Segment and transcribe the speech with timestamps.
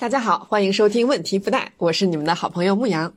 [0.00, 3.12] 大家好，欢迎收听问题不大，我是你们的好朋友牧羊。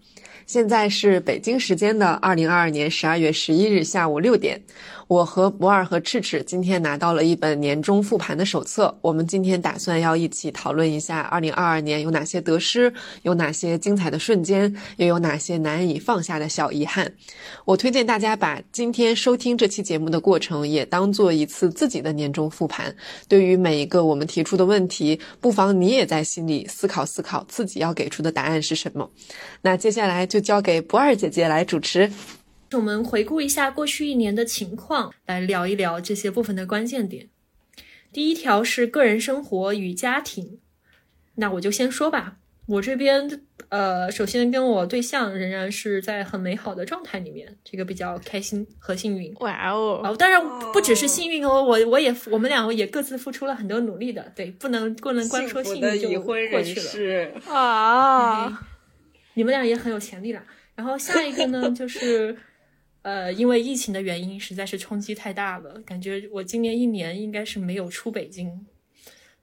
[0.52, 4.62] 现在是北京时间的二零二二年十二月十一日下午六点。
[5.08, 12.94] 我和不二和赤赤今天拿到了一本年终复盘的手册，我们今天打算要一起讨论一下二零二二年有哪些得失，
[13.24, 17.12] 有哪些精彩的瞬间，又有哪些难以放下的小遗憾。
[17.66, 22.94] 我推荐大家把今天收听这期节目的过程也当做一次自己的年终复盘。
[23.28, 29.10] 对于每一个我们提出的问题，不妨你也在心里思考思考自己要给出的答案是什么。
[29.62, 32.12] 那接下来就交给不二姐姐来主持。
[32.74, 37.28] 我们回顾一下过去一年的情况，来聊一聊这些部分的关键点。
[38.14, 40.60] 第一条是个人生活与家庭，
[41.36, 42.38] 那我就先说吧。
[42.68, 49.34] 我这边，呃，首先跟我对象仍然是在很美好的状态里面，这个比较开心和幸运。
[49.40, 50.00] 哇哦！
[50.06, 58.68] 哦，当然不只是幸运哦，我我也我们两个也各自付出了很多努力的，对，不能不能光说幸运就过去了啊。
[59.34, 60.46] 你们俩也很有潜力啦。
[60.76, 62.38] 然后下一个呢， 就是。
[63.04, 68.64] 呃，因为疫情的原因，实在是冲击太大了，感觉我今年一年应该是没有出北京，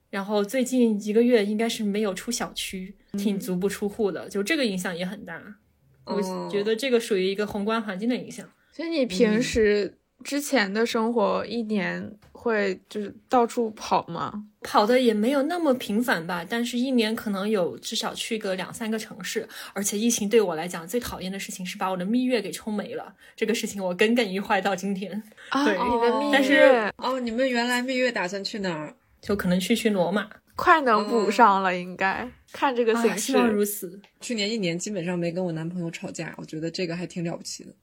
[0.09, 5.57] 然后最近一个月应该是没有出小区，挺足不出户的，就这个影响也很大。
[6.05, 8.49] 我觉得这个属于一个宏观环境的影响。
[8.71, 12.17] 所以你平时之前的生活一年。
[12.39, 14.45] 会就是到处跑吗？
[14.61, 19.47] 跑的也没有那么频繁吧，但是一年可能有至少去个两三个城市。
[19.73, 25.21] 而且疫情对我来讲最讨厌的事情是把我的蜜月给冲没了，这个事情我耿耿于怀到今天。
[25.51, 26.31] 对，你的蜜月。
[26.31, 28.95] 但是哦，你们原来蜜月打算去哪儿？
[29.21, 33.19] 就可能去去罗马，快能补上了，应该看这个形势。
[33.19, 34.01] 希望如此。
[34.21, 37.73] 去年一年基本上没跟我男朋友吵架，我觉得这个还挺了不起的。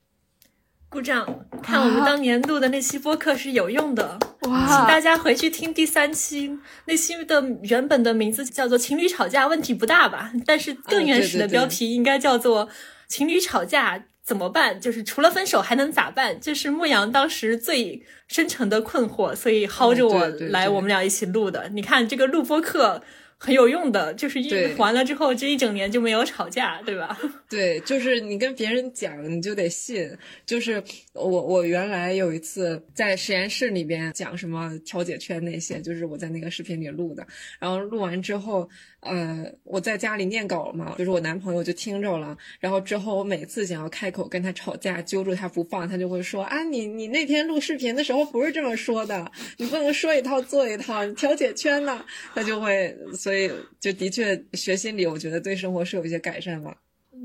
[0.97, 1.27] 鼓掌！
[1.63, 4.67] 看我们当年录的那期播客是有用的，哇！
[4.67, 12.71] 请大家回去听第三期，那期的原本的名字叫做“情侣吵架问题不大吧”，但是更原始的标题应该叫做
[13.09, 16.41] “情侣吵架怎么办”，就是除了分手还能咋办？
[16.41, 21.69] 这是牧羊当时最深沉的困惑，所以薅着我来我们俩一起录的。
[21.75, 23.03] 你看这个录播课。
[23.39, 27.19] 很有用的，就是一还了之后，这一整年就没有吵架，对吧？
[27.51, 30.11] 对，就是你跟别人讲，你就得信。
[30.47, 30.83] 就是
[31.13, 37.27] 我，我原来有一次在实验室里边讲什么调解圈那些，就是我在那个视频里录的。
[37.59, 38.69] 然后录完之后，
[39.01, 42.37] 呃，我在家里念稿嘛，就是我男朋友就听着了。
[42.59, 52.97] 然后之后我每次想要开口跟他吵架，揪住他不放，他就会说啊，你你那天录视频的时候不是这么说的，你不能说一套做一套，你调解圈呢，他就会。
[53.15, 56.77] 所以，就的确学心理，我觉得对生活是有一些改善吧。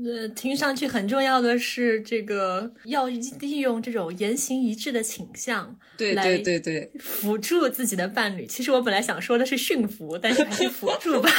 [0.04, 8.46] 呃，听上去很重要的是，这个要利用这种言行一致的倾向，对对对对，辅助自己的伴侣。
[8.46, 11.30] 其实我本来想说的是驯服，但是还是辅助吧。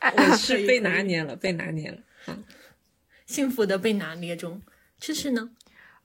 [0.16, 1.98] 我是被拿捏了，被拿捏了。
[2.28, 2.42] 嗯，
[3.26, 4.62] 幸福的被拿捏中，
[4.98, 5.50] 这是呢？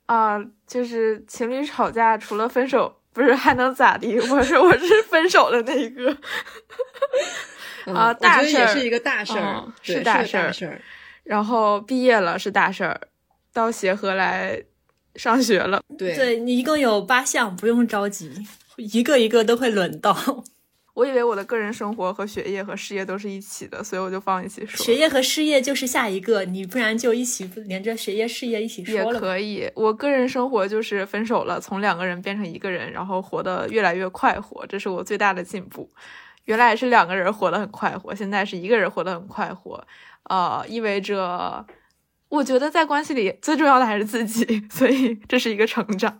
[0.07, 2.97] 啊，就是情侣吵架，除了分手。
[3.13, 4.17] 不是还能咋地？
[4.31, 6.17] 我是我是分手的那一个
[7.85, 10.81] 啊，大事也是一个大事儿，是大事儿。
[11.23, 12.99] 然后毕业了是大事儿，
[13.53, 14.61] 到协和来
[15.15, 15.81] 上学了。
[15.97, 18.31] 对，对你一共有八项，不用着急，
[18.77, 20.15] 一个一个都会轮到。
[20.93, 24.83] 我以为我的个人生活和学业和事业都是一起的，所以我就放一起说。
[24.83, 29.13] 学业和事业就是下一个，你不然就一起连着学业事业一起说了。
[29.13, 35.89] 也可以，我个人生活就是分手了，从两个人变成一个人，然后活得越来越快活，这是我最大的进步。
[36.51, 39.81] 原来是两个人活得很快活，现在是一个人活得很快活，
[40.23, 41.65] 呃，意味着
[42.27, 46.19] 我觉得在关系里最重要的还是自己， 所以这是一个成长。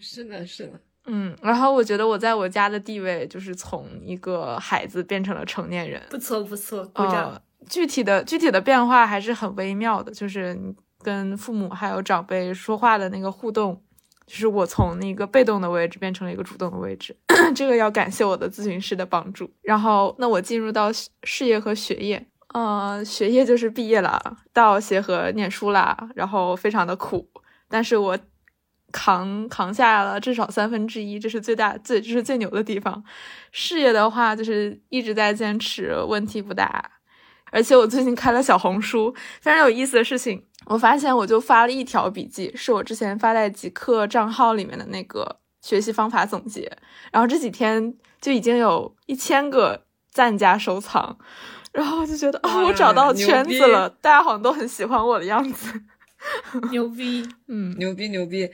[0.00, 0.80] 是的，是的。
[1.04, 7.38] 嗯，然后我觉得我在我家的地位就是从一个孩子变成了成年人，不错不错，鼓掌。
[7.68, 10.58] 具体的具体的变化还是很微妙的，就是
[11.02, 13.82] 跟父母还有长辈说话的那个互动，
[14.32, 17.14] 就是我从那个被动的位置变成了一个主动的位置，
[17.54, 19.50] 这个要感谢我的咨询师的帮助。
[19.60, 20.90] 然后，那我进入到
[21.22, 27.28] 事业和学业，呃，学业就是毕业了，到协和念书啦，然后非常的苦，
[27.68, 28.18] 但是我。
[28.94, 33.02] 扛扛下了至少三分之一，这是最大最这是最牛的地方。
[33.50, 36.90] 事业的话，就是一直在坚持，问题不大。
[37.50, 46.70] 而且我最近开了小红书，非常有意思的事情，我发现我就发了一条笔记，是我之前发在极客账号里面的那个学习方法总结，
[47.10, 51.18] 然后这几天就已经有一千个赞加收藏，
[51.72, 55.82] 然后我就觉得哦，我找到圈子了，大家好像都很喜欢我的样子，
[56.70, 58.50] 牛逼，嗯，牛逼牛逼。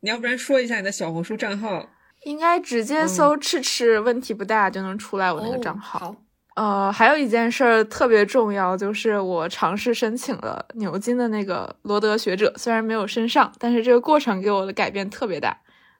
[0.00, 1.86] 你要不然说一下你的小红书账号？
[2.24, 5.98] 应该直接搜“赤赤”，问题不大就能出来我那个账号。
[5.98, 6.16] 好，
[6.56, 15.56] 呃，还有一件事儿特别重要，就是我尝试申请了牛津的那个罗德学者，虽然没有申上，但是这个过程给我的改变特别大。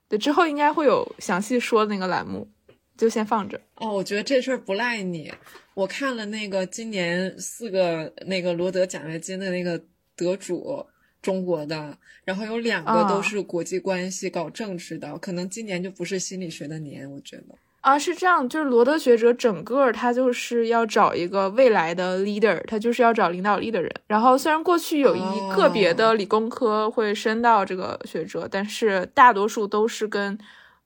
[0.09, 2.49] 对，之后应该会有详细说的那个栏目，
[2.97, 3.61] 就先放着。
[3.77, 5.33] 哦，我觉得这事儿不赖你。
[5.75, 9.81] 我看了那个今年四个那个罗德奖学金的那个
[10.17, 10.87] 得主。
[11.23, 23.91] 中国的，然后有两个都是国际关系搞政治的，可能今年就不是心理学的年，我觉得啊是这样，就是罗德学者整个他就是要找一个未来的 leader，他就是要找领导力的人。
[24.07, 30.39] 然后虽然过去有一个别的理工科会升到这个学者，但是大多数都是跟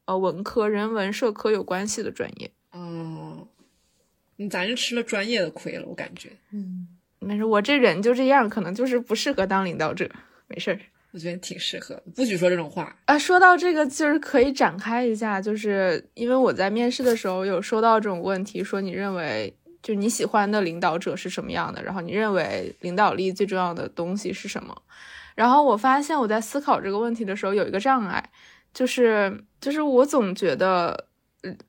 [0.04, 2.50] 呃文科、人文、社科有关系的专业。
[2.72, 3.46] 哦，
[4.50, 6.88] 咱是吃了专业的亏了，我感觉，嗯。
[7.20, 10.06] 没事，我这人就这样，可能就是不适合当领导者。
[10.46, 10.78] 没事儿，
[11.14, 13.16] 我觉得挺适合，不许说这种话啊。
[13.16, 24.76] 说到这个，就是可以展开一下，就是因为我在面试的时候有收到这种问题，说你认为就你喜欢的领导者是什么样的，然后你认为领导力最重要的东西是什么？
[25.36, 28.30] 然后我发现我在思考这个问题的时候有一个障碍，
[28.72, 31.06] 就是就是我总觉得，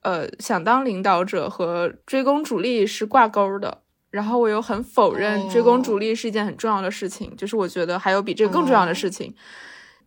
[0.01, 3.83] 呃，想当领导者和追功逐利是挂钩的。
[4.15, 9.35] 然后我又很否认追功逐利是一件很重要的事情，就是我觉得还有比这个更重要的事情，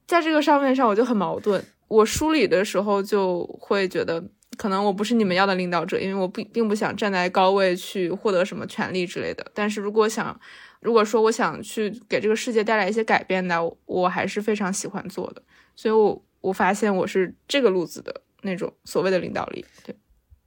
[0.06, 1.62] 在这个上面上我就很矛盾。
[1.88, 4.24] 我梳理的时候就会觉得，
[4.56, 9.44] 可能我不是你们要的领导者，因为我并并不想站在高位去获得什么权利之类的。
[9.52, 10.40] 但是如果想，
[10.80, 15.42] 如果说我想去给这个世界带来一些改变的，我还是非常喜欢做的。
[15.76, 19.62] 所以，我我发现我是这个路子的那种所谓的领导力。
[19.84, 19.94] 对，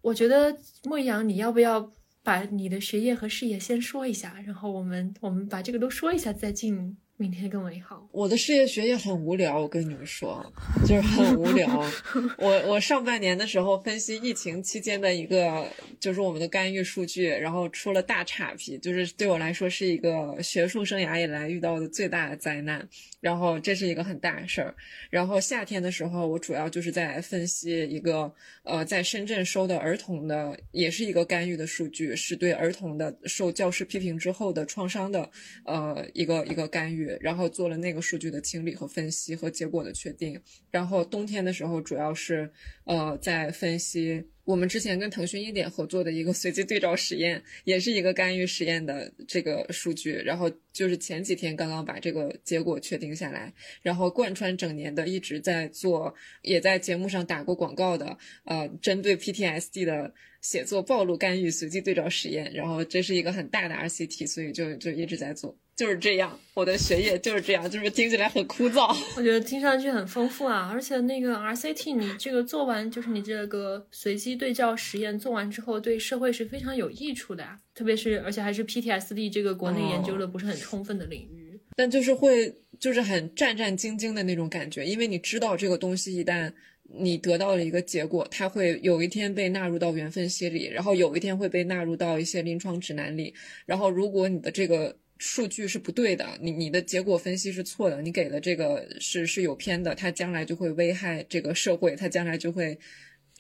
[0.02, 1.92] 我觉得莫阳，你要不要？
[2.24, 6.98] 把你的学业和事业先说一下，然后我们我们把这个都说一下，再进。
[7.22, 8.10] 明天更美好。
[8.12, 10.44] 我的事业学业很无聊，我跟你们说，
[10.88, 11.70] 就是很无聊。
[12.40, 15.64] 我我上半年的时候分析疫情期间的一个，
[16.00, 22.90] 就是我们的干预数据，然后出了大岔劈，就是对我来说是一个学术生涯以来遇到的最大的灾难。
[23.20, 24.74] 然后这是一个很大的事儿。
[25.12, 28.34] 然后夏天的时候，我主要就是在分析一个
[28.64, 35.30] 呃，在深圳收的儿童的，也是一个干预的数据，是对儿童的受教师批评之后的创伤的
[35.66, 37.11] 呃一个一个干预。
[37.20, 40.40] 然后做了那个数据的清理和分析和结果的确定。
[40.70, 42.50] 然后冬天的时候，主要是
[42.86, 50.14] 呃在分析我们之前跟腾讯一点合作的一个随机对照实验，也是一个干预实验的这个数据。
[50.14, 53.54] 然后就是前几天刚刚把这个结果确定下来。
[53.82, 60.14] 然后贯穿整年的一直在做，也在节目上打过广告的，呃，针对 PTSD 的。
[60.42, 66.40] 写作暴露干预随机对照实验，然后这是一个很大的 RCT，所以就就一直在做，就是这样。
[66.54, 68.96] 我的学业就是这样，就是听起来很枯燥。
[69.18, 77.58] 我觉得听上去很丰富啊，而且那个 RCT 你这个做完，就是你这个随机对照实验做完之后，对社会是非常有益处的啊。
[77.74, 86.54] 特别是而且还是 PTSD 这个国内研究的不是很充分的领域，但就是会就是很战战兢兢的那种感觉，因为你知道这个东西一旦。
[86.94, 93.34] 你得到了一个结果，它会有一天被纳入到缘分析里，然后有一天会被纳入到一些临床指南里。
[93.66, 102.78] 然后，如果你的这个数据是不对的，你你的结果分析是错的，你给的这个是是有偏的，它将来就会危害这个社会，它将来就会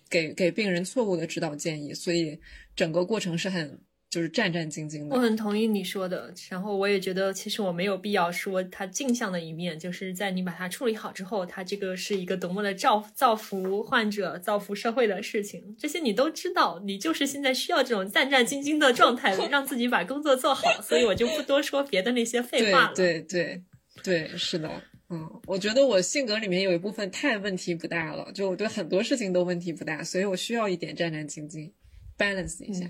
[0.10, 1.92] 给给病人错误的指导建议。
[1.94, 2.40] 所以，
[2.76, 3.82] 整个过程是很。
[4.12, 6.34] 就是战战兢兢的，我很同意你说的。
[6.50, 15.74] 然后我也觉得，其实我没有必要说它镜像的一面，就是在你把它处理好之后，它这个是一个多么的造造福患者、造福社会的事情。
[15.80, 20.82] 这些你都知道，你就是现在需要这种战战兢兢的状态， 让自己把工作做好。
[20.82, 22.94] 所以我就不多说别的那些废话了。
[22.94, 23.62] 对对
[24.04, 24.70] 对对，是的，
[25.10, 31.72] 嗯，我觉得我性格里面有一部分太问题不大了，就我对很多事情都问题不大，所以我需要一点战战兢兢
[32.18, 32.86] ，balance 一下。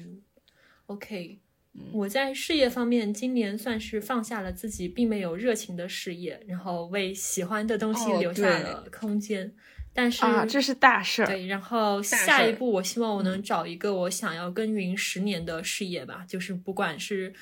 [0.92, 1.40] OK，
[1.94, 9.54] 我在事业方面今年算是放下了自己并没有热情的事业，然后为喜欢的东西留下了空间。
[9.94, 11.26] 但是啊，这是大事儿。
[11.26, 17.34] 对，然后下一步我希望我能找一个我想要耕耘十年的事业吧，就是不管是。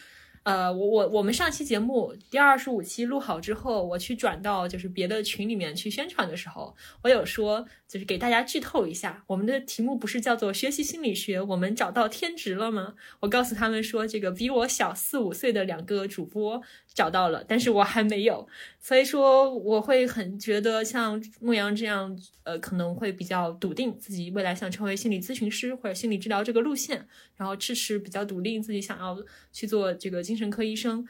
[0.43, 12.93] 呃，我我我们上期节目第二十五期录好之后，我去转到就是别的群里面去宣传的时候，我有说就是给大家剧透一下，我们的题目不是叫做学习心理学，我们找到天职了吗？
[13.19, 16.61] 我告诉他们说，这个比我小四五岁的两个主播。
[16.91, 18.45] 找到了，但是我还没有，
[18.77, 29.17] 所以说我会很觉得像牧羊这样，呃，可能会比较笃定自己未来想成为心理咨询师或者心理治疗这个路线，然后迟迟比较笃定自己想要
[29.53, 31.07] 去做这个精神科医生。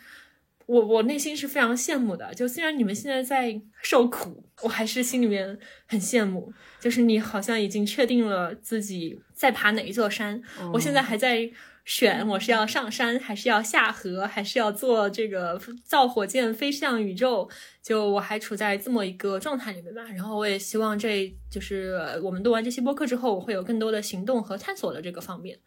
[0.69, 2.31] 我我内心是非常羡慕的。
[2.35, 5.57] 就虽然你们现在在受苦，我还是心里面
[5.87, 6.53] 很羡慕。
[6.79, 10.39] 就是你好像已经确定了自己在爬哪一座山，
[10.71, 11.49] 我现在还在
[11.85, 17.49] 选我是要上山还是要下河，还是要做这个造火箭飞向宇宙。
[17.81, 20.03] 就我还处在这么一个状态里面吧。
[20.11, 25.57] 然后我也希望这就是我们录完这期播客之后，我会有更多的行动和探索的这个方面。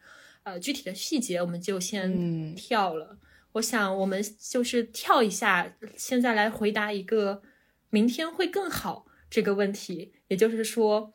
[0.45, 3.19] 呃，具体的细节我们就先跳了。
[3.53, 7.43] 我想我们就是跳一下，现在来回答一个
[7.91, 10.13] 明天会更好这个问题。
[10.29, 11.13] 也就是说，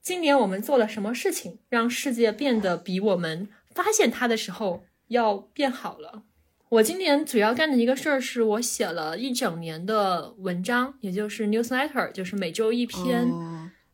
[0.00, 6.22] 今年我们做了什么事情，让世界变得比我们发现它的时候要变好了？
[6.70, 13.28] 我今年主要干的一个事儿是我写了一整年的文章，也就是 newsletter，就是每周一篇。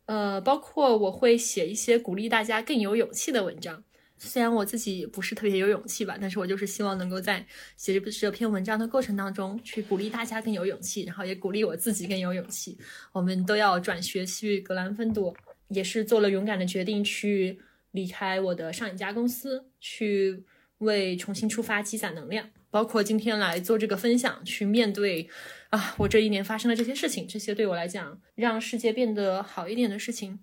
[0.05, 3.83] 呃，包括我会写一些鼓励大家更有勇气的文章。
[4.23, 7.43] 虽然我自己不是特别有勇气吧，但是我就是希望能够在
[7.75, 12.77] 写这这篇文章的过程当中，去鼓励大家更有勇气，然后也鼓励我自己更有勇气。
[13.11, 15.35] 我们都要转学去格兰芬多，
[15.69, 17.59] 也是做了勇敢的决定去
[17.91, 20.43] 离开我的上一家公司，去
[20.77, 22.47] 为重新出发积攒能量。
[22.69, 25.27] 包括今天来做这个分享，去面对
[25.71, 30.39] 啊，我这一年发生的这些事情，这些对我来讲让世界变得好一点的事情，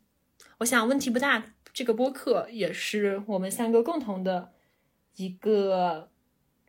[0.59, 1.55] 我想问题不大。
[1.79, 4.51] 这个播客也是我们三个共同的
[5.15, 6.11] 一个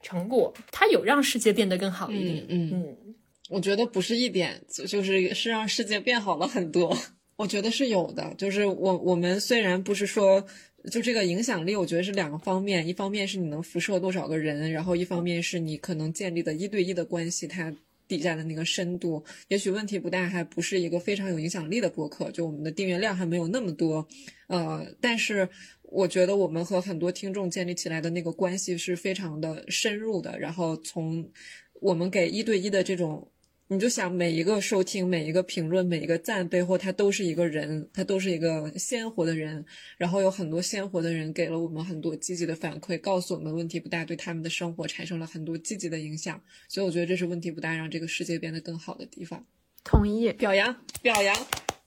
[0.04, 2.46] 成果，它有让世界变得更好一点。
[2.48, 3.16] 嗯嗯，
[3.50, 6.96] 我觉得不是一点，就是是让世界变好了很多。
[7.38, 10.46] 我觉得是有的，就是我我们虽然不是说
[10.92, 17.74] 就这个影响力，我觉得是两个方面，一方面是你能辐射多少个人，然后一方面是你可能建立的一对一的关系，它。
[18.10, 24.06] 底下的那个深度，也许问题不大，还不是一个非常有影响力的博客，就我们的订阅量还没有那么多，
[24.48, 25.48] 呃，但是
[25.84, 31.32] 我觉得我们和很多听众建立起来的那个关系是非常的深入的，然后从
[31.80, 33.32] 我们给一对一的这种。
[33.72, 39.64] 你就想每一个收听、每一个评论、每一个赞背后，他都是一个人，他都是一个鲜活的人。
[39.96, 46.42] 然后有很多鲜活的人给了我们很多积极的反馈，告诉我们问题不大，对他们的生活产生了很多积极的影响。
[46.68, 49.46] 所以我觉得这是问题不大，让这个世界变得更好的地方。
[49.84, 51.36] 同意，表扬，表扬。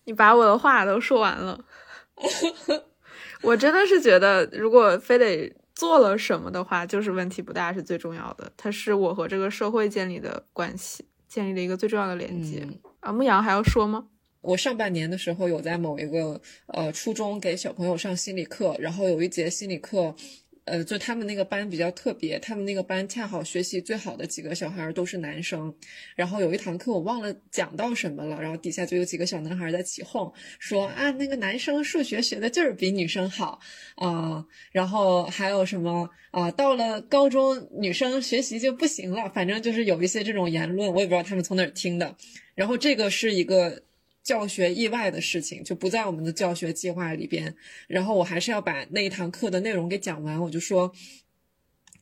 [0.04, 1.64] 你把我的话都说完了。
[3.40, 8.52] 我真的是觉得，如果非得做了什么的话，就是问题不大是最重要的。
[8.56, 11.04] 它是我和这个社会建立的关系。
[11.32, 12.68] 建立了一个最重要的连接
[13.00, 13.10] 啊！
[13.10, 14.06] 牧羊还要说吗？
[14.42, 20.14] 我上半年的时候有在某一个呃初中给小朋友上心理课，然后有一节心理课。
[20.64, 25.74] 呃，就他们那个班比较特别，他们那个班恰好学习最好的几个小孩都是男生。
[26.14, 33.58] 然后有一堂课我忘了讲到什么了，然后底下就有几个小男孩在起哄，说啊那个男生数学学的就是比女生好
[33.96, 34.44] 啊。
[34.70, 42.16] 然后还有什么啊，到了高中女生学习就不行了，反正就是有一些这种言论，我也不知道他们从哪儿听的。
[42.54, 43.82] 然后这个是一个。
[44.22, 47.54] 教学意外的事情就不在我们的教学计划里边，
[47.88, 50.40] 然后我还是要把那一堂课的内容给讲完。
[50.40, 50.92] 我就说，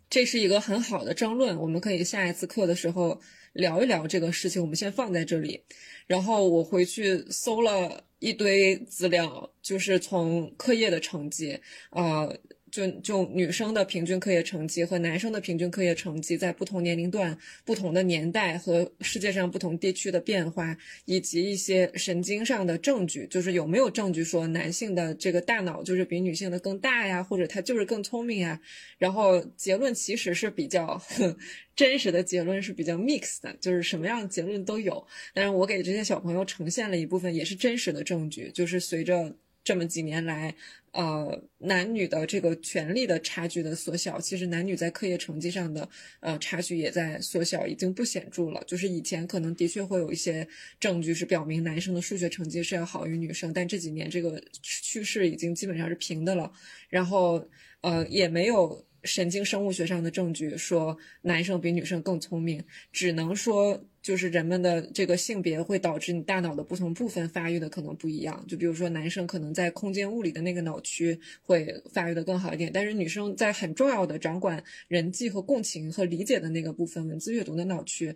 [0.08, 3.20] 这是一个很好的争论，我们可以下一次课的时候
[3.52, 4.60] 聊一聊这个事情。
[4.60, 5.62] 我们先放在这里，
[6.06, 11.58] 然后我回去搜了一堆资料，就是从课业的成绩
[11.90, 12.28] 啊。
[12.70, 28.60] 就就女生的平均课业成绩和男生的平均课业成绩，在不同年龄段、不同的年代和世界上不同地区的变化，以及一些神经上的证据，就是有没有证据说男性的这个大脑就是比女性的更大呀，或者他就是更聪明呀？
[28.98, 31.00] 然后结论其实是比较
[31.74, 35.06] 真实的结论是比较 mix 的，就是什么样的结论都有。
[35.32, 40.54] 但是我给这些小朋友呈现了一部分也是真实的证据，就是随着这么几年来。
[40.92, 45.88] 呃，男女的这个权利的差距的缩小，其实男女在课业成绩上的
[46.18, 48.60] 呃差距也在缩小，已经不显著了。
[48.66, 50.44] 就是以前可能的确会有一些
[50.80, 56.50] 证据是表明男生的数学成绩是要好于女生，但这几年这个趋势已经基本上是平的了。
[56.88, 57.48] 然后
[57.82, 58.84] 呃，也没有。
[59.04, 68.44] 神经生物学上的证据说男生比女生更聪明，只能说就是人们的这个性别会导致你大脑的不同部分发育的可能不一样。
[68.46, 78.14] 就比如说男生可能在空间物理的那个脑区会发育的更好一点，但是女生在很重要的掌管人际和共情和理解的那个部分，文字阅读的脑区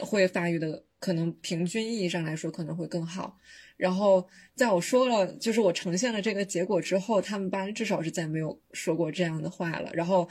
[0.00, 3.38] 会发育的可能平均意义上来说可能会更好。
[3.76, 9.90] 然后，在我说了，就是我呈现了这个结果之后，他们班至少是再没有说过这样的话了。
[9.92, 10.28] 然后，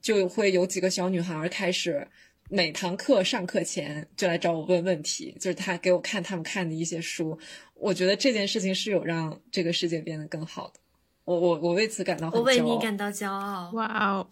[0.00, 2.06] 就会有几个小女孩开始
[2.50, 7.38] 每堂课上课前就来找我问问题，就是她给我看他们看的一些书。
[7.74, 10.80] 我觉得这件事情是有让这个世界变得更好的。
[11.24, 12.40] 我我我为此感到很骄傲。
[12.40, 13.70] 我为你感到骄傲。
[13.72, 14.28] 哇哦！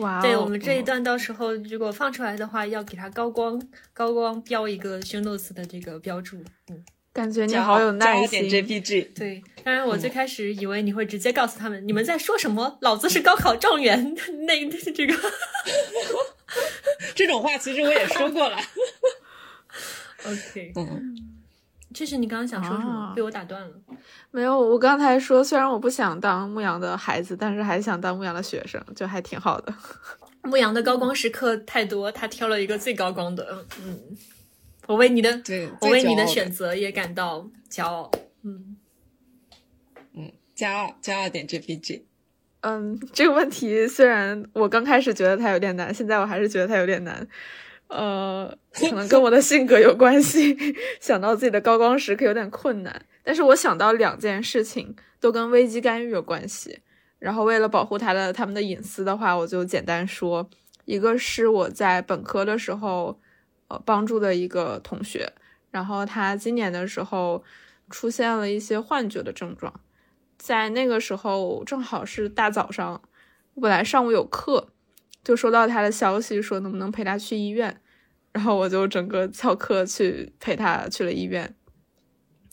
[0.00, 3.58] 哇，对我们这一段到时候如果放出来的话，要给它高光
[3.94, 6.36] 高光标一个 show notes 的这个标注。
[6.68, 6.84] 嗯，
[7.18, 8.48] 感觉你好有耐心。
[8.48, 9.08] 点 JPG。
[9.12, 12.78] 对，当然我最开始以为你会直接告诉他们，你们在说什么？
[12.80, 14.14] 老子是高考状元。
[14.46, 15.14] 那这个
[17.16, 18.56] 这种话其实我也说过了。
[20.24, 21.16] OK，嗯，
[21.92, 23.12] 这是你刚刚想说什么？
[23.16, 23.70] 被我打断了。
[24.30, 29.74] 没有，我刚才说，虽然我不想当牧羊的孩子，但是还想当牧羊的学生，就还挺好的。
[30.42, 33.66] 牧羊的高光时刻太多，他挑了一个最高光的。
[33.82, 33.98] 嗯，
[34.88, 38.10] 我为你的，对，我为你的选择也感到骄傲。
[38.42, 38.76] 嗯
[40.14, 42.02] 嗯，骄傲，骄傲点 JPG。
[42.62, 47.28] 嗯，这个问题虽然我刚开始觉得它有点难，现在我还是觉得它有点难。
[47.88, 50.56] 呃，可能 跟我的性格有关系，
[51.00, 53.02] 想到自己的高光时刻有点困难。
[53.22, 56.80] 但是我想到两件事情都跟危机干预有关系，
[57.18, 60.48] 然后为了保护他的他们的隐私的话，我就简单说，
[60.86, 63.20] 一个是我在本科的时候，
[63.68, 65.32] 呃，帮助的一个同学，
[65.70, 67.44] 然后他今年的时候
[67.90, 69.80] 出现了一些幻觉的症状，
[70.38, 73.02] 在那个时候正好是大早上，
[73.54, 74.68] 我本来上午有课，
[75.22, 77.80] 就收到他的消息说能不能陪他去医院，
[78.32, 81.54] 然后我就整个翘课去陪他去了医院。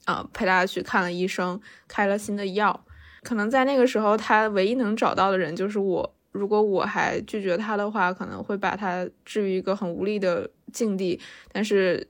[0.05, 2.85] 啊，陪他去看了医生，开了新的药。
[3.23, 6.14] 可能在那个时候，他唯一能找到的人就是我。
[6.35, 11.19] 如果我还拒绝他的话，可能会把他置于一个很无力的境地。
[11.51, 12.07] 但是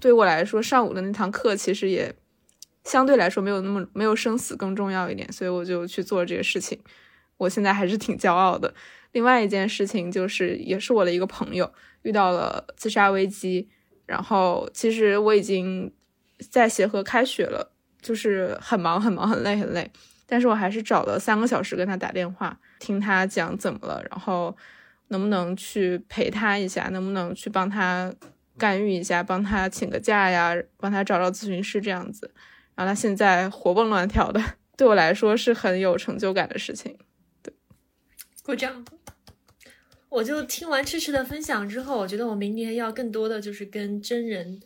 [0.00, 2.14] 对我来说，上午的那堂课其实也
[2.84, 6.78] 相对来说没有那么没有生死更重要一点，所以我就去做这个事情。
[7.36, 8.72] 我现在还是挺骄傲的。
[9.12, 11.70] 另外一件事情就是，也是我的一个朋友
[12.02, 13.68] 遇到了自杀危机，
[14.06, 15.92] 然后其实我已经。
[16.52, 19.90] 在协和开学了，就是很忙很忙很累很累，
[20.30, 24.54] 但是我还是找了三个小时跟他打电话，听他讲怎么了，然后
[25.08, 28.14] 能不能去陪他一下，能不能去帮他
[28.58, 32.30] 干预一下，帮他请个假呀，帮他找找咨询师这样子，
[32.74, 34.38] 然后他现在活蹦乱跳的，
[34.76, 36.98] 对我来说是很有成就感的事情。
[37.42, 37.54] 对，
[38.44, 38.84] 鼓掌。
[40.10, 44.60] 我就听完赤赤的分享之后，我觉得我明年要更多的就是跟真人。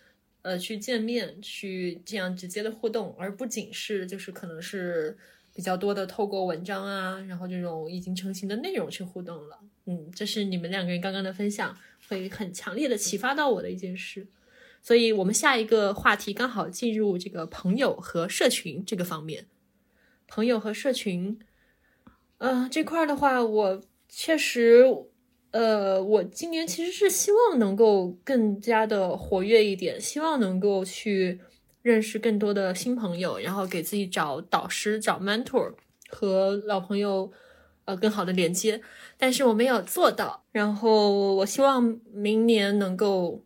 [0.44, 5.16] 呃，去见面，去这样直接的互动，而不仅是就是可能是
[5.54, 9.58] 比较多的透过文章啊，然后这种已经成型的内容去互动了。
[9.86, 11.76] 嗯，这是你们两个人刚刚的分享，
[12.08, 14.26] 会很强烈的启发到我的一件事。
[14.82, 19.46] 所以，我们下一个话题刚好进入这个朋友和社群这个方面。
[20.26, 21.38] 朋友和社群，
[22.38, 24.86] 嗯，这块的话，我确实。
[25.52, 31.38] 呃，我今年其实是希望能够更加的活跃一点，希望能够去
[31.82, 35.74] 认识更多的新朋友，然后给自己找导师、找 mentor
[36.08, 37.30] 和老朋友
[37.84, 38.80] 呃更好的连接。
[39.18, 43.44] 但是我没有做到，然后我希望明年能够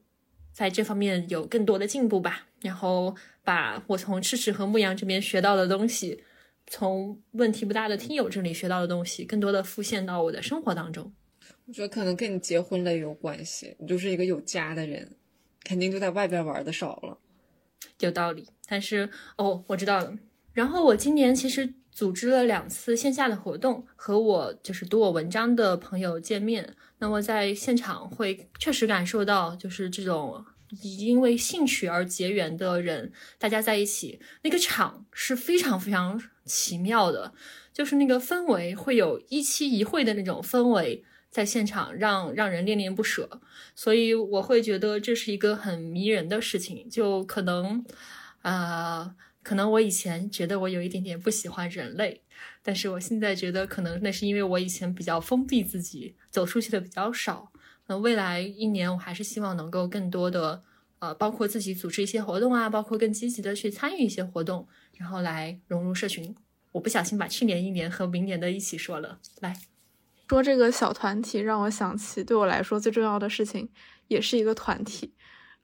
[0.53, 2.47] 在这方面有更多的进步吧。
[2.63, 6.25] 然后把我从赤赤和牧羊这边学到的东西，
[6.67, 11.13] 从问题不大的听友这里学到的东西，更多的复现到我的生活当中。
[11.67, 15.17] 我觉得可能跟你结婚了有关系，你就是一个有家的人，
[15.63, 17.19] 肯定就在外边玩的少了。
[18.01, 20.15] 有道理，但是哦，我知道了。
[20.53, 26.75] 然后我今年其实组织了两次线下的活动，和我就是读我文章的朋友见面。
[26.99, 30.45] 那么在现场会确实感受到，就是这种
[30.83, 37.35] 因为兴趣而结缘的人，大家在一起，那个场是非常非常奇妙的，
[37.73, 41.05] 就是那个氛围会有一期一会的那种氛围。
[41.37, 43.43] 在现场让让人恋恋不舍，
[43.75, 46.89] 所以我会觉得这是一个很迷人的事情。
[46.89, 47.85] 就可能，
[48.41, 52.23] 呃，可能我以前觉得我有一点点不喜欢人类，
[52.63, 57.53] 但是我现在觉得可能那是因为我以前比较封闭自己，走出去的比较少。
[57.87, 60.63] 那未来一年我还是希望能够更多的，
[61.01, 66.35] 呃，包括自己组织一些活动啊，包括更积极的去参与一些活动，然后来融入社群。
[66.73, 69.55] 我不小心把去年一年和明年的一起说了，来。
[70.29, 73.69] 说这个小团体让我想起，对我来说最重要的事情，
[74.09, 75.13] 也是一个团体。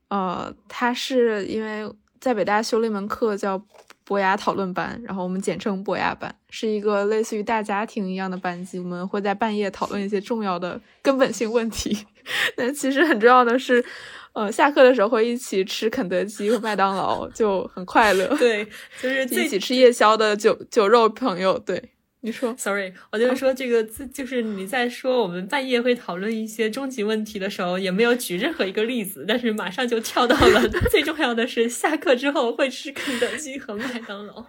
[0.08, 3.60] 呃，它是因为在北大修了一门课叫
[4.04, 8.78] 博雅讨论班，然后我们简称博雅班，是一个类似于大家庭一样的班级。
[8.78, 12.06] 我们会在半夜讨论一些重要的根本性问题。
[12.56, 13.84] 但其实很重要的是，
[14.32, 18.26] 呃，下课的时候会一起吃肯德基和麦当劳，就很快乐。
[18.36, 18.64] 对，
[19.00, 21.58] 就是 一起吃夜宵的酒酒肉朋友。
[21.58, 21.90] 对。
[22.24, 34.46] 你说，sorry，我就是说这个字，就是你在说我们半夜会讨论一些终极问题的时候，也没有举任何一个例子，但是马上就跳到了 最重要的是下课之后会吃肯德基和麦当劳。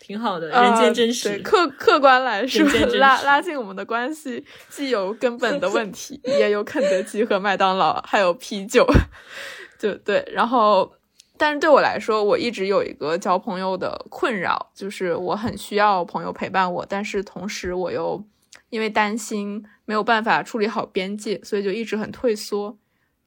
[0.00, 1.38] 挺好的，人间真实。
[1.40, 8.86] 客客观来说，拉拉近我们的关系，既有根本的问题， 也有肯德基和麦当劳，还有啤酒，
[9.78, 10.26] 就对。
[10.32, 10.90] 然后，
[11.38, 18.22] 但是对我来说，我一直有一个交朋友的困扰，就是我很需要朋友陪伴我，但是同时我又
[18.70, 22.76] 因为担心没有办法处理好边界，所以就一直很退缩。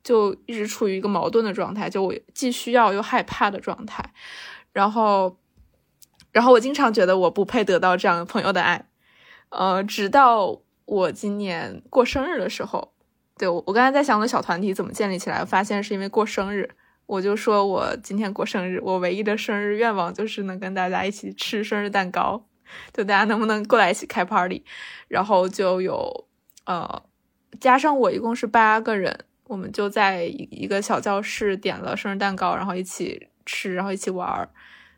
[0.04, 4.04] 就一直处于一个矛盾的状态，就我既需要又害怕的状态，
[4.74, 5.38] 然后，
[6.32, 8.88] 然后我经常觉得我不配得到这样朋友的爱，
[9.50, 12.94] 呃，直到我今年过生日的时候，
[13.38, 16.72] 对我，我刚才在想我的小团体怎么建立起来，发现是因为过生日，
[17.12, 22.42] 我就说我今天过生日，我唯一的生日愿望就是能跟大家一起吃生日蛋糕，
[22.94, 24.64] 就大家能不能过来一起开 party，
[25.10, 26.26] 然后就有
[26.66, 27.04] 呃，
[27.60, 29.26] 加上我一共是八个人。
[29.44, 34.50] 我们就在一个小教室点了生日蛋糕，然后一起吃，然后一起玩儿。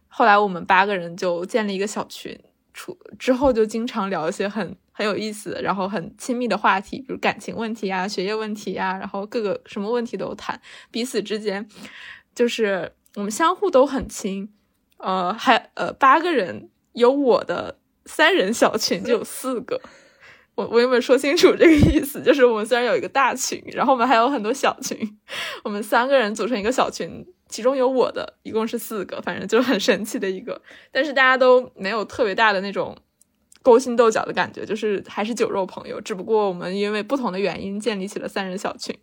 [0.08, 2.40] 后来我们八个人就建立一个小群，
[2.76, 10.62] 出之后就经常聊一些很很有意思，然后很亲密的话题，比如感情问题啊、学业问题啊，然后各个什么问题都谈。
[10.90, 11.68] 彼此之间
[12.34, 14.54] 就是我们相互都很亲。
[14.98, 19.82] 呃，还呃八个人有我的三人小群就有四个。
[20.56, 22.22] 我我有没有说清楚这个意思？
[22.22, 24.98] 就是我们虽然有一个大群，然后我们还有很多小群，
[25.64, 30.62] 我们三个人组成一个小群，其中有我的，一共是四个，反正就很神奇的一个。
[30.92, 32.96] 但是大家都没有特别大的那种
[33.64, 38.96] 勾心斗角的感觉，就是还是酒肉朋友，只不过我们因为不同的原因建立起了三人小群。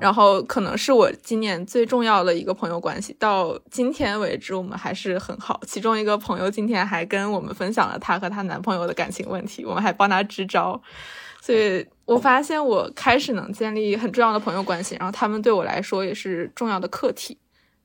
[0.00, 5.60] 然后可能是我今年最重要的一个朋友关系，到今天为止我们还是很好。
[5.66, 10.82] 其中一个朋友今天还跟我们分享了她和她男朋友的感情问题，我们还帮她支招。
[11.40, 17.38] 所以我发现我开始能建立很重要的朋友关系，然后他们对我来说也是重要的课题，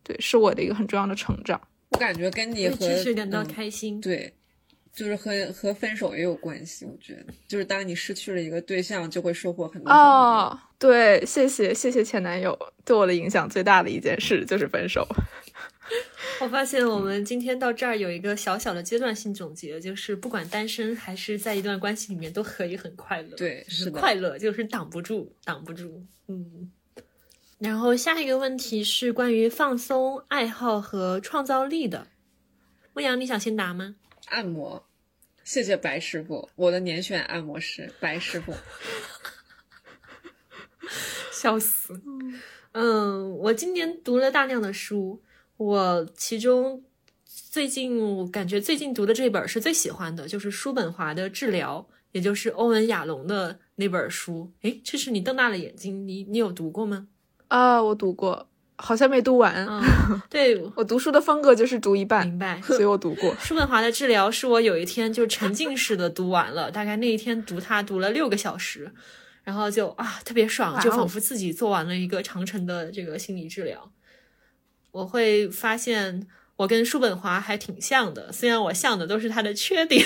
[0.03, 1.59] 对，是我的一个很重要的成长。
[1.89, 4.33] 我感觉跟你和是感到开心，对。
[4.97, 9.91] 就是和 和分手也有关系，我觉得，就是当你失去了一个对象，就会收获很多。
[9.93, 15.07] 哦，对，谢谢谢谢前男友，对我的影响最大的一件事就是分手。
[16.41, 23.37] 我发现我们今天到这儿有一个小小的阶段性总结，就是不管单身还是在一段关系里面，都可以很快乐。
[23.37, 26.03] 对，是快乐就是挡不住，挡不住。
[26.27, 26.71] 嗯。
[27.59, 32.07] 然后下一个问题是关于放松、爱好和创造力的。
[32.93, 33.95] 牧羊，你想先答吗？
[34.29, 34.86] 按摩。
[35.47, 38.53] 谢谢白师傅，我的年选按摩师白师傅，
[41.31, 41.97] 笑死。
[42.73, 45.23] 嗯，我今年读了大量的书，
[45.55, 46.83] 我其中
[47.23, 54.51] 最近我感觉最近读的这本是最喜欢的，就是叔本华的《治疗》，也就是欧文亚龙的那本书。
[54.63, 57.07] 诶，这是你瞪大了眼睛，你你有读过吗？
[57.47, 58.49] 啊，我读过。
[58.77, 59.67] 好像没读完。
[60.29, 62.61] 对我读书的风格就是读一半，明白。
[62.65, 68.91] 所以我读过 叔本华的治疗，是我有一天就沉浸式的读完了，大概那一天读它读了六个小时，
[69.43, 73.91] 然后就啊特别爽，就仿佛自己做完了一个长城的这个心理治疗。
[74.91, 80.05] 我会发现我跟叔本华还挺像的，虽然我像的都是他的缺点，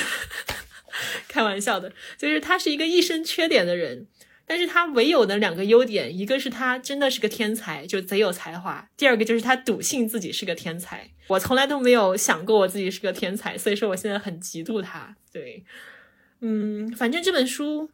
[1.28, 4.08] 开玩笑的，就是他是一个一身缺点的人。
[4.46, 11.10] 但是他唯有的两个优点，一个是他真的是个天才，就贼有才华；第二个就是他笃信自己是个天才。
[11.28, 15.16] 我从来都没有想过我自己是个天才，所以说我现在很嫉妒他。
[15.32, 15.64] 对，
[16.42, 17.90] 嗯，反正这本书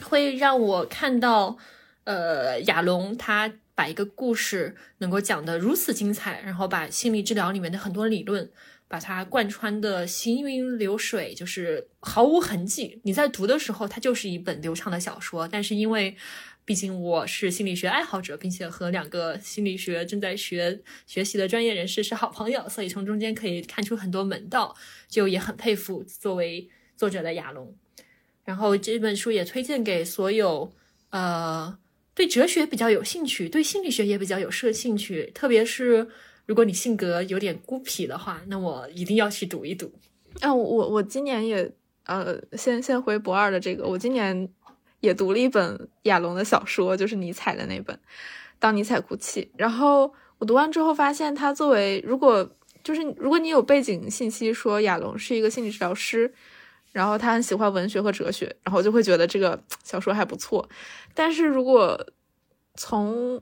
[0.00, 1.58] 会让我看到，
[2.04, 8.50] 呃，亚龙他把一个故事能够讲得如此精彩，然后把心理治疗里面的很多理论。
[8.92, 13.00] 把它贯穿的行云流水，就是毫无痕迹。
[13.04, 15.48] 你在读的时候，它就是一本流畅的小说。
[15.48, 16.14] 但是因为，
[16.66, 24.76] 毕竟我是心理学爱好者，并且和两个心理学正在学学习的专业人士是好朋友，所以从中间可以看出很多门道，
[25.08, 27.74] 就也很佩服作为作者的亚龙。
[28.44, 30.70] 然后这本书也推荐给所有
[31.08, 31.78] 呃
[32.14, 36.10] 对哲学比较有兴趣，对心理学也比较有设兴趣，特别是。
[36.46, 39.92] 如果你性格有点孤僻的话，那我一定要去读一读。
[40.40, 41.70] 啊，我我今年也
[42.04, 44.48] 呃，先先回博二的这个，我今年
[45.00, 47.94] 也读了一本亚龙的小说，就是尼采的那本
[48.58, 49.42] 《当尼采哭泣》。
[49.56, 52.50] 然后我读完之后发现，他作为如果
[52.82, 56.32] 就是如果你有背景信息说亚龙是一个心理治疗师，
[56.90, 60.68] 然后他很喜欢文学和哲学，然后就会觉得这个小说还不错。
[61.14, 62.06] 但是如果
[62.74, 63.40] 从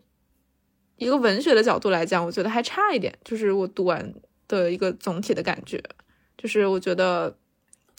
[1.00, 3.12] 一个文学的角度来讲，我觉得还差一点。
[3.24, 4.14] 就是我读完
[4.46, 5.82] 的一个总体的感觉，
[6.36, 7.34] 就是我觉得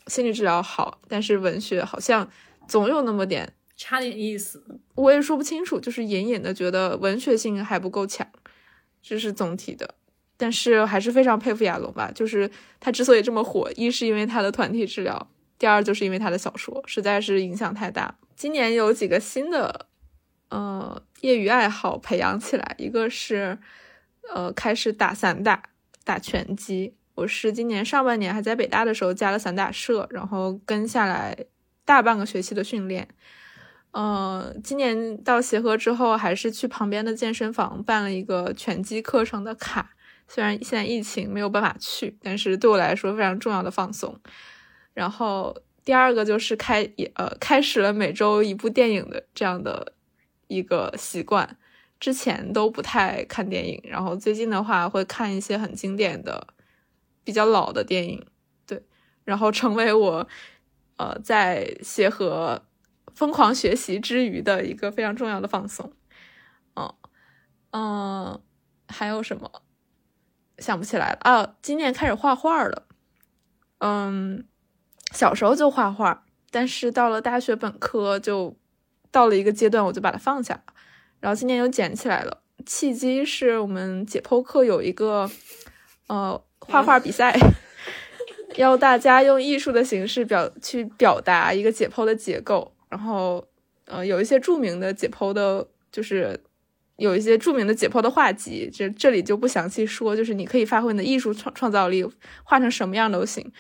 [0.05, 2.29] 心理治疗好，但是文学好像
[2.67, 4.63] 总有那么点差点意思。
[4.93, 8.27] 我也说不清楚，就是隐隐的觉得文学性还不够强，
[9.01, 9.95] 这是总体的。
[10.37, 18.15] 但是还是非常佩服亚龙吧，就是他之所以这么火，一是因为他的团体治疗，第二就是因为他的小说实在是影响太大。
[18.35, 19.87] 今年有几个新的
[20.49, 23.57] 呃业余爱好培养起来，一个是
[24.34, 25.63] 呃开始打散打，
[26.03, 26.95] 打拳击。
[27.15, 31.38] 我是今年上半年还在北大的时候加了散打社，然后跟下来
[31.86, 33.07] 大半个学期的训练。
[33.91, 39.91] 呃，今年到协和之后，还是去旁边的健身房办了一个拳击课程的卡。
[40.27, 44.17] 虽然现在疫情没有办法去，但是对我来说非常重要的放松。
[44.93, 49.93] 然后第二个就是开也呃开始了每周一部电影的这样的
[50.51, 51.57] 一个习惯。
[51.99, 56.47] 之前都不太看电影，然后最近的话会看一些很经典的、
[57.23, 58.25] 比较老的电影。
[58.65, 58.83] 对，
[59.23, 60.27] 然后成为我
[60.97, 62.63] 呃在协和
[63.13, 65.93] 疯狂学习之余的一个非常重要的放松。
[66.73, 66.91] 嗯
[67.71, 68.41] 嗯，
[68.87, 69.61] 还有什么？
[70.57, 71.55] 想不起来了啊！
[71.61, 72.87] 今年开始画画了，
[73.79, 74.45] 嗯，
[75.11, 78.55] 小时候就画画，但是到了大学本科就
[79.12, 80.63] 到了一个阶段，我就把它放下了。
[81.19, 85.30] 然后今年又捡起来了，契机是我们解剖课有一个
[86.08, 87.38] 呃画画比赛，
[88.56, 93.45] 要大家用艺术的形式表去表达一个解剖的结构，然后
[93.86, 96.39] 呃有一些著名的解剖的，就是。
[96.97, 100.15] 有一些著名的解剖的画集，这这里就不详细说。
[100.15, 102.08] 就是你可以发挥你的艺术创创造力，
[102.43, 103.52] 画成什么样都行。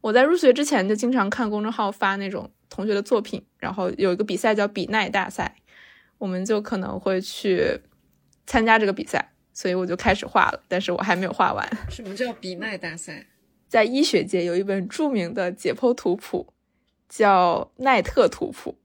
[0.00, 5.56] 我在入学之前就经常看公众号发那种同学的作品，然后有一个比赛叫比奈大赛，
[6.18, 7.80] 我们就可能会去
[8.46, 11.68] 参加这个比赛，所以我就开始画了，但是我还没有画完。
[11.88, 13.26] 什么叫比奈大赛？
[13.68, 16.52] 在医学界有一本著名的解剖图谱，
[17.08, 18.78] 叫奈特图谱。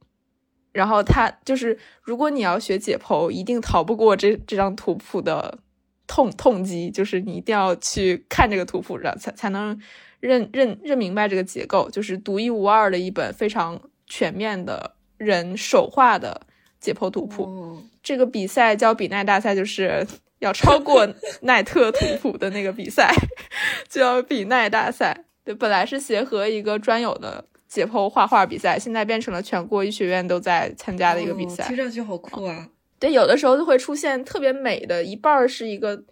[0.73, 5.59] 然后他就是，如果你要学解剖，一定逃不过这这张图谱的
[6.07, 9.77] 痛痛击，就是你一定要去看这个图谱，然后才才能
[10.21, 16.41] 认认认明白这个结构，就是独一无二的一本非常全面的人手画的
[16.79, 17.81] 解剖图谱。
[18.01, 20.07] 这个比赛叫比奈大赛，就是
[20.39, 21.05] 要超过
[21.43, 23.13] 奈特图谱的那个比赛，
[23.89, 25.25] 叫比奈大赛。
[25.43, 27.43] 对，本来是协和一个专有的。
[27.67, 32.67] 解剖画画比赛现在变成了全国医学院都在参加的一个比赛，听上去好酷啊！
[32.99, 36.03] 对，有的时候就会出现特别美的一半是一个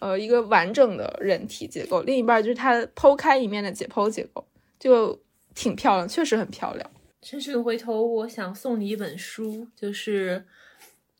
[0.00, 4.46] 呃一个完整的人体结构，另一半就是它剖开一面的解剖结构，
[4.78, 5.20] 就
[5.54, 6.90] 挺漂亮，确实很漂亮。
[7.22, 10.44] 陈是回头我想送你一本书，就是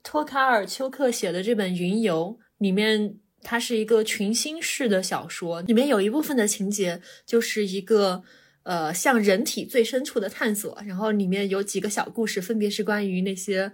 [0.02, 8.22] 托卡尔丘克写的这本《云游》，里面它是一个群星式的小说，里面有一部分的情节就是一个。
[8.68, 13.70] 呃，向人体最深处的探索，然后里面有几个小故事，分别是关于那些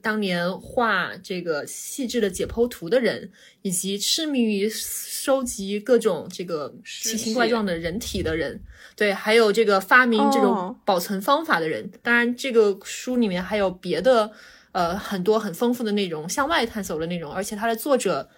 [0.00, 8.60] 当年画这个细致的解剖图的人，以及痴迷于收集各种这个奇形怪状的人体的人，
[8.96, 11.90] 对，还有这个发明这种保存方法的人。
[12.02, 14.32] 当然，这个书里面还有别的
[14.72, 17.30] 呃很多很丰富的内容，向外探索的内容。
[17.32, 18.30] 而且它的作者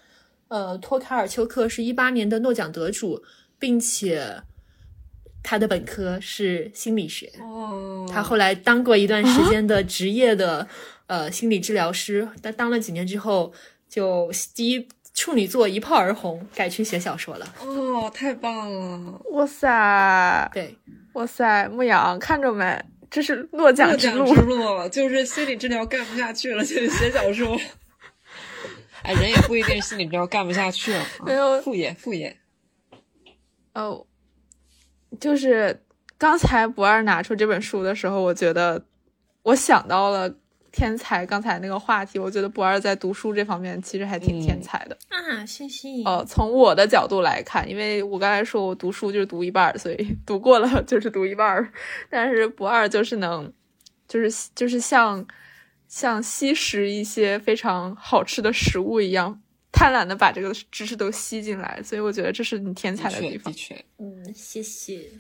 [0.49, 3.23] 呃托卡尔丘克是一八年的诺奖得主，
[3.59, 4.43] 并且。
[5.47, 10.67] 他的本科是心理学，哦，他后来当过一段时间的职业的
[11.07, 13.53] 呃心理治疗师，但当了几年之后，
[13.89, 17.55] 就第一处女座一炮而红，改去写小说了。
[17.61, 19.21] 哦，太棒了！
[19.33, 20.77] 哇塞，对，
[21.13, 22.85] 哇塞，牧羊看着没？
[23.11, 24.27] 这是诺奖之路，
[24.91, 27.57] 就是心理治疗干不下去了，就写小说。
[29.03, 32.37] 哎，人也不一定心理治疗干不下去了，没有副业，副业。
[33.75, 34.07] 哦。
[35.21, 35.85] 就是
[36.19, 38.85] 刚才不二拿出这本书的时候，我觉得
[39.45, 40.35] 我想到了
[40.75, 42.19] 天才刚才那个话题。
[42.19, 45.47] 我觉得不二在读书这方面其实还挺天才的啊！
[45.47, 46.03] 谢谢。
[46.05, 51.73] 呃，从我的角度来看，因为我刚才说我读书就是读一半，所以 读过了就是读一半。
[52.11, 53.53] 但是不二就是能，
[54.09, 55.25] 就是就是像
[55.87, 59.41] 像吸食一些非常好吃的食物一样。
[59.71, 63.53] 贪婪的把这个知识都吸进来，所以我觉得这是你天才的地方。
[63.53, 65.11] 的确，嗯，谢谢，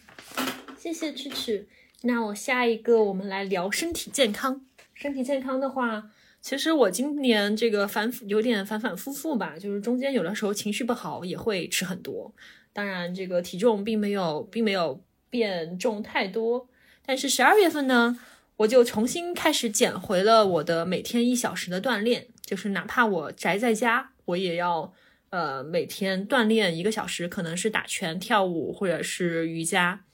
[0.78, 1.68] 谢谢曲曲。
[2.02, 4.60] 那我下一个，我们来聊身体健康。
[4.94, 12.32] 身体健康的话，其实我今年这个反有点反反复复吧，就是中间有的时候情绪不好也会吃很多。
[12.72, 16.68] 当然，这个体重并没有并没有变重太多，
[17.04, 18.18] 但是十二月份呢，
[18.56, 24.12] 我就重新开始减回了我的每天一小时的锻炼，就是哪怕我宅在家。
[24.26, 24.92] 我也要，
[25.30, 30.04] 呃，每天锻炼一个小时，可能是打拳、跳舞或者是瑜伽。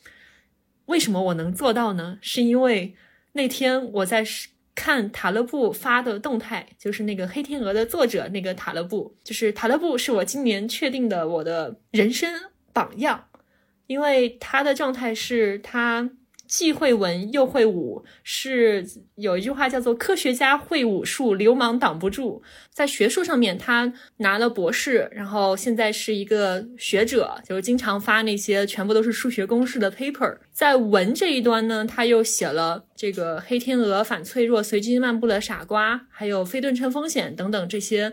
[0.86, 2.18] 为什么我能做到呢？
[2.20, 2.94] 是因为
[3.32, 4.24] 那天我在
[4.74, 12.32] 看塔勒布发的动态，就是那个《黑天鹅》的作者那个塔勒布，就是塔勒布是我今年确定的我的人生
[12.72, 13.28] 榜样，
[13.86, 16.10] 因为他的状态是他。
[16.50, 18.84] 既会文又会武，是
[19.14, 22.42] 有一句话叫做“科学家会武术，流氓挡不住”。
[22.74, 30.38] 在学术上面，他拿了博士，然后现在是一个学者，就是经常发那些全部都是数学公式的 paper。
[30.52, 38.12] 在文这一端呢，他又写了这个《黑天鹅反脆弱，随机漫步的傻瓜》，还有《非对称风险》等等这些，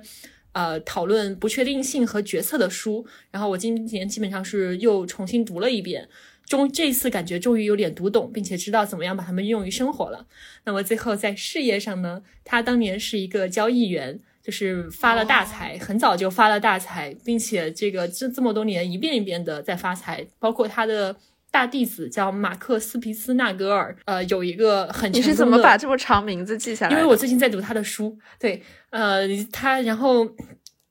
[0.52, 3.04] 呃，讨论不确定性和决策的书。
[3.32, 6.08] 然后我今年基本上是又重新读了一遍。
[6.47, 10.25] 终这次感觉终于有点读懂，并且知道怎么样把它们用于生活了。
[10.63, 12.23] 那么最后在事业上呢？
[12.45, 20.25] 他当年是一个交易员，就是发了大财，很早就发了大财，并且这个这这么多年一遍一遍的在发财。
[20.39, 21.17] 包括他的
[21.51, 26.95] 大弟子叫马克思皮斯纳格尔，呃，有一个很你是怎么把这么长名字记下来？
[26.95, 28.17] 因为我最近在读他的书。
[28.39, 30.25] 对，呃，他然后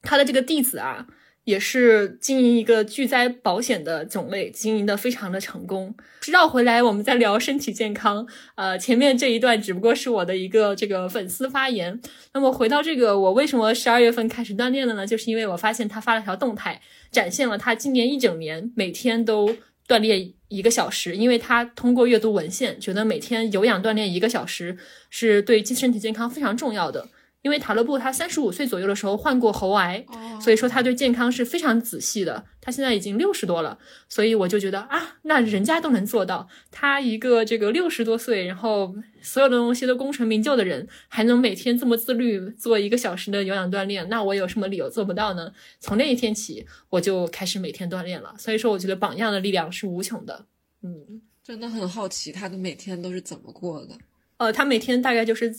[0.03, 1.07] 他的这个弟子啊。
[1.47, 5.95] 也是经营一个巨灾保险的种类，经营的非常的成功。
[6.27, 8.27] 绕回来，我们在聊身体健康。
[8.57, 12.01] 呃，前面这一段只不过是我的一个这个粉丝发言。
[12.35, 15.07] 那么回到这个，我为什么十二月份开始锻炼了呢？
[15.07, 16.81] 就是因为我发现他发了条动态，
[17.13, 19.57] 展现了他今年一整年每天都
[19.87, 21.17] 锻炼一个小时。
[21.17, 24.77] 因为他通过阅读文献，觉得每天有氧锻炼一个小时
[25.11, 27.07] 是对身体健康非常重要的。
[27.47, 30.05] 因为塔勒布他三十五岁左右的时候患过喉癌，
[30.41, 32.45] 所以说他对健康是非常仔细的。
[32.61, 33.79] 他现在已经六十多了，
[34.09, 45.53] 所以我就觉得啊，那人家都能做到，他一个这个六十多岁，然后所有的东西都功成名就的人，还能每天这么自律做一个小时的有氧锻炼，那我有什么理由做不到呢？
[45.79, 48.35] 从那一天起，我就开始每天锻炼了。
[48.37, 50.47] 所以说，我觉得榜样的力量是无穷的。
[50.83, 53.97] 嗯，真的很好奇他的每天都是怎么过的。
[54.39, 55.55] 呃，他每天大概就是。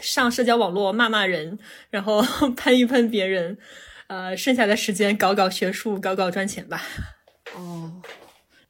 [0.00, 1.58] 上社交网络骂骂人，
[1.90, 2.22] 然后
[2.56, 3.56] 喷一喷别人，
[4.08, 6.82] 呃，剩下的时间搞搞学术，搞搞赚钱吧。
[7.54, 8.02] 哦，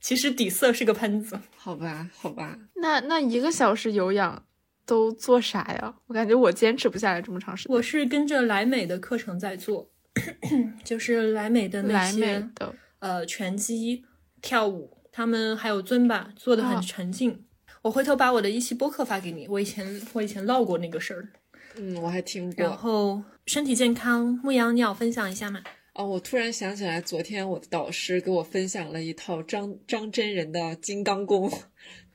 [0.01, 1.41] 其实底色是个喷子。
[1.57, 2.57] 好吧，好吧。
[2.77, 4.45] 那那一个小时有氧
[4.85, 5.95] 都做啥呀？
[6.07, 7.75] 我感觉我坚持不下来这么长时间。
[7.75, 9.91] 我是跟着莱美的课程在做，
[10.85, 14.05] 就是莱美的那些的呃拳击、
[14.41, 17.45] 跳舞，他们还有尊巴做的很沉浸。
[17.83, 21.29] 我回头把我的一期播客发给你，我以前 我以前唠过那个事儿，
[21.77, 22.65] 嗯，我还听过。
[22.65, 25.63] 然后身体健康，牧羊，你要分享一下吗？
[25.95, 31.51] 哦，我突然想起来，昨天我的导师给我分享了一套张张真人的金刚功。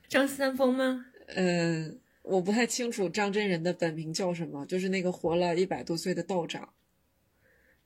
[0.07, 1.05] 张三丰吗？
[1.35, 6.69] 嗯，我不太清楚张真人的本名叫什么，就是那个活了一百多岁的道长。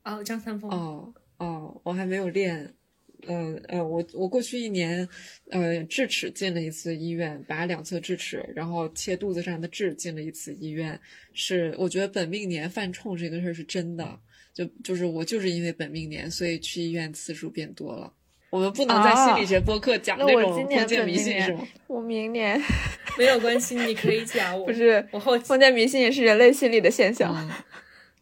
[0.03, 0.69] 哦，张三丰。
[0.71, 2.73] 哦哦，我还没有练。
[3.27, 5.07] 嗯呃，我我过去一年，
[5.49, 10.99] 呃，智齿进了一次医院，拔两侧智齿，然后切肚子上的痣进了一次医院。
[11.33, 14.19] 是，我觉得本命年犯冲这个事儿是真的，
[14.53, 18.11] 就就是我就是因为本命年，所以去医院次数变多了。
[18.51, 21.67] 我们不能在心理学播客讲那种封建迷信是吗？
[21.87, 22.57] 我明年
[23.17, 24.57] 没有关系，你可以讲。
[24.57, 27.49] 我不是，我后封建迷信也是人类心理的现象。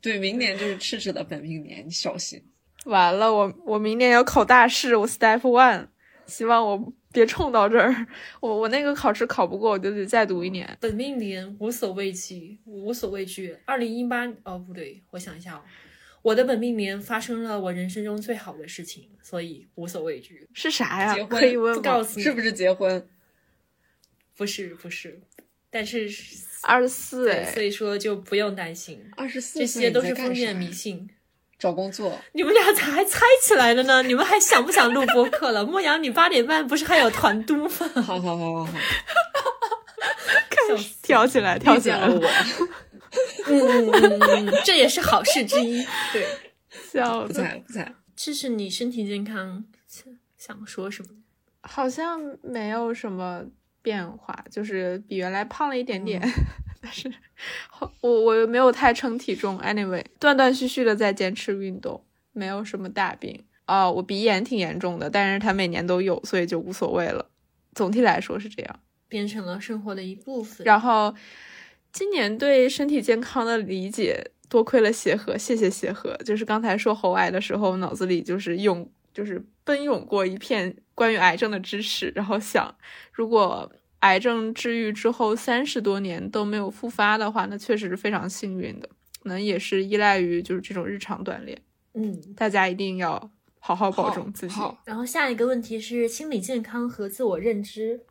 [0.01, 2.41] 对，明年就是赤赤的本命年，你小心。
[2.85, 5.87] 完了，我我明年要考大试，我 step one，
[6.25, 8.07] 希望我别冲到这儿。
[8.39, 10.77] 我我那个考试考不过，我就得再读一年。
[10.81, 13.57] 本命年无所畏惧，无所畏惧。
[13.65, 15.61] 二零一八哦不对，我想一下哦，
[16.21, 20.47] 我的本命年发生了我人生中最好的事情，所以无所畏惧。
[20.53, 21.13] 是啥呀？
[21.13, 21.39] 结婚？
[21.39, 23.07] 可以问不告诉你是不是结婚？
[24.35, 25.21] 不是不是，
[25.69, 26.09] 但是
[26.63, 28.99] 二十四，所以说就不用担心。
[29.15, 31.09] 二十四，这些都是封建迷信。
[31.63, 34.03] 找工作，你们俩咋还猜起来了呢？
[34.03, 35.63] 你们还想不想录播客了？
[35.65, 37.69] 莫阳，你八点半不是还有团督吗？
[38.05, 38.73] 好好好好好，
[40.51, 42.27] 开始跳起来，跳起来了我。
[43.47, 45.81] 嗯嗯嗯，这也是好事之一。
[46.11, 46.27] 对，
[46.91, 47.93] 笑不在不在。
[48.13, 49.63] 这是你身体健康
[50.37, 51.07] 想说什么？
[51.61, 53.41] 好像没有什么
[53.81, 56.21] 变化，就是比原来胖了一点点。
[56.85, 57.09] 但是，
[58.01, 63.89] 我我又没有太称体重，anyway，断断续续的在坚持运动，没有什么大病哦。
[63.89, 67.29] 我鼻炎挺严重的，但是它每年都有，所以就无所谓了。
[67.73, 70.65] 总体来说是这样，变成了生活的一部分。
[70.65, 71.15] 然后，
[71.93, 76.17] 今年对身体健康的理解，多亏了协和，谢谢协和。
[76.25, 82.75] 就是刚才说喉癌的时候，脑子里就是涌，就是奔涌过一片关于癌症的知识，然后想，
[83.13, 83.71] 如果。
[84.03, 88.89] 癌症治愈之后三十多年都没有复发的话，那确实是非常幸运的。
[89.21, 91.57] 可能也是依赖于就是这种日常锻炼。
[91.93, 94.55] 嗯，大家一定要好好保重自己。
[94.83, 98.01] 然后下一个问题是心理健康和自我认知。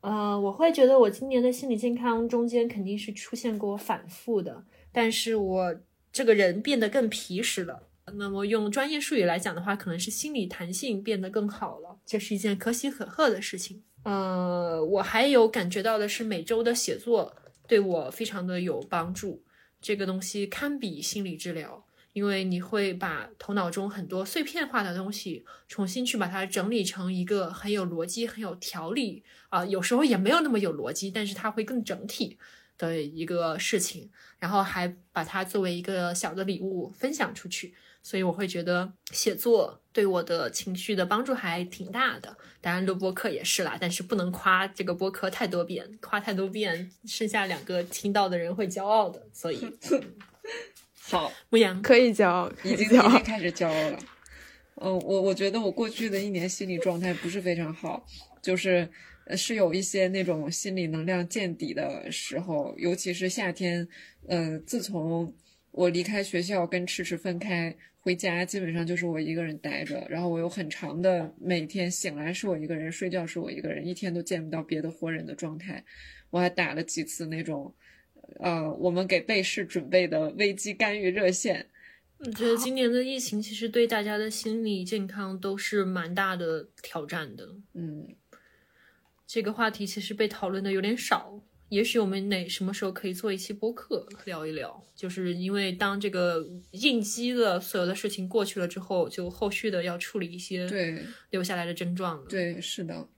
[0.00, 5.76] 呃，我会觉得我今年的心理健康中间肯定是出现过反复的，但是我
[6.10, 7.88] 这个人变得更皮实了。
[8.14, 13.82] 那么用专业术语来讲的话，可能是心理弹性变得更好了，这是一件可喜可贺的事情。
[14.04, 17.36] 呃，我还有感觉到的是每周的写作
[17.68, 19.42] 对我非常的有帮助，
[19.80, 32.36] 这个东西堪比心理治疗，因为你会把头脑中很多碎片化的东西重新去把它整理成一个很有逻辑、很有条理啊，有时候也没有那么有逻辑，但是它会更整体
[32.76, 37.74] 的一个事情，然后还把它作为一个小的礼物分享出去。
[38.02, 49.22] 所以我会觉得写作对我的情绪的帮助还挺大的，当然录播课也是啦，但是不能夸这个播客太多遍，夸太多遍，剩下两个听到的人会骄傲的。
[49.32, 49.60] 所以，
[51.00, 53.98] 好，牧羊可以骄傲，已经已经开始骄傲了。
[54.76, 58.04] 嗯，我我觉得我过去的一年心理状态不是非常好，
[58.42, 58.88] 就是
[59.36, 63.88] 是有一些那种心理能量见底的时候，尤其是夏天。
[64.28, 65.34] 呃，自从
[65.72, 67.76] 我离开学校跟迟迟分开。
[68.04, 75.84] 回家基本上就是我一个人待着，然后我有很长的每天醒来是我一个人，睡觉是我一个人，一天都见不到别的活人的状态。
[76.30, 77.72] 我还打了几次那种，
[78.40, 81.64] 呃，我们给被试准备的危机干预热线。
[82.18, 87.48] 我觉得今年的疫情其实对大家的心理健康都是蛮大的挑战的。
[87.74, 88.08] 嗯，
[89.28, 91.40] 这个话题其实被讨论的有点少。
[91.72, 102.22] 也许我们哪什么时候可以做一期播客聊一聊，就是因为当这个应激的所有的事情过去了之后，就后续的要处理一些对留下来的症状。
[102.28, 103.08] 对，是的，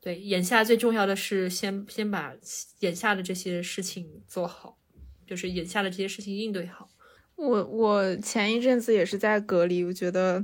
[0.00, 2.34] 对，眼下最重要的是先先把
[2.80, 4.78] 眼下的这些事情做好，
[5.26, 6.88] 就是眼下的这些事情应对好。
[7.36, 10.42] 我我前一阵子也是在隔离，我觉得。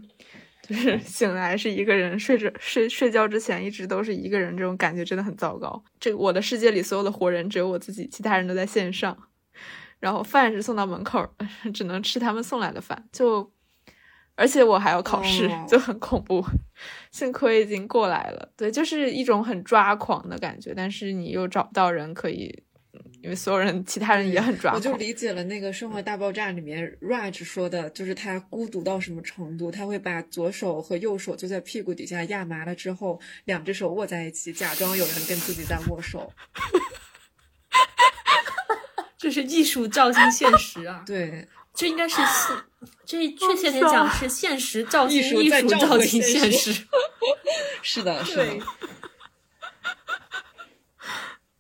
[0.71, 5.83] 就是 醒来是一个人，睡着睡睡觉之前一直都是一个人，这种感觉真的很糟糕。
[5.99, 9.16] 这我的世界里所有的活人只有我自己，其他人都在线上。
[9.99, 11.29] 然后饭是送到门口，
[11.75, 13.09] 只能吃他们送来的饭。
[13.11, 13.53] 就
[14.37, 16.43] 而且我还要考试，就很恐怖。
[17.11, 20.73] 幸亏已经过来了，对，就是一种很抓狂的感觉。
[20.73, 22.62] 但是你又找不到人可以。
[23.22, 36.32] 因为所有人，其他人也很抓我就理解了那个《生活大爆炸》里面 Raj 说的，就是他孤独到什么程度，他会把左手和右手就在屁股底下压麻了之后，两只手握在一起，假装有人跟自己在握手。
[39.18, 41.05] 这是艺术照进现实啊！
[41.07, 42.57] 对，这应该是现，
[43.05, 46.86] 这确切点讲是现实照进艺术照进现实。
[47.82, 48.47] 是的，是的。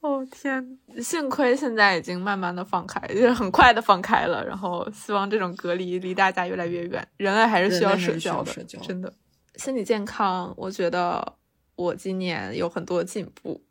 [0.00, 0.78] 哦天！
[1.02, 4.44] 幸亏现在已经慢慢的放开，就是很快的放开了。
[4.44, 7.06] 然后希望这种隔离离大家越来越远。
[7.18, 9.12] 人类还是需要社交的，真的。
[9.56, 11.36] 心理健康，我觉得
[11.76, 13.62] 我今年有很多进步。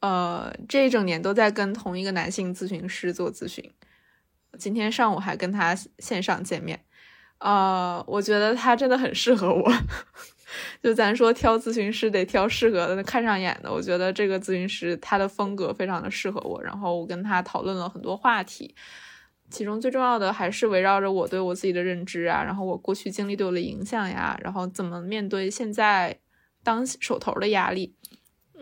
[0.00, 3.70] 呃，这一整年都在跟同一个男性咨询师做咨询，
[4.58, 6.82] 今天上午还跟他线上见面。
[7.38, 9.72] 呃，我觉得他真的很适合我。
[10.82, 13.72] 就咱说挑咨询师得挑适合的、看上眼的。
[13.72, 18.74] 我觉得这个咨询师他的风格非常的适合我，然后我跟他讨论了很多话题，
[19.50, 26.18] 其中最重要的还是围绕着我对我自己的认知啊，然后我过去经历对我的影响呀，然后怎么面对现在
[26.62, 27.94] 当手头的压力。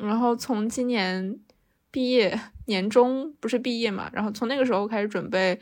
[0.00, 1.40] 然后从今年
[1.90, 5.58] 毕业年终不是毕业嘛，然后从那个时候开始准备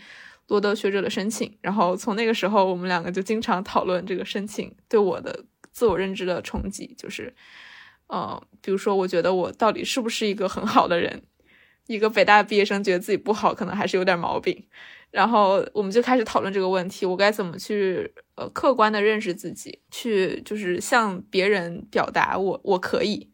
[0.49, 5.45] 罗德学者的申请，然后从那个时候我们两个就经常讨论这个申请对我的。
[5.77, 7.35] 自我认知的冲击就是，
[8.07, 11.23] 呃，比如说，我觉得我到底是不是一个很好的人？
[11.87, 14.67] 一个北大毕业生觉得自己不好，可能还是有点毛病。
[15.11, 23.31] 然后我们就开始讨论这个问题：我该怎么去呃客观的认识自己，去就是向别人表达我我可以。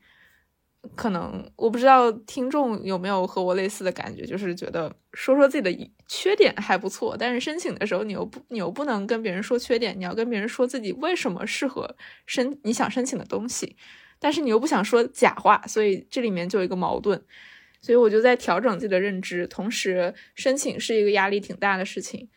[0.97, 13.77] 可能我不知道听众有没有和我类似的感觉，就是觉得说说自己的缺点还不错，但是申请的时候你又不你又不能跟别人说缺点，你要跟别人说自己为什么适合申你想申请的东西，
[14.19, 17.23] 但是你又不想说假话，所以这里面就有一个矛盾，
[17.81, 22.29] 所以我就在调整自己的认知，同时申请是一个压力挺大的事情，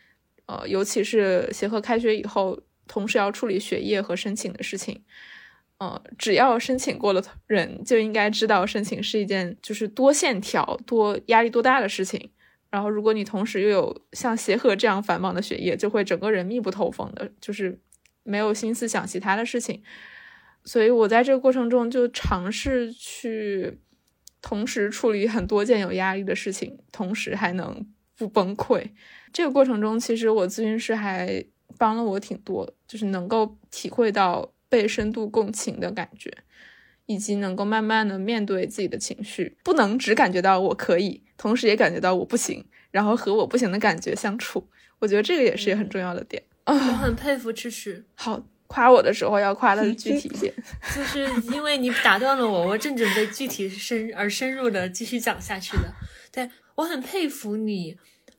[0.46, 5.02] 呃，尤其是协和开学以后，同时要处理学业和申请的事情。
[5.78, 12.30] 呃，只要申请过的人就应该知道，申请是一件就是多线条、多压力多大的事情。
[12.70, 17.78] 然后，如果你同时又有像协和这样繁忙的学业，就会整个人密不透风的，就是
[18.22, 19.82] 没有心思想其他的事情。
[20.64, 23.78] 所以我在这个过程中就尝试去
[24.40, 28.90] 同时处理很多件有压力的事情，同时还能不崩溃。
[29.30, 31.44] 这个过程中，其实我咨询师还
[31.78, 34.54] 帮了我挺多，就是能够体会到。
[34.68, 36.30] 被深度共情的感觉，
[37.06, 44.68] 以及能够慢慢的面对自己的情绪，不能只感觉到我可以，同时也感觉到我不行，然后和我不行的感觉相处。
[44.98, 46.42] 我觉得这个也是很重要的点。
[46.64, 48.04] 我很佩服赤赤。
[48.14, 50.54] 好，夸我的时候要夸的具体一点，
[50.94, 55.92] 就是因为你打断了我，我正准备具体深而深入的继续讲下去的。
[56.32, 57.96] 对我很佩服你，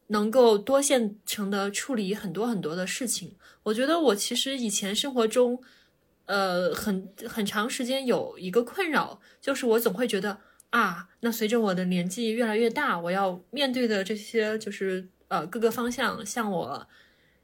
[0.08, 3.36] 能够多线程的处理很多很多的事情。
[3.64, 5.62] 我觉得我其实以前生活中。
[6.28, 10.38] 呃，很很长时间有一个困扰，就是我总会觉得
[10.70, 16.88] 啊，那随着我的年纪越来越大，我要面对的这些就是呃各个方向向我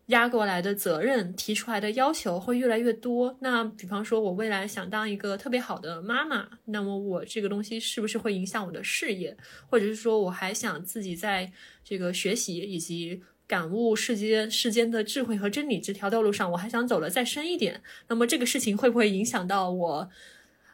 [0.07, 3.37] 压过来的责任、提出来的要求会越来越多。
[3.39, 9.37] 那比方说，我未来想当一个特别好的妈妈，那么我这个东西是不是会影响我的事业？
[9.69, 11.49] 或者是说，我还想自己在
[11.85, 13.23] 这个学习以及。
[13.53, 17.83] 感悟世间世间的智慧和真理这条道路上，我还想走得再深一点。
[18.07, 20.09] 那么这个事情会不会影响到我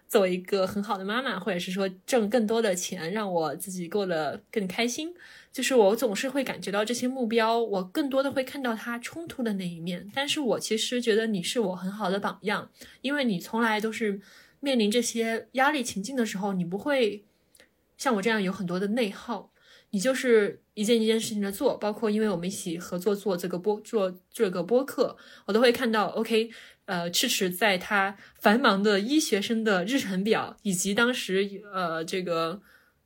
[0.07, 5.13] 做一个很好的妈妈，或者是说挣更多的钱，让我自己过得更开心？
[5.51, 10.09] 就是我总是会感觉到这些目标，我更多的会看到它冲突的那一面。
[10.15, 12.71] 但是我其实觉得你是我很好的榜样，
[13.01, 14.21] 因为你从来都是
[14.61, 17.25] 面临这些压力情境的时候，你不会
[17.97, 19.51] 像我这样有很多的内耗。
[19.91, 26.07] 你就是一件一件事情的做，包括因为我们一起合作做这个播做这个播客，我都会看到。
[26.19, 26.49] OK，
[26.86, 32.61] 呃，迟迟在他繁忙的医学生的日程表，以及当时呃这个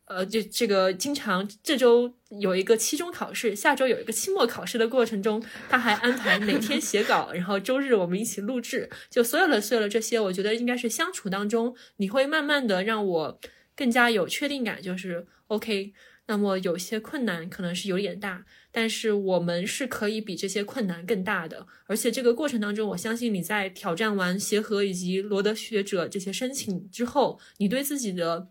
[0.05, 13.39] 呃这这个经常这周有一个期中考试，下周有一个期末考试的过程中，他还安排每天写稿，然后周日我们一起录制，就所有的所有的这些，我觉得应该是相处当中，你会慢慢的让我
[13.75, 15.93] 更加有确定感，就是 OK。
[16.25, 21.67] 那么有些困难可能是有点大，但是我们是可以比这些困难更大的。
[21.85, 28.49] 而且这个过程当中，我相信你在挑战完协和以及罗德学者这些申请之后，你对自己的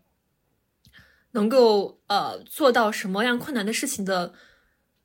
[1.31, 4.33] 能够呃做到什么样困难的事情的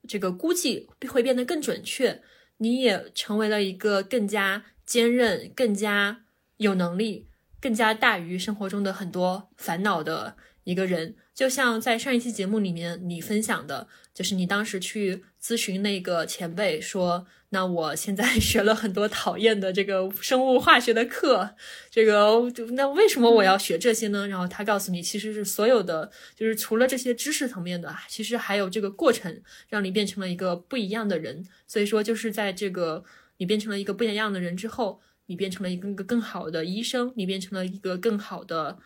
[0.07, 2.23] 这个估计会变得更准确。
[2.59, 6.25] 你也成为了一个更加坚韧、更加
[6.57, 7.29] 有能力、
[7.61, 10.37] 更加大于生活中的很多烦恼的
[10.69, 11.15] 一个人。
[11.35, 21.55] 就像在上一期节目里面你分享的，就是你当时去咨询那个前辈说，那我现在 学了很多讨厌的这个生物化学的课，
[21.91, 24.29] 这个那为什么我要学这些呢？
[24.29, 29.41] 然后他告诉你，其实是所有的，就是除了这些知识层面的，其实还有这个过程，
[29.71, 31.47] 让你变成了一个不一样的人。
[31.67, 33.03] 所以说，就是在这个
[33.39, 38.79] 你变成了一个不一样的人之后，你变成了一个更好的医生，你变成了一个更好的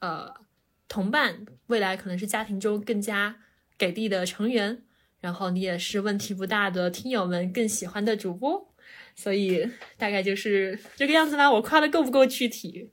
[0.00, 0.43] 呃。
[0.88, 3.36] 同伴，未来可能是家庭中更加
[3.76, 4.82] 给力的成员，
[5.20, 8.68] 然后你也是问题不大的听友们更喜欢的主播，
[9.16, 11.50] 所以大概就是这个样子啦。
[11.50, 12.90] 我夸的够不够具体？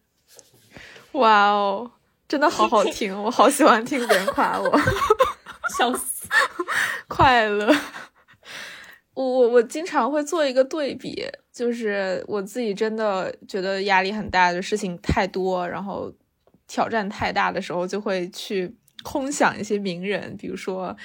[1.11, 1.91] 哇哦，
[2.27, 4.79] 真的好好听，我好喜欢听别人夸我，
[5.77, 6.27] 笑死，
[7.07, 7.75] 快乐。
[9.13, 16.11] 我我我经常会做一个对比，就是我自己真的觉得压力很大的事情太多，然后。
[16.71, 20.95] 挑战太大的时候，就会去空想一些名人，比如说，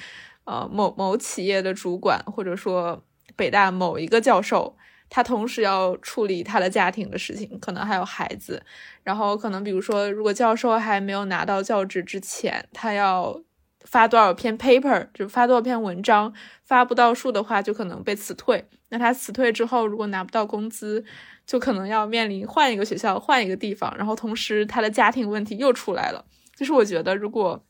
[0.44, 3.02] 呃，某某企业的主管，或者说
[3.34, 4.76] 北大某一个教授，
[5.10, 8.62] 他同时要处理他的家庭的事情，可能还有孩子，
[9.02, 13.42] 然后可能比如说，如果教授还没有拿到教职之前，他要
[13.80, 18.68] 发多少篇 paper，就发多少篇文章，发不到数的话，就可能被辞退。
[18.90, 21.04] 那他辞退之后，如果拿不到工资，
[21.46, 26.24] 就可能要面临换一个学校、换一个地方，然后同时他的家庭问题又出来了。
[26.56, 27.64] 就是我觉得，如果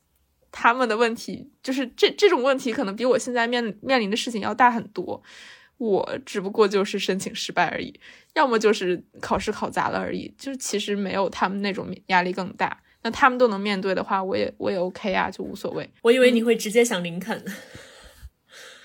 [0.50, 5.22] 他们的问题就是这这种问题，可能比我现在面面临的事情要大很多。
[5.78, 8.00] 我只不过就是申请失败而已，
[8.32, 12.80] 要么就是考试考砸了而已，就是其实没有他们那种压力更大。
[13.02, 15.90] 那他们都能面对的话，我也我也 OK 啊，就无所谓。
[16.00, 17.44] 我以为你会直接想林肯，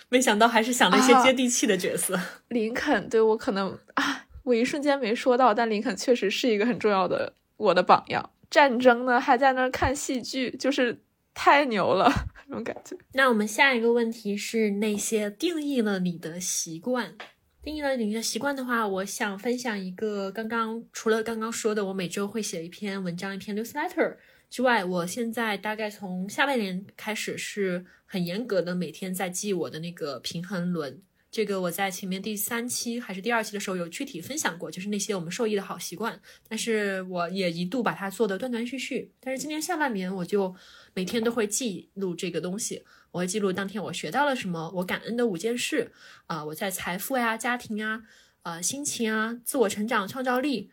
[0.09, 2.19] 没想到还是想了一些接地气的角色。
[2.49, 4.25] 林肯对我可能啊。
[4.43, 8.29] 我一瞬间没说到，但林肯确实是一个很重要的我的榜样。
[8.49, 11.01] 战争呢，还在那儿看戏剧，就是
[11.33, 12.11] 太牛了，
[12.47, 12.97] 那种感觉。
[13.13, 17.15] 那我们下一个问题是那些定义了你的习惯。
[17.63, 24.15] 定义了你的习惯的话，我想分享一个刚刚除了刚刚说的，我每周会写一篇文章，一篇 newsletter
[24.49, 31.01] 之外，我现在大概从下半年开始是很严格的每天在记我的那个平衡轮。
[31.31, 36.21] 这个我在前面第三期还是第二期的时候有具体分享过，就是那些我们受益的好习惯。
[36.49, 39.13] 但是我也一度把它做的断断续续。
[39.21, 40.53] 但是今年下半年我就
[40.93, 45.93] 每天都会记录这个东西，我会记录当天我学到了什么，我感恩的五件事
[46.25, 48.03] 啊，我在财富呀、家庭啊、
[48.43, 50.69] 呃、心情啊、自我成长、创造力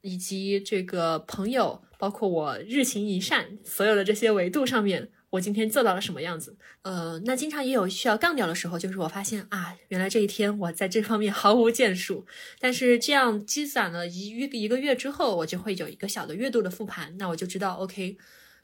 [0.00, 5.12] 以及这个朋友，包括我日行一善，所有的这些维度上面。
[5.34, 6.56] 我今天做到了什么样子？
[6.82, 12.24] 呃，那经常也有需要杠掉的时候，就是我发现啊，原来这一天我在这方面毫无建树。
[12.60, 18.16] 但是这样积攒了一一个月之后，我就会有一个小的月度的复盘，那我就知道，OK，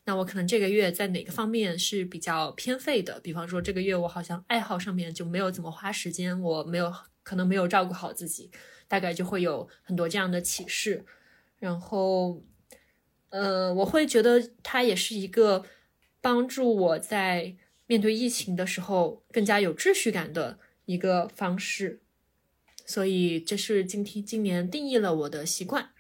[0.05, 3.18] 那我可能这个月在哪个方面是比较偏废的。
[3.18, 6.93] 比方说这个月我好像爱好上面就没有怎么花时间，我没有
[7.25, 8.49] 可能没有照顾好自己，
[8.87, 11.05] 大概就会有很多这样的启示。
[11.59, 12.45] 然后，
[13.31, 15.64] 呃，我会觉得它也是一个。
[16.21, 17.55] 帮助我在
[17.87, 22.01] 面对疫情的时候更加有秩序感的一个方式，
[22.85, 25.91] 所以这是今天今年定义了我的习惯。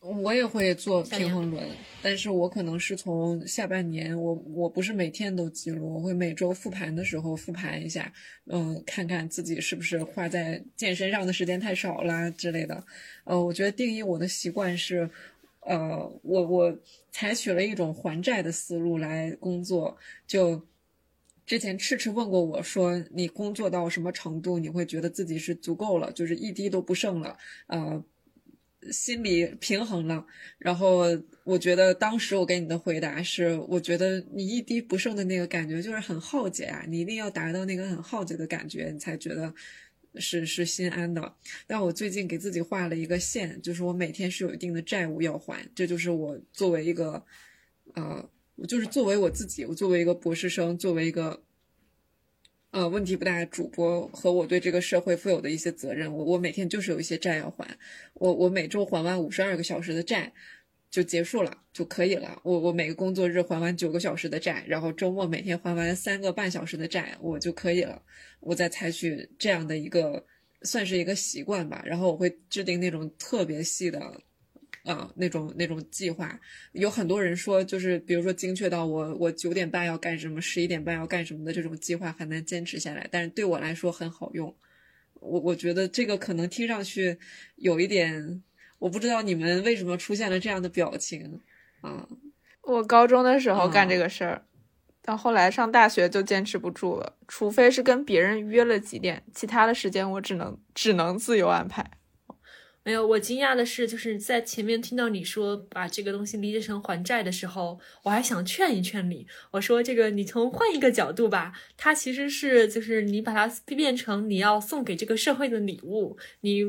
[0.00, 1.62] 我也会做平衡轮，
[2.00, 8.10] 但是我可能是从下半年，我我不是每天都记录，我会每周复盘的时候复盘一下，
[8.46, 12.82] 嗯，看看自己是不是花在健身上的时间太少啦之类的。
[13.24, 15.10] 呃，我觉得定义我的习惯是。
[15.70, 16.78] 呃，我我
[17.12, 19.96] 采取了一种还债的思路来工作。
[20.26, 20.66] 就
[21.46, 28.04] 之前赤赤问过我说，你工作到什么程度，你会觉得自己是足够了，就是一滴都不剩了，呃，
[28.90, 30.26] 心里平衡了。
[30.58, 31.04] 然后
[31.44, 39.54] 我觉得当时我给你的回答是，我觉得你一滴不剩的那个感觉就是很耗竭啊，你一定要达到那个很耗竭的感觉，你才觉得。
[40.16, 41.34] 是是心安的，
[41.66, 47.24] 但我最近给自己画了一个线，就是我每天是有一定的债务要还，这就是我作为一个，
[47.94, 48.28] 呃，
[48.66, 51.42] 就是作为我自己，我作为一个博士生，作为一个，
[52.70, 57.78] 呃，问题不大主播和我对这个社会负有的一些责任，我我每天就是有一些债要还，
[58.14, 60.32] 我我每周还完五十二个小时的债。
[60.90, 62.40] 就结束了就可以了。
[62.42, 68.02] 我我每个工作日还完九个小时的债，然后周末每天还完三个半小时的债，我就可以了。
[68.40, 70.26] 我再采取这样的一个
[70.62, 71.80] 算是一个习惯吧。
[71.86, 74.00] 然后我会制定那种特别细的，
[74.82, 76.40] 啊，那种那种计划。
[76.72, 83.06] 有很多人说，就是比如说精确到我我九点半要干什么，十一点半要干什么的这种计划很难坚持下来。
[83.12, 84.52] 但是对我来说很好用。
[85.14, 87.16] 我我觉得这个可能听上去
[87.54, 88.42] 有一点。
[88.80, 91.40] 我不知道你们为什么出现了这样的表情，
[91.82, 92.08] 啊，
[92.62, 94.42] 我高中的时候干这个事儿，
[95.02, 101.88] 到后来上大学就坚持不住了，除非是跟别人约了几点，其他的时间我只能只能自由安排。
[102.90, 109.24] 没有，我惊讶的是，就是在前面听到你说把这个东西理解成还债的时候，我还想劝一劝你。
[109.52, 116.64] 我说这个，你从换一个角度吧，它其实是就是你把它变成你要送给这个社会的礼物，你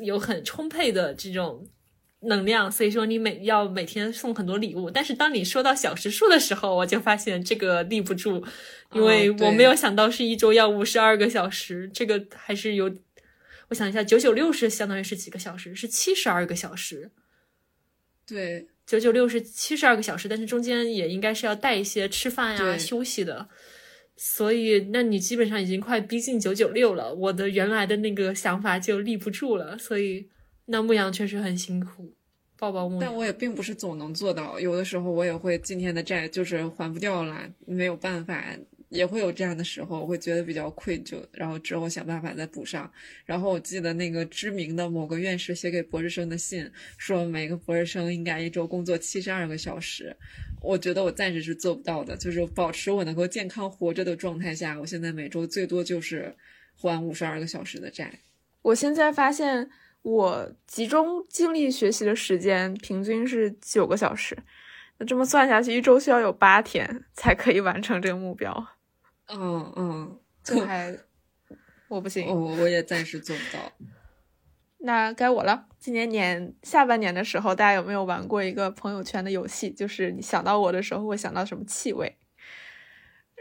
[0.00, 1.68] 有很充沛的这种
[2.20, 4.90] 能量，所以说你每要每天送很多礼物。
[4.90, 8.42] 但是当你说到小时数的时候，我就发现这个立不住，
[8.94, 12.90] 因为我没有想到是一周要五十二个小时，这个还是有。
[13.68, 15.74] 我想一下，九九六是相当于是几个小时？
[15.74, 17.10] 是七十二个小时。
[18.24, 23.48] 对，九九六是七十二个小时，但是中间也应该是要带一些吃饭呀、休息的。
[24.16, 27.12] 所以，那你基本上已经快逼近九九六了。
[27.14, 29.76] 我的原来的那个想法就立不住了。
[29.76, 30.28] 所以，
[30.66, 32.14] 那牧羊确实很辛苦，
[32.58, 33.00] 抱抱牧羊。
[33.02, 38.42] 但我也并不是总能做到，有的时候我也会今天的债就是还不掉了，没有办法。
[38.88, 42.90] 也会有这样的时候，我会觉得比较愧疚，然后之后想办法再补上。
[43.24, 50.16] 然后我记得那个知名的某个院士写给博士生的信，说每个博士生应该一周工作七十二个小时。
[50.62, 56.34] 我觉得我暂时是做不到的，就是保持我能够健康活着的状态下，我现在每周最多就是
[56.74, 58.20] 还五十二个小时的债。
[58.62, 59.68] 我现在发现，
[60.02, 64.36] 我集中精力学习的时间平均是九个小时，
[64.98, 68.75] 那这么算下去，一周需要有八天才可以完成这个目标。
[69.28, 70.96] 嗯嗯，这还
[71.88, 73.72] 我不行，我我也暂时做不到。
[74.78, 75.66] 那该我了。
[75.78, 79.70] 今年年下半年的时候，大家有没有玩过一个朋友圈的游戏？
[79.70, 82.16] 就是你想到我的时候会想到什么气味？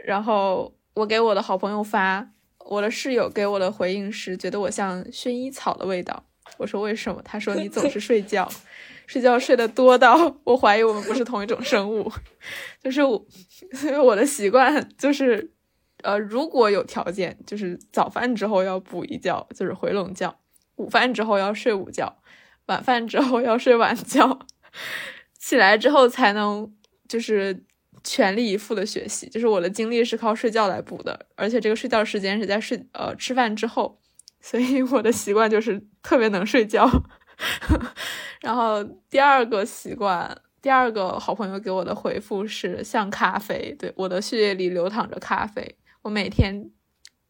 [0.05, 6.25] 然后我给我的好朋友发，我的室友给我的回应是觉得我像薰衣草的味道。
[6.57, 7.21] 我说为什么？
[7.23, 8.49] 他说你总是睡觉，
[9.05, 12.11] 睡觉睡得多到我怀疑我们不是同一种生物。
[12.81, 13.25] 就是我，
[13.83, 15.51] 因为我的习惯就是。
[16.03, 20.29] 呃，如果有条件，就是早饭之后要补一觉，就是回笼觉；
[20.75, 22.17] 午饭之后要睡午觉，
[22.67, 24.39] 晚饭之后要睡晚觉，
[25.39, 26.71] 起来之后才能
[27.07, 27.63] 就是
[28.03, 29.27] 全力以赴的学习。
[29.29, 33.99] 就是我的精力是靠睡觉来补的，而且这个睡觉时间是在睡呃吃饭之后，
[34.41, 36.87] 所以我的习惯就是特别能睡觉。
[38.41, 45.75] 然后第二个习惯，第二个好朋友给我的回复是像咖啡，对我的血液里流淌着咖啡。
[46.05, 46.69] 我每天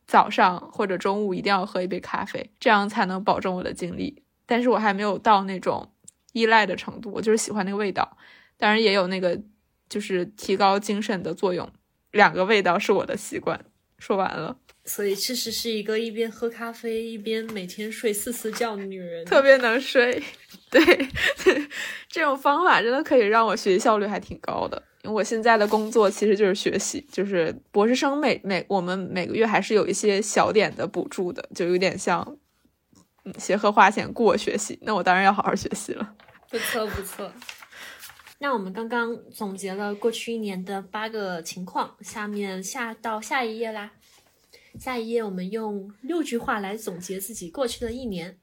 [0.05, 4.21] 早上或者中午一定要喝一杯咖啡，这样才能保证我的精力。
[4.45, 5.93] 但是我还没有到那种
[6.33, 8.17] 依赖的程度，我就是喜欢那个味道，
[8.57, 9.41] 当然也有那个
[9.87, 11.71] 就是提高精神的作用。
[12.11, 13.63] 两个味道是我的习惯。
[13.97, 20.21] 说完了，所以其实是一个一边喝咖啡一边每天睡四次觉的女人，特别能睡。
[20.69, 20.81] 对，
[22.09, 24.83] 这种方法真的可以让我学习效率还挺高的。
[25.05, 32.37] 我现在的工作其实就是学习，就是博士生每每我们每个月还是有一些小点的补助的，就有点像
[33.23, 36.15] 嗯协和花钱雇我学习，那我当然要好好学习了。
[36.49, 37.31] 不错不错。
[38.39, 43.93] 那我们刚刚总结了过去一年的八个情况，下面下到下一页啦。
[44.77, 48.37] 下一页我们用六句话来总结自己过去的一年。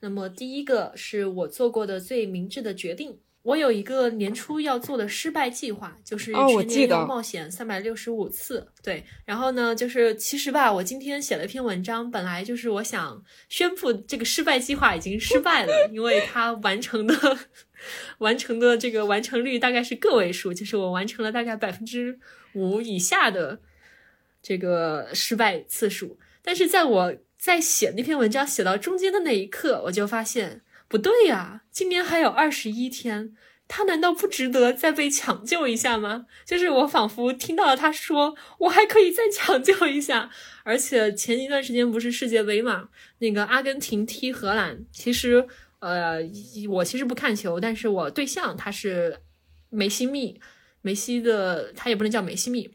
[0.00, 3.18] 那么第一个是我做过的最明智的决定。
[3.42, 8.68] 我有一个年初要做的失败计划，就是全年要冒险三百六十五次。
[8.82, 17.14] 对，然后呢，就是其实吧，我今天写了一篇文章，本来就是我想宣布这个失败计划已经失败了，因为它完成的
[18.18, 22.20] 完成的这个完成率大概是个位数，就是我完成了大概百分之
[22.54, 23.58] 五以下的
[24.40, 26.16] 这个失败次数。
[26.42, 30.62] 但是在我在写那篇文章写到中间的那一刻，我就发现。
[30.92, 33.34] 不对呀，今年还有二十一天，
[33.66, 36.26] 他难道不值得再被抢救一下吗？
[36.44, 40.28] 就是我仿佛听到了他说，我还可以再抢救一下。
[40.64, 42.90] 而且前一段时间不是世界杯嘛，
[43.20, 46.18] 那个阿根廷踢荷兰，其实呃，
[46.68, 49.20] 我其实不看球，但是我对象他是
[49.70, 50.38] 梅西密，
[50.82, 52.70] 梅西的他也不能叫梅西密，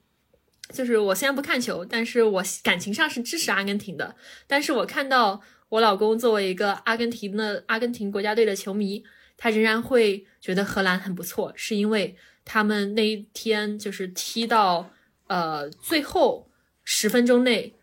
[0.74, 4.15] 就是我虽然不看球，但是我感情上是支持阿根廷的，
[4.47, 5.43] 但是我看到。
[5.70, 9.03] 我老公作为一个阿根廷的阿根廷国家队的球迷，
[9.36, 12.15] 他仍然会觉得荷兰很不错，是因为
[12.45, 14.89] 他们那一天就是踢到
[15.28, 16.49] 呃最后
[16.84, 17.76] 十分钟内，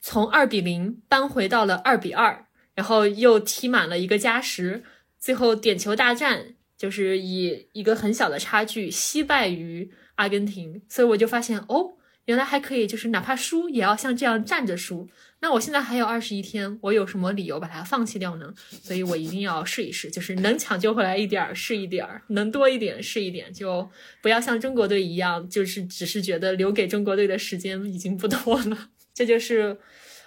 [0.00, 4.84] 从二比零扳回到了二比二，然后又踢满了一个加时，
[5.18, 11.94] 最后点球大战就是以一个很小的差距惜败于阿根廷，所以我就发现哦，
[12.26, 15.08] 原来还可以，就是哪怕输也要像这样站着输。
[15.42, 18.54] 那我现在还有二十一天，我有什么理由把它放弃掉呢？
[18.80, 23.90] 所以我一定要试一试，就是能抢救回来一点儿是一点儿，能多一点是一点，就
[24.22, 28.90] 不要像中国队一样，就是只是觉得留给中国队的时间已经不多了。
[29.12, 29.76] 这就是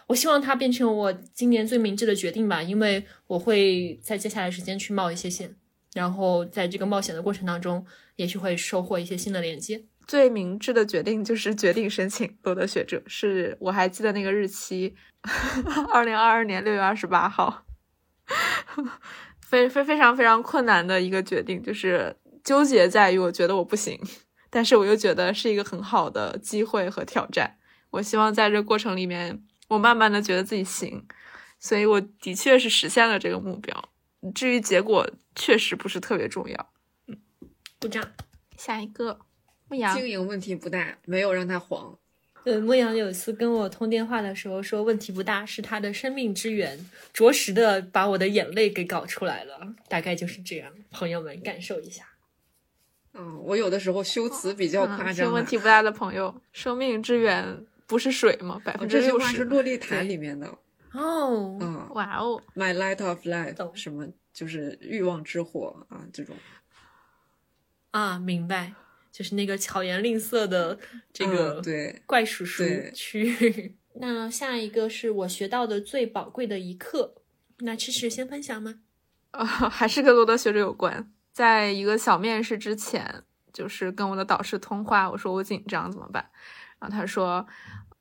[0.07, 5.55] 我希望它变成我今年最明智的决定吧，因为我会在接下来时间去冒一些险，
[5.93, 7.85] 然后在这个冒险的过程当中，
[8.17, 9.85] 也许会收获一些新的连接。
[10.07, 14.95] 最明智的决定就是决定申请罗德学者，是我还记得那个日期，
[15.91, 17.65] 二零二二年六月二十八号，
[19.41, 23.99] 非非非常非常困难的一个决定，就是纠结在于我觉得我不行，
[24.49, 27.57] 但是我又觉得是一个很好的机会和挑战。
[27.91, 31.07] 我希望在这过程里面，我慢慢的觉得自己行，
[31.59, 33.89] 所以我的确是实现了这个目标。
[34.33, 36.73] 至于结果，确实不是特别重要。
[37.07, 37.17] 嗯，
[37.79, 38.03] 鼓掌。
[38.57, 39.19] 下一个。
[39.75, 41.97] 牧羊经营问题不大，没有让他黄。
[42.43, 46.77] 对，牧羊有一次跟我通电话的时候说问题不大，是他的生命之源，
[47.11, 49.73] 着实的把我的眼泪给搞出来了。
[49.87, 52.03] 大概就是这样，朋友们感受一下。
[53.13, 55.33] 嗯，我有的时候修辞比较夸张。
[55.33, 58.61] 问题不大的朋友，生命之源不是水吗？
[58.63, 60.47] 百分之六十是《洛丽塔》里面的。
[60.91, 66.35] 哦，嗯，哇哦，My light of life，什么就是欲望之火啊，这种。
[67.89, 68.73] 啊，明白。
[69.15, 70.77] 就是那个巧言令色的
[71.13, 73.77] 这个对怪叔叔去。
[74.01, 77.15] 那下一个是我学到的最宝贵的一课。
[77.59, 78.79] 那吃吃先分享吗？
[79.31, 81.09] 啊，还是跟罗德学者有关。
[81.31, 86.29] 在一个小面试之前，就是跟我的导师通话，我说我紧张怎么办？
[86.79, 87.47] 然后他说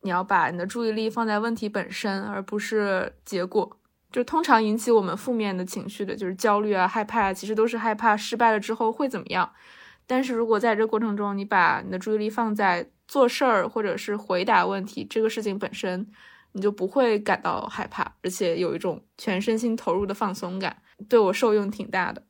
[0.01, 3.79] 你要把你的注意力放在问题本身，而不是结果。
[4.11, 9.53] 就通常引起我们负面的情绪的，就是焦虑啊、害怕啊，其实都是害怕失败了之后会怎么样。
[10.07, 16.07] 但是如果在这过程中，你把你的注意力放在做事儿或者是回答问题这个事情本身，
[16.53, 22.23] 你就不会感到害怕，而且有一种全身心投入的放松感，对我受用挺大的。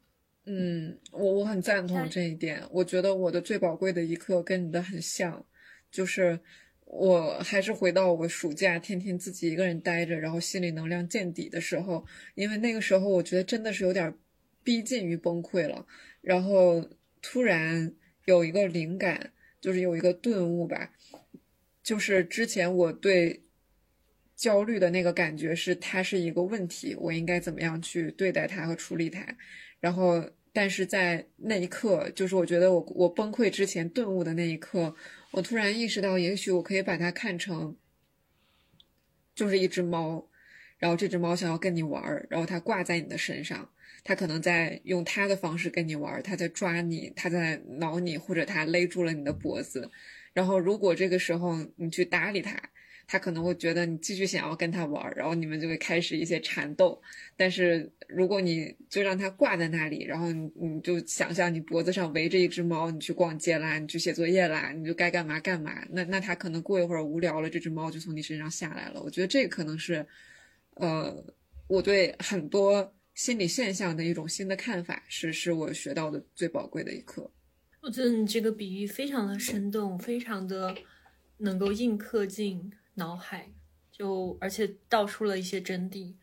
[0.46, 2.62] 嗯，我我很赞同这一点。
[2.70, 5.44] 我觉得我的最宝贵的一刻跟你的很像，
[5.90, 6.38] 就是
[6.84, 12.04] 我还是回到我暑假天天自己一个人待着，然后心理能量见底的时候，
[12.34, 14.14] 因为那个时候我觉得真的是有点
[14.62, 15.84] 逼近于崩溃了，
[16.20, 16.84] 然后。
[17.26, 17.90] 突然
[18.26, 20.92] 有一个灵感，就是有一个顿悟吧，
[21.82, 23.42] 就是之前我对
[24.36, 29.26] 焦虑的那个感觉是它是一个问题，我应该怎么样去对待它和处理它。
[29.80, 30.22] 然后，
[30.52, 34.94] 但是在那一刻，就是我觉得我我崩溃之前顿悟的那一刻，
[35.30, 37.74] 我突然意识到，也许我可以把它看成
[39.34, 40.28] 就是一只猫，
[40.78, 43.66] 然后这只猫想要跟你玩儿，然后它挂在你的身上，
[44.02, 49.90] 它可能在用它的方式跟你玩儿，它在抓你，它在挠你，或者它勒住了你的脖子。
[50.32, 52.60] 然后如果这个时候你去搭理它，
[53.06, 57.00] 它可能会觉得你继续想要跟它玩儿，然后你们就会开始一些缠斗。
[57.36, 65.82] 但是如果你就让它挂在那里，然后你你就想象你脖子上围着一只猫，你去逛街啦，你去写作业啦，你就该干嘛干嘛。
[65.90, 69.00] 那那它可能过一会儿无聊了，这只猫就从你身上下来了。
[69.00, 70.04] 我觉得这可能是。
[70.74, 71.24] 呃，
[71.66, 77.30] 我对很多心理现象的一种新的看法，是是我学到的最宝贵的一课。
[77.80, 80.74] 我觉得你这个比喻非常的生动，非常的
[81.38, 83.52] 能够印刻进脑海，
[83.92, 86.14] 就而且道出了一些真谛。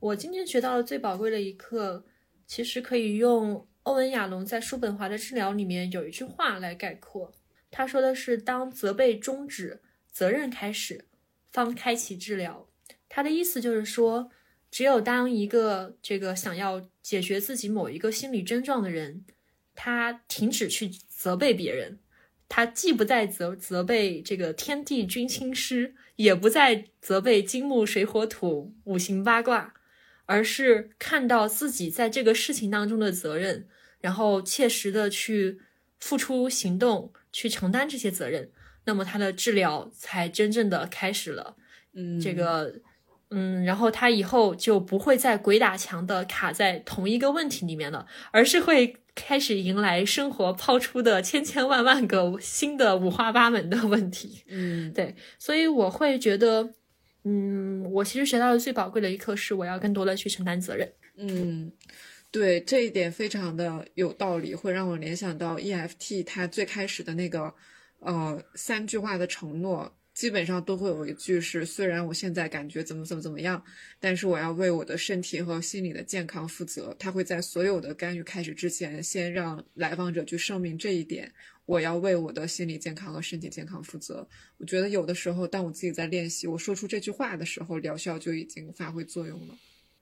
[0.00, 2.04] 我今天学到的最宝贵的一课，
[2.46, 7.32] 其实可以用欧文亚龙在《叔本华的治疗》里面有一句话来概括。
[7.70, 9.80] 他说的是：“当责备终止，
[10.10, 11.06] 责任开始，
[11.52, 12.68] 方开启治疗。”
[13.08, 14.30] 他的意思就是说，
[14.70, 19.24] 只有当一个这个想要解决自己某一个心理症状的人，
[19.74, 22.00] 他停止去责备别人，
[22.48, 29.72] 他既不再责责备这个天地君亲师，也不再责备金木水火土五行八卦，
[30.26, 33.68] 而是看到自己在这个事情当中的责任，
[34.00, 35.60] 然后切实的去
[36.00, 38.50] 付出行动，去承担这些责任，
[38.84, 41.56] 那么他的治疗才真正的开始了。
[41.94, 42.80] 嗯，这个。
[43.30, 54.44] 嗯，然后他以后就不会再鬼打墙的卡在同一个问题里面了，而是会开始迎来生活抛出的千千万万个新的五花八门的问题。
[54.46, 56.72] 嗯，对，所以我会觉得，
[57.24, 60.92] 嗯，我其实学到的最宝贵的一课是，我要更多的去承担责任。
[61.16, 61.72] 嗯，
[62.30, 67.52] 对，这一点非常的有道理，会让我联想到 EFT 它最开始的那个
[67.98, 69.95] 呃三句话的承诺。
[70.16, 73.62] 基本上都会有一句是：虽然我现在感觉怎么怎么怎么样，
[74.00, 76.96] 但是我要为我的身体和心理的健康负责。
[76.98, 81.30] 他会在所有的干预开始之前，先让来访者去声明这一点：
[81.66, 84.26] 我要为我的心理健康和身体健康负责。
[84.56, 89.54] 我觉得有的时候，当我自己在练习，我说出这句话的时候，疗效就已经发挥作用了。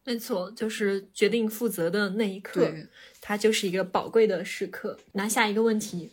[0.04, 2.72] 没错，就是决定负责的那一刻，
[3.20, 4.96] 它就是一个宝贵的时刻。
[5.14, 6.12] 拿下一个问题。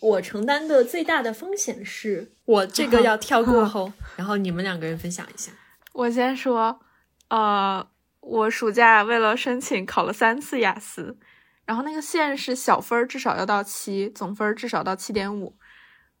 [0.00, 5.52] 我承担的最大的风险是我这个要跳过后，然后你们两个人分享一下。
[5.92, 6.80] 我先说，
[7.28, 7.86] 呃，
[8.20, 11.18] 我暑假为了申请考了三次雅思，
[11.66, 15.56] 然后那个线是小分至少要到七，总分至少到七点五，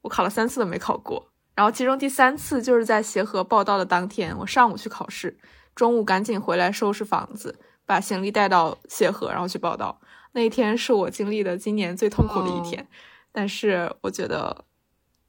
[0.02, 1.32] 我考了三次都没考过。
[1.54, 5.38] 然后其中第三次就是在协和报到的当天，我上午去考试，
[5.74, 10.00] 中午赶紧回来收拾房子，把行李带到协和，然后去报到。
[10.32, 12.86] 那一天是我经历的今年最痛苦的一天。
[13.32, 14.64] 但是我觉得，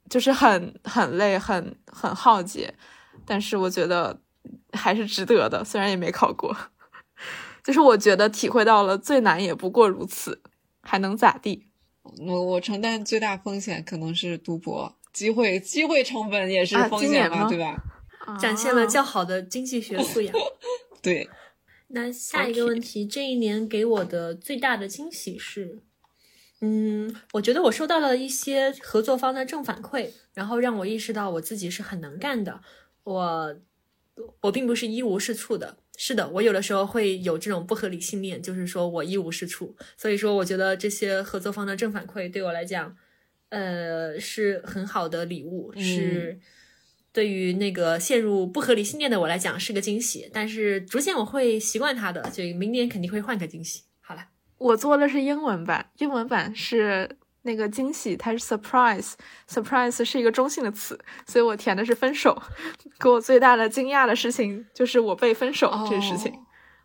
[0.08, 2.74] 就是很很累，很很耗竭，
[3.24, 4.20] 但是我觉得
[4.72, 5.64] 还是值得的。
[5.64, 6.56] 虽然也没考过，
[7.62, 10.42] 就是我觉得体会到了最难也不过如此，
[10.82, 11.66] 还能咋地？
[12.02, 17.80] 我我承担最大风险可能是读博，机会机会成本也是风险嘛，对吧？
[18.40, 20.34] 展现了较好的经济学素养。
[21.00, 21.28] 对。
[21.94, 25.82] 那下一个问题，这一年给我的最大的惊喜是。
[26.64, 32.60] 嗯，我觉得我收到了一些合作方的正反馈，然后让我意识到我自己是很能干的。
[33.02, 33.56] 我
[34.42, 35.76] 我并不是一无是处的。
[35.98, 39.76] 是的，我有的时候会有这种不合理信念，就是说我一无是处。
[39.96, 42.96] 所以说，我觉得这些合作方的正反馈对我来讲，
[43.50, 46.38] 呃，是很好的礼物，是
[47.12, 50.30] 对于那个陷入不合理信念的我来讲是个惊喜。
[50.32, 53.82] 但是逐渐我会习惯它的，所以明年肯定会换个惊喜。
[54.62, 62.40] 我做的是英文版，英文版是那个惊喜，它是 surprise，surprise 是一个中性的词，所以我填的是分手。
[63.00, 66.32] 给我最大的惊讶的事情就是我被分手这个事情，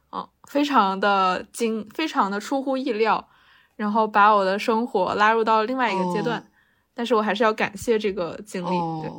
[0.09, 3.29] 哦，非常的惊，非常的出乎意料，
[3.75, 6.49] 然后把我的生活拉入到另外一个阶段。
[6.95, 8.69] 但是我还是要感谢这个经历。
[8.69, 9.11] 对，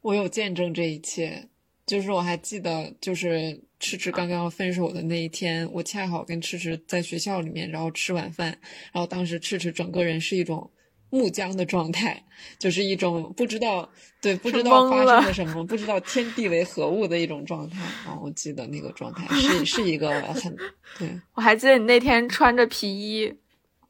[0.00, 1.48] 我有见证这一切，
[1.86, 3.60] 就是我还记得，就是。
[3.84, 8.46] 赤赤刚刚分手的那一天，我恰好跟赤赤在学校里面，然后吃晚饭，
[8.92, 10.70] 然后当时赤赤整个人是一种
[11.10, 12.22] 木僵的状态，
[12.60, 18.22] 就是一种不知道对不知道发生了什么，不知道天地为何物的一种状态然后！
[18.22, 20.54] 我记得那个状态是是一个很
[20.96, 21.10] 对。
[21.34, 23.34] 我还记得你那天穿着皮衣，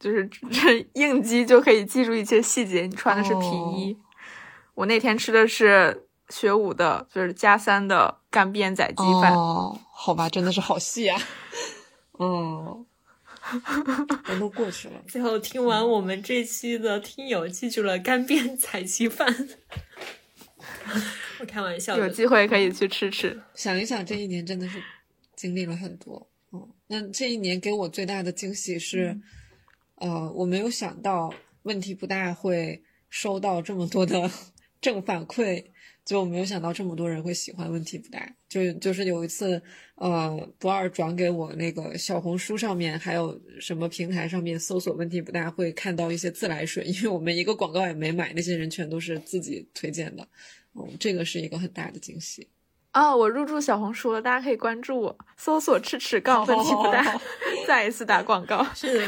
[0.00, 2.86] 就是这 应激就可以记住一切细节。
[2.86, 3.98] 你穿的是皮衣，
[4.72, 6.06] 我那天吃的是。
[6.32, 9.34] 学武的，就是加三的干煸仔鸡饭。
[9.34, 11.20] 哦，好吧，真的是好细啊。
[12.18, 12.86] 嗯，
[14.40, 14.94] 都过去了。
[15.06, 19.28] 最后听完我们这期的听友记住了干煸仔鸡饭。
[21.38, 23.38] 我开玩笑，有机会可以去吃吃。
[23.54, 24.82] 想一想，这一年真的是
[25.36, 26.26] 经历了很多。
[26.52, 29.20] 嗯，那这一年给我最大的惊喜是，
[29.96, 34.30] 呃，我没有想到问题不大会收到这么多的
[34.80, 35.66] 正反馈。
[36.04, 39.62] 就我没有想到这么多人会喜欢问题不大，就就是有一次，
[39.94, 50.28] 呃，不二转给我那个小红书上面还有什么平台上面搜索问题不大，会看到一些自来水， 因为我们一个广告也没买，那些人全都是自己推荐的，
[50.74, 52.48] 嗯，这个是一个很大的惊喜。
[52.92, 57.18] 哦，我入驻小红书了，大家可以关注我，搜索“赤赤杠”问题不大。
[57.66, 59.06] 再一次打广告，是，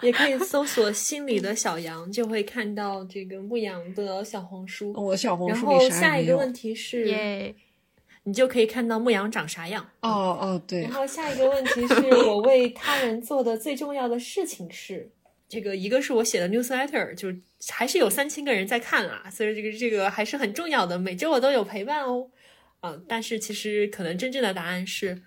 [0.00, 4.94] 也可以搜索“心里的小羊”，就会看到这个牧羊的小红书。
[4.94, 7.54] 我小红书然后下一个问题是，耶，
[8.22, 9.86] 你就可以看到牧羊长啥样。
[10.00, 10.10] 哦
[10.40, 10.82] 哦，对。
[10.82, 15.10] 然后下一个问题是我为他人做的最重要的事情是，
[15.48, 17.28] 这个一个是我写的 newsletter，就
[17.70, 22.30] 还是有三千个人在看啊，所以这个这个还是很重要的，每周我都有陪伴哦。
[22.80, 25.20] 嗯，但是其实可能真正的答案是，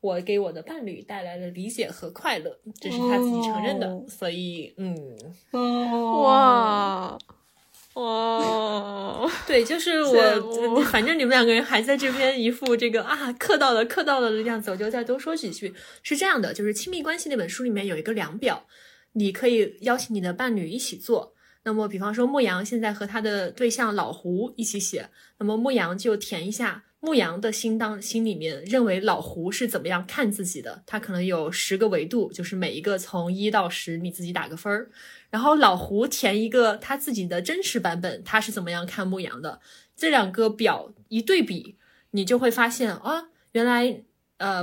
[0.00, 4.04] 我给我的伴侣带来了理解和快乐，这是他自己承认的。
[4.08, 5.16] 所以，嗯，
[5.52, 7.18] 哇
[7.94, 15.74] 哇， 对，就是我，反正你们两个人还在这边一副这个啊，磕到了，磕到了的样子，我就再多说几句。
[16.02, 18.66] 是这样的，就是亲密关系那本书里面有一个量表，
[19.12, 21.34] 你可以邀请你的伴侣一起做。
[21.64, 26.84] 那么，比方说牧羊现在和他的对象老胡一起写，那么牧羊就填一下。
[27.02, 30.82] 牧羊的心当心里面认为老胡是怎么样看自己的？
[30.86, 34.90] 他可能有十个维度，就是每一个从一到十，你自己打个分儿。
[35.30, 39.60] 然后老胡填一个他自己的真实版本，他是怎么样看牧羊的？
[39.96, 41.76] 这两个表一对比，
[42.10, 44.02] 你就会发现啊，原来
[44.36, 44.62] 呃，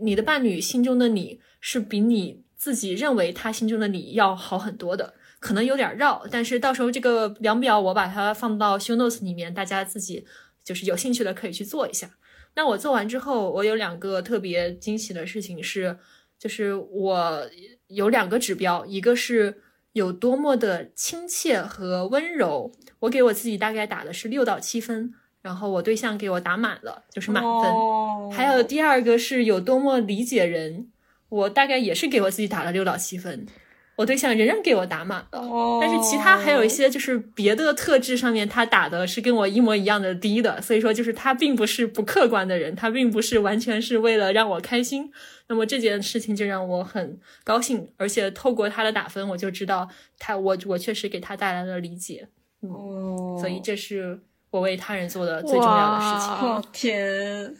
[0.00, 5.14] 你的伴侣心中的你是比你自己认为他心中的你要好很多的。
[5.40, 10.24] 可能有点绕，但是到时候这个量表我把它放到秀 notes 里面，大家自己。
[10.64, 12.10] 就是有兴趣的可以去做一下。
[12.54, 15.96] 那我做完之后，我有两个特别惊喜的事情是，
[16.38, 17.48] 就是我
[17.86, 28.30] 有两个指标，一个是有多么的亲切和温柔，我给我自己大概打的是六到七分，然后我对象给我打满了，就是满分。
[28.30, 30.90] 还有第二个是有多么理解人，
[31.28, 33.46] 我大概也是给我自己打了六到七分。
[33.94, 45.12] 我对象仍然给我打满了，但是其他还有一些就是别的特质上面他打的是跟我一模一样的低的，所以说就是他并不是不客观的人，他并不是完全是为了让我开心。
[45.48, 49.86] 那么这件事情就让我很高兴，而且透过他的打分，我就知道
[50.18, 52.26] 他我我确实给他带来了理解。
[52.62, 54.18] 嗯，所以这是
[54.50, 56.64] 我为他人做的最重要的事情。
[56.72, 57.54] 天，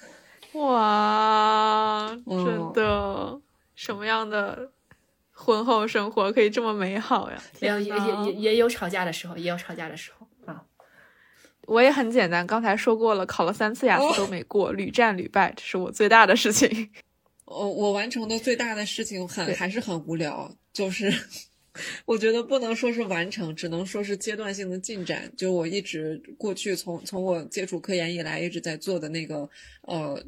[0.54, 3.38] 哇，真的
[3.74, 4.71] 什么样的？
[5.42, 7.42] 婚后生活可以这么美好呀？
[7.60, 10.62] 也也也也也有吵架的时候，也有吵架的时候啊。
[11.66, 16.90] 我也很简单，刚才说过了，考了三次雅思都没过，屡战屡败，这是我最大的事情。
[17.44, 21.12] 我我完成的最大的事情很还是很无聊，就是
[22.06, 25.30] 我觉得不能说是完成，只能说是阶段性的进展。
[25.36, 29.48] 就我一直过去从从我接触科研以来一直在做的那个
[29.82, 30.22] 呃。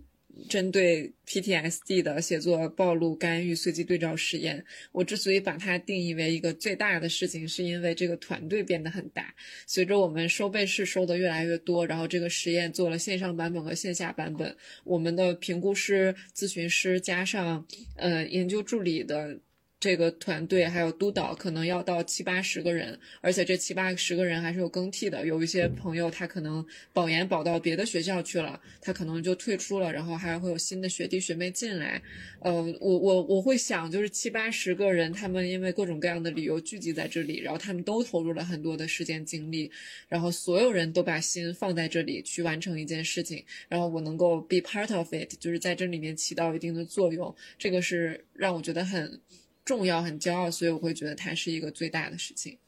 [0.49, 9.35] 针对 PTSD 的写作暴露干预随机对照实验，我之所以把它定义为一个最大的事情，是因为这个团队变得很大。
[9.67, 17.67] 随着我们收被试收的越来越多，然后这个实验做了线上版本和线下版本，我们的评估师、咨询师加上
[17.97, 19.39] 呃研究助理的。
[19.85, 25.27] 这个团队还有督导可能要到七八十个人，而且这七八十个人还是有更替的。
[25.27, 26.65] 有一些朋友他可能
[26.95, 32.01] 保研保到别的学校去了，他可能就退出了，然后还会有新的学弟学妹进来。
[32.41, 39.71] 呃，我我我会想，就是七八十个人，他们因为各种各样的理由聚集在这里，然后他们都投入了很多的时间精力，
[40.09, 49.21] 然后所有人都把心放在这里去完成一件事情，然后我能够 be part of it，就是在这里面起到一定的作用，这个是让我觉得很。
[49.65, 52.59] 重要，很骄傲，所以我会觉得它是一个最大的事情。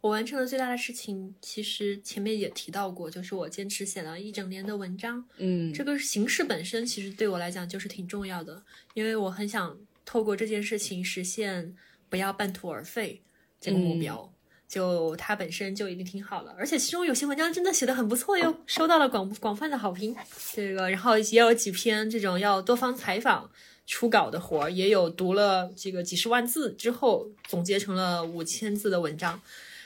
[0.00, 5.24] 我完成的最大的事情，其实前面也提到过，就是我坚持写了一整年的文章。
[5.38, 8.62] 嗯，这个形式本身其实对我来讲就是挺重要的，
[8.94, 11.74] 因为我很想透过这件事情实现
[12.08, 13.22] 不要半途而废
[13.60, 14.32] 这个目标。
[14.68, 20.16] 就它本身就已经挺好了，而且其中有些文章真的写的很不错哟，收到了广广泛的好评。
[20.54, 23.50] 这个，然后也有几篇这种要多方采访。
[23.86, 29.40] 初稿的活儿也有读了这个几十万字之后总结成了五千字的文章，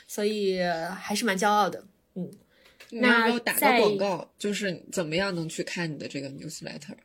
[0.07, 0.59] 所以
[0.95, 1.83] 还是蛮骄傲的。
[2.15, 2.31] 嗯，
[2.91, 6.95] 那打个广告，就是怎么样能去看你的这个 newsletter？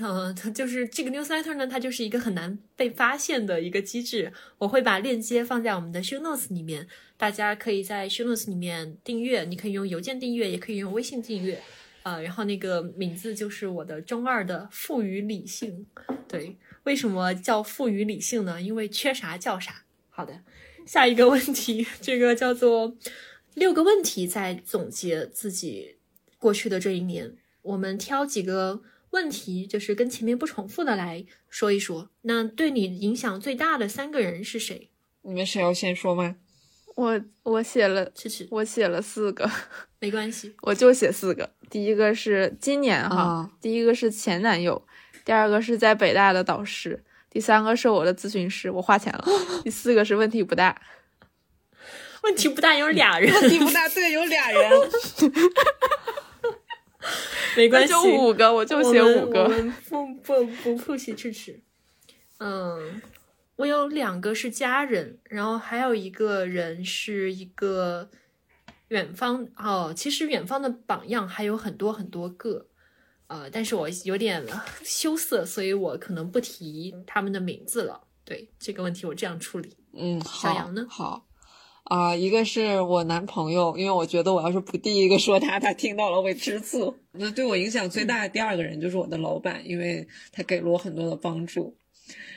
[0.00, 4.30] 呃，就是这个 newsletter 呢，它就是一个很难被发现的一个机制。
[4.58, 9.44] 我会把链接放在我们的 show notes 里面，大家可以在 show notes 里面订阅。
[9.44, 11.62] 你可以用邮件订阅，也可以用微信订阅。
[12.02, 15.86] 啊，然后那个名字就是我的中二的赋予理性。
[16.26, 18.60] 对，为什么叫赋予理性呢？
[18.60, 19.84] 因为缺啥叫啥。
[20.08, 20.42] 好的，
[20.86, 22.96] 下一个问题，这个叫做
[23.54, 25.96] 六个问题，在总结自己
[26.38, 27.36] 过去的这一年。
[27.62, 32.10] 我们挑几个问题，就是跟前面不重复的来说一说。
[32.22, 34.90] 那对你影响最大的三个人是谁？
[35.22, 36.36] 你们谁要先说吗？
[36.94, 39.48] 我我写了，其实我写了四个，
[40.00, 41.48] 没关系， 我就写四个。
[41.70, 44.82] 第一个是今年哈，第一个是前男友，
[45.24, 49.24] 第二个是在北大的导师，第三个是我的咨询师，我花钱了。
[49.64, 50.80] 第四个是问题不大，
[52.24, 54.70] 问题不大有俩 人，问题不大，对，有俩人。
[57.56, 59.48] 没关系，就五个，我就写五个。
[59.88, 61.60] 不不不复习支持。
[62.38, 63.00] 嗯，
[63.56, 68.08] 我有两个是家人，然后还有一个人是一个
[68.88, 69.92] 远方哦。
[69.96, 72.66] 其实远方的榜样还有很多很多个，
[73.28, 74.44] 呃，但是我有点
[74.84, 78.00] 羞涩，所以我可能不提他们的名字了。
[78.24, 79.76] 对这个问题，我这样处理。
[79.94, 80.86] 嗯，小杨呢？
[80.90, 81.24] 好。
[81.84, 86.94] 啊，一个是我男朋友，因为我觉得我要是不第一个说他，他听到了会吃醋。
[87.12, 91.77] 那对我影响最大的第二个人就是我的老板，因为他给了我很多的帮助。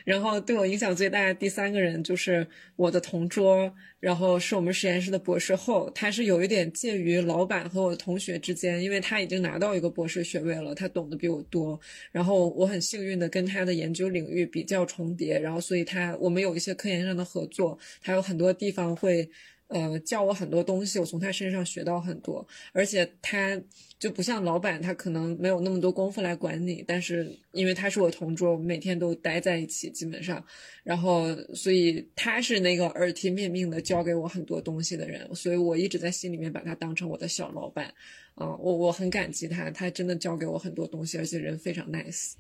[0.04, 11.80] 然后对我影响最大的第三个人就是我的同桌，然后是我们实验室的博士后，他是有一点介于老板和我同学之间，因为他已经拿到一个博士学位了，他懂得比我多。
[12.12, 19.30] 然后我很幸运的跟他的研究领域比较重叠，然后所以他我们有一些科研上的合作，还有很多地方会。
[19.72, 23.60] 呃，教我很多东西，我从他身上学到很多，而且他
[23.98, 30.46] 就不像老板，他可能没有那么多功夫来管你，但是因为他是我同桌，我们每天都待在一起，基本上，
[30.84, 37.94] 然后所以他是那个耳提面命的教给我很多东西的人，所以我一直在心里面把他当成我的小老板，
[38.36, 42.34] 嗯，我我很感激他，他真的教给我很多东西，而且人非常 nice。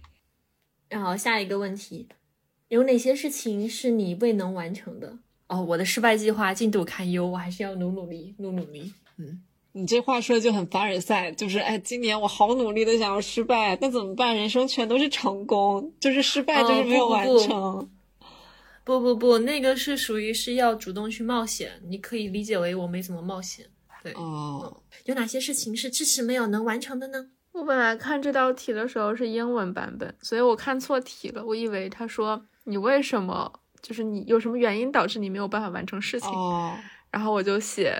[0.89, 2.09] 然后下一个问题，
[2.67, 5.19] 有哪些事情是你未能完成的？
[5.51, 8.89] 哦，我的失败计划进度堪忧，我还是要努努力，努努力。
[9.17, 9.43] 嗯，
[9.73, 14.33] 你这话说的就很凡尔赛，就是哎，今年我好努力的想要失败，那怎么办？
[14.33, 17.89] 人生全都是成功，就是失败就是没有完成。
[18.85, 23.65] 不不不，那个是属于是要主动去冒险，你可以理解为我没怎么冒险。
[24.01, 27.27] 对，哦，有哪些事情是迟迟没有能完成的呢？
[27.51, 33.51] 我本来看这道题的时候是英文版本，所以我看错题了，我以为他说你为什么。
[33.81, 36.29] 就是你有什么原因导致你没有办法完成事情，
[37.09, 37.99] 然后我就写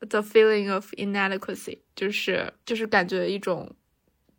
[0.00, 3.70] the feeling of inadequacy，就是就是感觉一种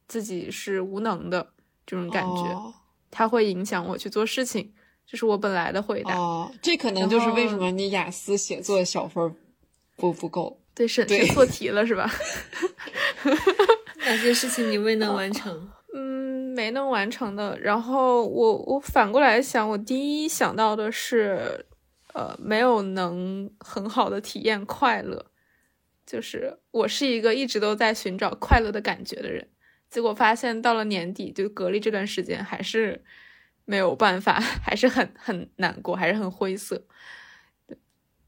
[0.07, 1.53] 自己是无能的
[1.85, 2.73] 这种感觉，
[3.11, 4.73] 它会影响我去做事情，
[5.05, 6.15] 这是我本来的回答。
[6.15, 9.35] 哦，这可能就是为什么你雅思写作小分
[9.95, 10.61] 不不够。
[10.73, 12.09] 对，审审错题了是吧？
[13.99, 15.69] 哪些事情你未能完成？
[16.55, 21.65] 没能完成的，然后我我反过来想，我第一想到的是，
[22.13, 25.25] 呃，没有能很好的体验快乐，
[26.05, 29.47] 就是我是一个一直都在寻找快乐的感觉的人，
[29.89, 33.03] 结果发现到了年底就隔离这段时间还是
[33.65, 36.83] 没有办法， 还是很很难过，还是很灰色，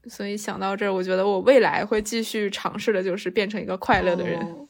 [0.06, 4.68] 所以想到这儿，我觉得我未来会继续尝试的，就是变成一个快乐的人。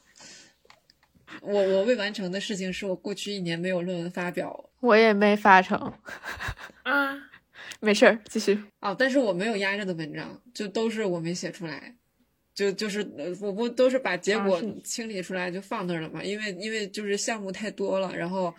[1.41, 5.77] 我我未完成的事情是我过去一年没有论文发表，我也没发成
[6.83, 7.17] 啊，
[7.79, 8.95] 没事儿，继续啊。
[8.97, 11.95] 但是我没有压着的文章，就都是我没写出来，
[12.53, 13.05] 就就是
[13.41, 16.23] 我不都是把结果清理出来就放那儿了嘛？
[16.23, 18.53] 因为因为就是项目太多了，然后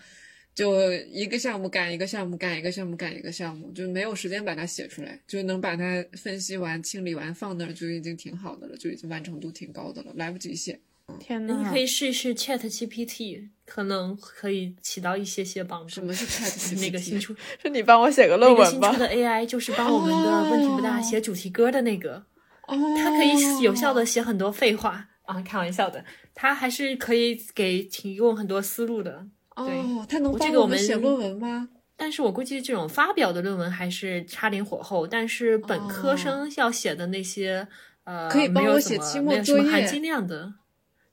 [0.55, 10.79] 就一个项目赶一个项目赶一个项目赶一个项目，就没有时间把它写出来，就能把它分析完清理完放那儿就已经挺好的了，就已经完成度挺高的了，来不及写。
[11.21, 15.95] 天呐，你可以试一试 Chat GPT，可能可以起到一些些帮助。
[15.95, 16.81] 什么是 Chat GPT？
[16.81, 18.91] 那个新出， 是你帮我写个论文吧？
[18.91, 22.25] 新出的 AI 就是帮我们的问题不大写主题歌的那个，
[22.67, 26.05] 它可以有效的写很多废话啊，开玩笑的，
[26.35, 29.27] 它还是可以给提供很多思路的。
[29.57, 31.69] 哦，它能帮我们写论文吗？
[31.97, 37.69] 但是我估计这种发表的论文还是差点火候，但是本科生要写的那些，
[38.03, 40.55] 呃，可以帮我写期末作业，含金量的。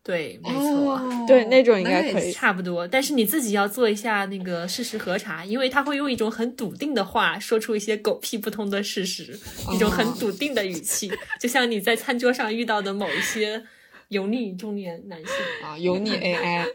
[0.04, 2.32] 对，没错，对那种应该可以。
[2.32, 9.40] 差不多，但是你自己要做一下那个事实核查，因为他会用一种很笃定的话说出一些狗屁不通的事实，
[9.72, 13.64] 一种很笃定的语气，就像你在餐桌上遇到的某一些
[14.08, 15.36] 油腻中年男性。
[15.64, 16.66] 啊，油腻 AI。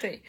[0.00, 0.20] 对，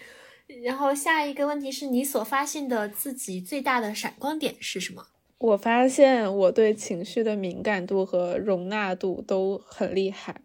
[0.63, 5.07] 然后下一个问题是你所发现的自己最大的闪光点是什么？
[5.37, 10.41] 我发现我对情绪的敏感度和容纳度都很厉害，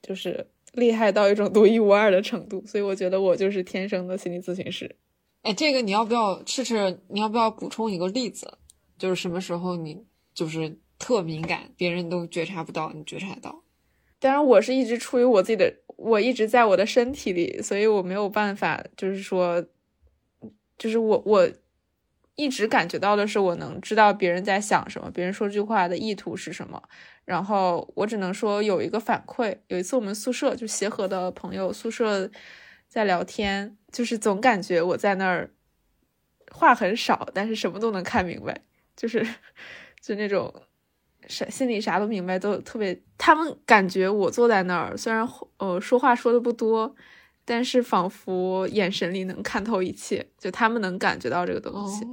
[0.00, 4.96] 就是厉害到一种独一无二的程度，所以我觉得我就是天生的心理咨询师。
[5.42, 7.00] 哎，这个你要不要试试？
[7.08, 8.58] 你要不要补充一个例子？
[8.98, 13.62] 就是什么时候你就是特敏感，别人都觉察不到，你觉察到？
[14.18, 19.62] 当然，我是一直处于我自己的，我一直在我的身体里，所以我没有办法，就是说，
[20.78, 21.46] 就是我我
[22.36, 26.82] 一直感觉到的是，我能知道别人在想什么，别人说这句话的意图是什么，
[27.24, 29.56] 然后我只能说有一个反馈。
[29.68, 32.30] 有一次我们宿舍就协和的朋友宿舍
[32.88, 35.50] 在聊天，就是总感觉我在那儿
[36.50, 38.60] 话很少，但是什么都能看明白，
[38.96, 39.26] 就是
[40.00, 40.52] 就那种。
[41.26, 43.00] 啥心里啥都明白，都特别。
[43.16, 46.94] 他们感觉我坐在那儿，虽然呃说话说的不多，
[47.44, 52.06] 但是仿佛眼神里能看透一切，就他们能感觉到这个东西。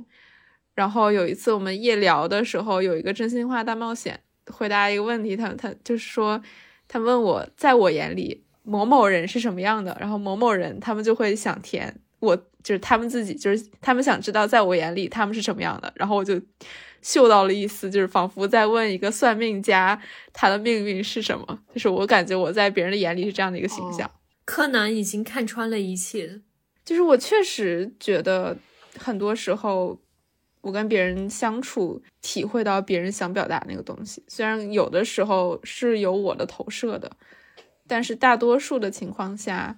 [0.74, 6.42] 然后有一次我们夜聊的时候，有一个真心话大冒险，回答一个问题，他他就是说，
[6.88, 16.42] 他问我在我眼里某某人是什么样的，然后某某人他们就会想填，我就是他们自己就是他们想知道在我眼里他们是什么样的，然后我就。
[17.04, 20.00] 嗅到了一丝，就是仿佛在问一个算命家，
[20.34, 21.60] 他的命运是什么？
[21.74, 24.08] 就是我感觉我在别人的眼里是这样的一个形象。
[24.46, 26.42] 柯南已经看穿了一切，
[26.84, 28.58] 就是我确实觉得
[28.98, 30.00] 很多时候，
[30.62, 34.24] 我跟别人相处，体会到别人想表达那个东西。
[34.28, 37.12] 虽然有的时候是有我的投射的，
[37.88, 39.78] 但是大多数的情况下，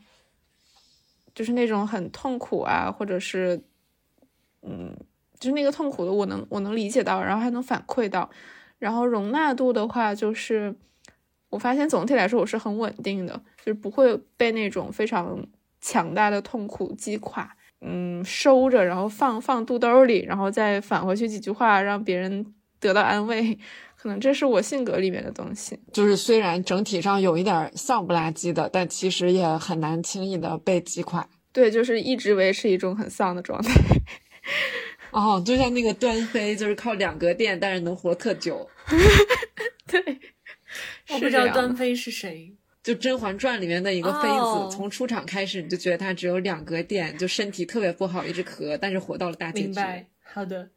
[1.35, 3.64] 就是那种很痛苦啊，或者是，
[4.61, 4.95] 嗯。
[5.40, 8.30] 就是那个痛苦的，我能我能理解到，然后还能反馈到，
[8.80, 10.73] 然后容纳度的话，就是
[11.53, 15.39] 我发现总体来说我是很稳定的，就是不会被那种非常
[15.80, 22.43] 强大的痛苦击垮，嗯，收着，然后放放肚兜里，然后再返回去几句话，让别人
[22.80, 23.55] 得到安慰，
[23.95, 25.80] 可能这是我性格里面的东西。
[25.91, 31.27] 就是虽然整体上有一点丧不拉几的，但其实也很难轻易的被击垮。
[31.51, 33.71] 对，就是一直维持一种很丧的状态。
[35.11, 38.67] 哦，就像那个端妃，就是靠两格电，但是能活特久。
[39.85, 40.01] 对，
[41.14, 42.56] 我不知道端妃是谁。
[42.81, 49.68] 就《甄嬛传》里面的一个妃子，从出场开始你就觉得她只有两格电，就身体特别不好，一直咳，但是活到了大结局。
[49.68, 50.69] 明白，好的。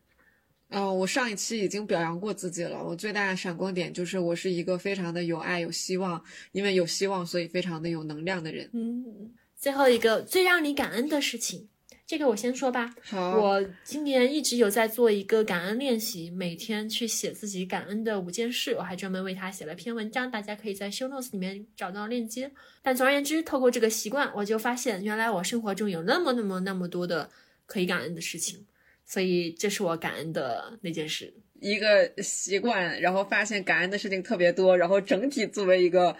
[0.68, 2.80] 嗯，我上一期已经表扬过自己了。
[2.84, 6.22] 我最大的闪光点就是我是一个非常的有爱、有希望，
[6.52, 8.70] 因为有希望，所以非常的有能量的人。
[8.72, 11.68] 嗯，最后一个最让你感恩的事情。
[12.06, 12.94] 这个我先说吧。
[13.02, 18.76] 好，我今年一直有在做一个感恩练习，每天去写自己感恩的五件事。
[18.78, 22.48] 我还专门为他写了篇文章，大家可以在 show notes 里面找到链接。
[22.80, 27.28] 但总而言之，透过这个习惯，我就发现原来我生活中有那么那么那么多的
[27.66, 28.64] 可以感恩的事情，
[29.04, 31.34] 所以这是我感恩的那件事。
[31.60, 36.16] 一个习惯，然后发现感恩的事情特别多，然后整体作为一个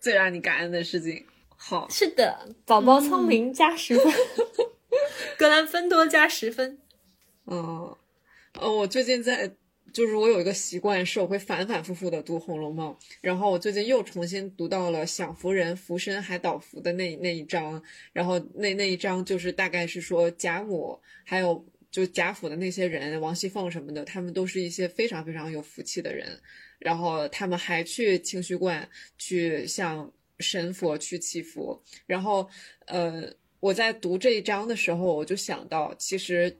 [0.00, 1.22] 最让你感恩的事情。
[1.58, 4.10] 好，是的，宝宝聪明加十分。
[5.38, 6.78] 格兰芬多加十分。
[7.46, 7.96] 嗯，
[8.54, 9.50] 呃，我最近在，
[9.92, 17.80] 就是我有一个习惯，是我会反反复复的读《红楼梦》，然后我最近又重新读到了享福人福身还倒福的那那一章，
[18.12, 26.40] 然后那那一章就是大概是说贾母还有就贾府的那些人，王熙凤什么的，他们都是一些非常非常有福气的人，
[26.80, 32.48] 然后他们还去清虚观去向神佛去祈福，然后
[32.86, 33.32] 呃。
[33.66, 36.56] 我在读这一章的时候，我就想到，其实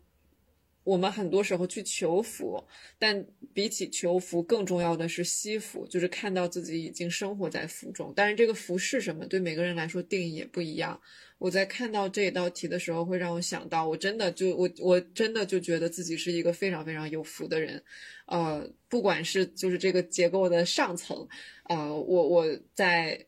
[0.83, 2.65] 我们很多时候去求福，
[2.99, 3.25] 但
[3.55, 8.13] 比起求福，更重要的是惜福，就是看到自己已经生活在福中。
[8.17, 11.01] 但是这个福是什么，对每个人来说定义也不一样。
[11.39, 17.81] 我在看到这一道题的时候，会让我想到，我真的就我我真的就觉得自己是一个非常非常有福的人。
[18.27, 21.29] 呃，不管是就是这个结构的上层，
[21.69, 23.27] 呃，我我在。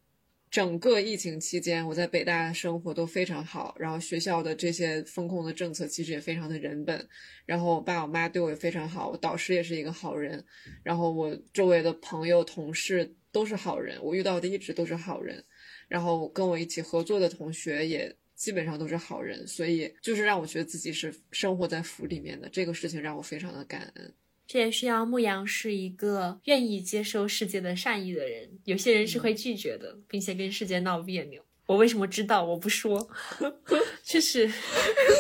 [0.50, 7.08] 整个疫情期间，我在北大生活都非常好，然后学校的这些风控的政策其实也非常的人本，
[7.44, 10.42] 然后我爸我妈对我也非常好，我导师也是一个好人，
[10.82, 15.44] 然后我周围的朋友同事都是好人，我遇到的一直都是好人，
[15.86, 24.14] 然后跟我一起合作的同学也基本上都是好人，所以就是让我觉得自己是生活在福里面的，这个事情让我非常的感恩。
[24.48, 28.48] 这也需要牧羊是一个愿意接收世界的善意的人。
[28.64, 31.42] 有些人是会拒绝的，并且跟世界闹别扭。
[31.66, 32.42] 我为什么知道？
[32.42, 33.10] 我不说。
[34.02, 34.50] 确实，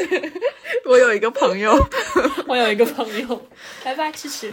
[0.88, 1.76] 我有一个朋友，
[2.48, 3.48] 我有一个朋友。
[3.84, 4.50] 来吧，吃吃。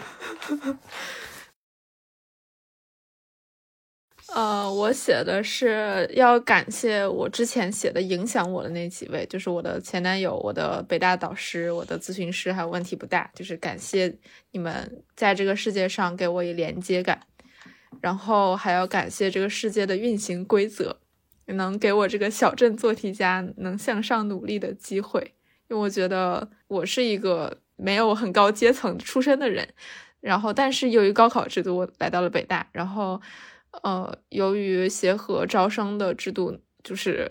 [4.35, 14.13] 呃，我写的是要感谢我之前写的影响我的那几位，就是我的前男友、我的北大导师、我的咨询师，还有问题不大，就是感谢
[14.51, 17.17] 你们在这个世界上给我以连接感，
[18.01, 20.97] 然后还要感谢这个世界的运行规则，
[21.45, 25.33] 能给我这个小镇做题家能向上努力的机会，
[25.69, 29.65] 因为我觉得我是一个没有很高阶层出身的人，
[30.19, 33.21] 然后但是由于高考制度，我来到了北大，然后。
[33.83, 37.29] 呃，由于协和招生的制度，就是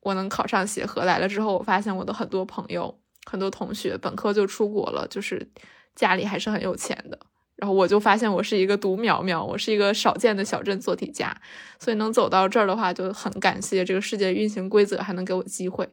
[0.00, 5.50] 我能考上协和来了之后，我发现我的很多朋友、很多同学本科就出国了，就是
[5.94, 7.18] 家里还是很有钱的。
[7.56, 11.34] 然后我就发现我是一个独苗苗，我是一个少见的小镇做题家，
[11.78, 15.88] 所以能走到这儿的话，就很感谢这个世界运行规则还能给我机会。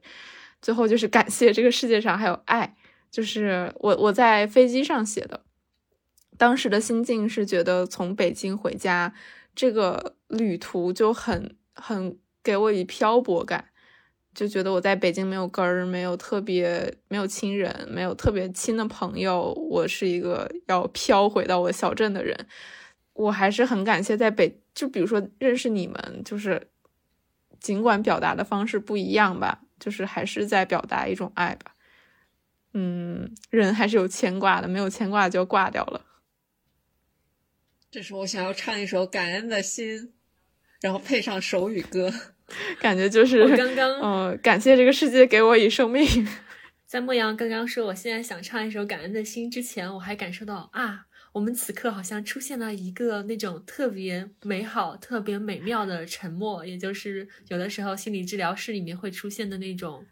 [0.61, 2.75] 最后就是感谢这个世界上还有爱，
[3.11, 5.41] 就是我我在飞机上写的，
[6.37, 9.13] 当时的心境是觉得从北京回家。
[9.55, 13.65] 这个旅途就很很给我以漂泊感，
[14.33, 22.47] 就觉得我在北京没有根儿，没有特别没有亲人，没有特别亲的朋友，我是一个要飘回到我小镇的人。
[23.13, 26.69] 我还是很感谢在北，就比如说认识你们，就是
[27.59, 31.75] 尽管表达的方式不一样吧，就是还是在表达一种爱吧。
[32.73, 36.05] 嗯，人还是有牵挂的，没有牵挂就要挂掉了。
[37.91, 39.99] 这是我想要唱一首《感恩的心》，
[40.79, 42.09] 然后配上手语歌，
[42.79, 46.25] 感觉就是刚刚嗯，感谢这个世界给我以生命。
[46.87, 60.05] 在莫阳刚刚说我现在想唱一首《感恩的心》之前，我还感受到啊，我们此刻好像出现了一个那种特别美好、特别美妙的沉默，也就是有的时候心理治疗室里面会出现的那种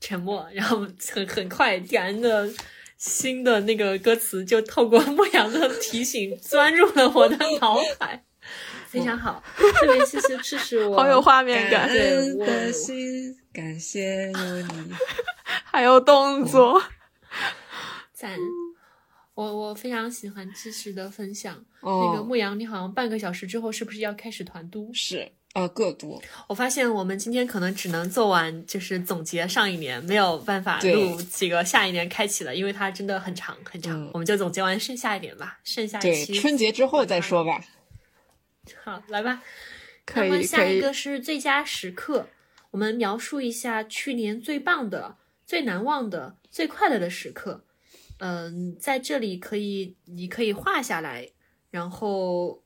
[0.00, 2.48] 沉默，然后很很快感恩的。
[2.96, 8.24] 新的那个歌词就透过牧羊的提醒钻入了我的脑海，
[8.88, 11.88] 非常好，特别谢谢支持我， 好有画面感。
[11.88, 14.92] 感恩的心，感谢有你，
[15.64, 16.82] 还有动作，
[18.12, 18.38] 赞。
[19.34, 21.62] 我我非常喜欢知识的分享。
[21.82, 24.90] 那个牧羊，你好像半个小时之后是不是要开始团都？
[24.94, 25.30] 是。
[25.56, 26.22] 呃，各多。
[26.48, 34.10] 我发现我们今天可能只能做完，就是总结上一年，没有办法录几个下一年开启了，因为它真的很长很长。
[34.12, 37.64] 我们就总结完剩下一点吧，剩下对春节之后再说吧。
[38.84, 39.42] 好，来吧。
[40.14, 42.28] 那么下一个是最佳时刻，
[42.72, 45.16] 我们描述一下去年最棒的、
[45.46, 47.64] 最难忘的、最快乐的时刻。
[48.18, 51.30] 嗯，在这里可以，你可以画下来，
[51.70, 52.62] 然后，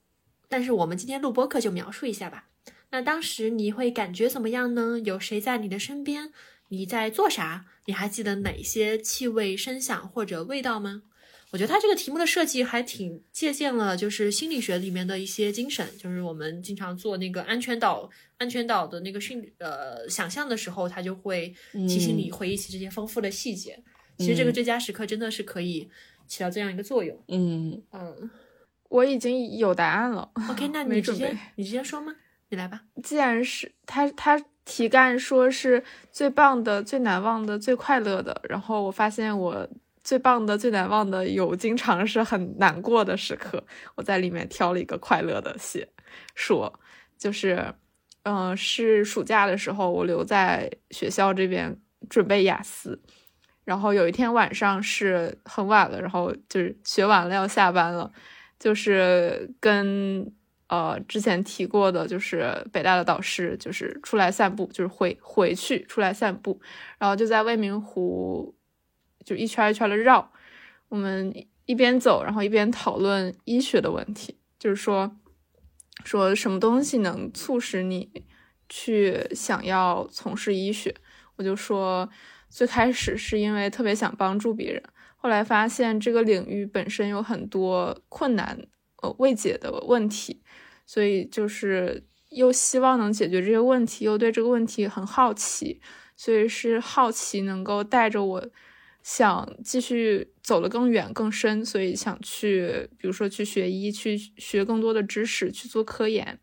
[0.49, 2.49] 但是我们今天录播课就描述一下吧。
[2.91, 4.99] 那当时你会感觉怎么样呢？
[5.05, 6.33] 有谁在你的身边？
[6.69, 7.67] 你在做啥？
[7.87, 11.03] 你还记得哪些气味、声响或者味道吗？
[11.53, 18.09] 我觉得它这个题目的设计还挺借鉴了，就是心理学里面的一些精神，就是我们经常做那个安全岛、
[18.39, 23.83] 安全岛的那个训呃想象的时候，它就会提醒你回忆起这些丰富的细节。
[24.17, 25.91] 其实这个最佳时刻真的是可以
[26.29, 27.21] 起到这样一个作用。
[27.27, 28.31] 嗯嗯，
[28.89, 30.31] 我已经有答案了。
[30.51, 32.15] OK， 那你直接你直接说吗？
[32.51, 32.83] 你来吧。
[33.03, 35.83] 既然是他，他题干说是
[36.13, 39.69] 最棒的、最难忘的、最快乐的，然后我发现我
[40.03, 43.65] 最棒的、最难忘的有经常是很难过的时刻，
[43.95, 45.89] 我在里面挑了一个快乐的写，
[46.35, 46.81] 说
[47.17, 47.73] 就是，
[48.25, 53.01] 嗯，是暑假的时候，我留在学校这边准备雅思，
[53.65, 58.11] 然后有一天晚上是很晚了，然后就是学完了要下班了，
[58.59, 60.33] 就是跟。
[60.71, 66.61] 呃，之前提过的，就是北大的导师，就是出来散步，就是回回去出来散步，
[66.97, 68.55] 然后就在未名湖，
[69.25, 70.31] 就一圈一圈的绕。
[70.89, 71.35] 我们
[71.67, 75.17] 一边走，然后一边讨论医学的问题，就是说，
[76.05, 78.09] 说什么东西能促使你
[78.69, 80.95] 去想要从事医学？
[81.35, 82.09] 我就说，
[82.49, 84.81] 最开始是因为特别想帮助别人，
[85.17, 88.69] 后来发现这个领域本身有很多困难，
[89.03, 90.41] 呃，未解的问题。
[90.93, 95.81] 所以就是又希望能解决这些问题，又对这个问题很好奇，
[96.17, 98.51] 所以是好奇能够带着我
[99.01, 106.41] 想继续走得更远更深，所以想去，比如说去学医，去学更多的知识，去做科研。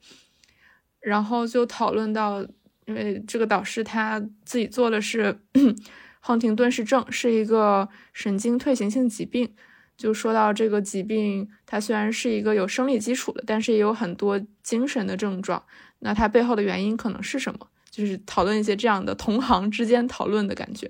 [1.02, 2.42] 然后就讨论到，
[2.86, 5.42] 因为这个导师他自己做的是
[6.22, 9.54] 亨廷顿氏症，是一个神经退行性疾病。
[9.98, 15.62] 就说到这个疾病，它虽然是一个有生理基础的，但是也有很多精神的症状。
[16.00, 17.68] 那它背后的原因可能是什么？
[17.90, 20.86] 就是讨论一些这样的同行之间讨论的感觉。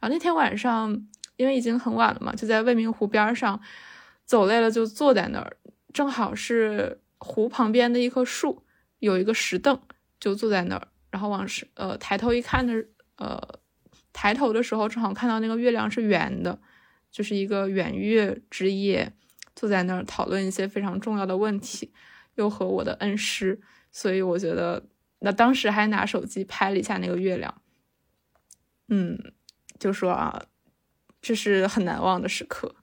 [0.00, 1.06] 然后那天晚上，
[1.36, 3.60] 因为已经很晚了嘛，就在未名湖边上
[4.24, 5.56] 走累了，就坐在那儿。
[5.92, 8.62] 正好是湖旁边的一棵树，
[9.00, 9.78] 有一个石凳，
[10.18, 12.72] 就坐在那儿，然后往呃抬头一看的，
[13.18, 13.38] 呃
[14.14, 16.58] 抬头的时候正好看到那个月亮是圆的，
[17.16, 19.10] 就是一个圆月之夜，
[19.54, 21.90] 坐在那儿讨论一些非常重要的问题，
[22.34, 23.58] 又和我的恩师，
[23.90, 24.84] 所以我觉得
[25.20, 27.62] 那当时还拿手机拍了一下那个月亮，
[28.88, 29.32] 嗯，
[29.78, 30.42] 就说啊，
[31.22, 32.74] 这是很难忘的时刻。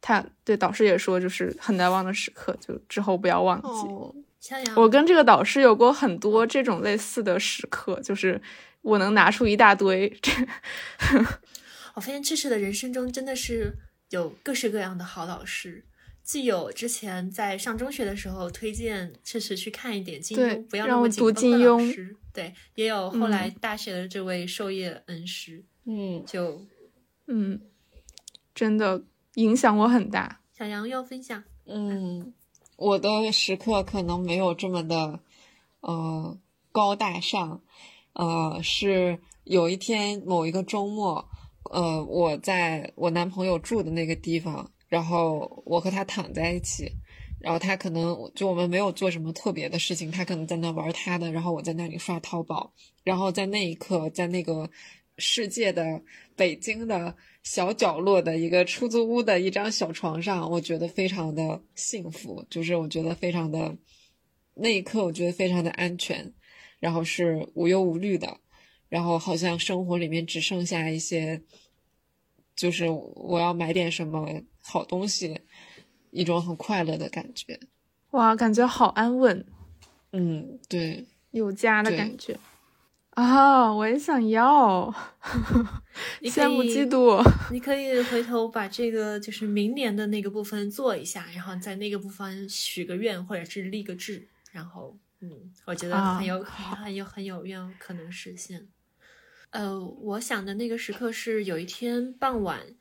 [0.00, 4.48] 他对导师也说，就是很难忘的时刻，就之后不要忘记。
[4.76, 8.40] 我跟这个导师有过很多这种类似的时刻，就是
[8.82, 10.16] 我能拿出一大堆。
[11.98, 13.76] 我发现确实的人生中真的是
[14.10, 15.84] 有各式各样的好老师，
[16.22, 26.64] 既有之前在上中学的时候推荐赤池去看一点金庸，不要那么读金庸，对，也有后来大学的这位授业恩师，嗯，就
[27.26, 27.60] 嗯，
[28.54, 29.02] 真的。
[29.34, 30.40] 影响我很大。
[30.56, 32.32] 小杨要分享，嗯，
[32.76, 35.20] 我的时刻可能没有这么的，
[35.80, 36.38] 呃，
[36.72, 37.60] 高大上，
[38.14, 41.28] 呃，是有一天某一个周末，
[41.70, 46.90] 呃，我在我男朋友住的那个地方，然后我和他躺在一起，
[47.40, 52.72] 然后他可能就我们没有做什么特别的事情，他可能在那玩他的，然后我在那里刷淘宝，
[53.04, 54.68] 然后在那一刻，在那个
[55.18, 56.02] 世界的
[56.36, 57.14] 北京的。
[57.44, 63.74] 小角落的一个出租屋的一张小床上，我觉得非常的幸福，就是我觉得非常的
[64.54, 66.30] 那一刻，我觉得非常的安全，
[66.78, 68.36] 然后是无忧无虑的，
[68.88, 71.42] 然后好像生活里面只剩下一些，
[72.56, 74.26] 就是我要买点什么
[74.62, 75.40] 好东西，
[76.10, 77.58] 一种很快乐的感觉。
[78.12, 79.44] 哇，感觉好安稳。
[80.12, 82.38] 嗯，对，有家的感觉。
[83.10, 84.94] 啊，我也想要，
[86.22, 87.20] 羡慕嫉妒。
[87.50, 98.68] 你可以回头把这个就是明年的那个部分做一下，然后在那个部分许个愿，或者是立个志，然后嗯，我觉得很有很有很有愿可能实现。
[99.50, 102.76] 呃，我想的那个时刻是有一天傍晚，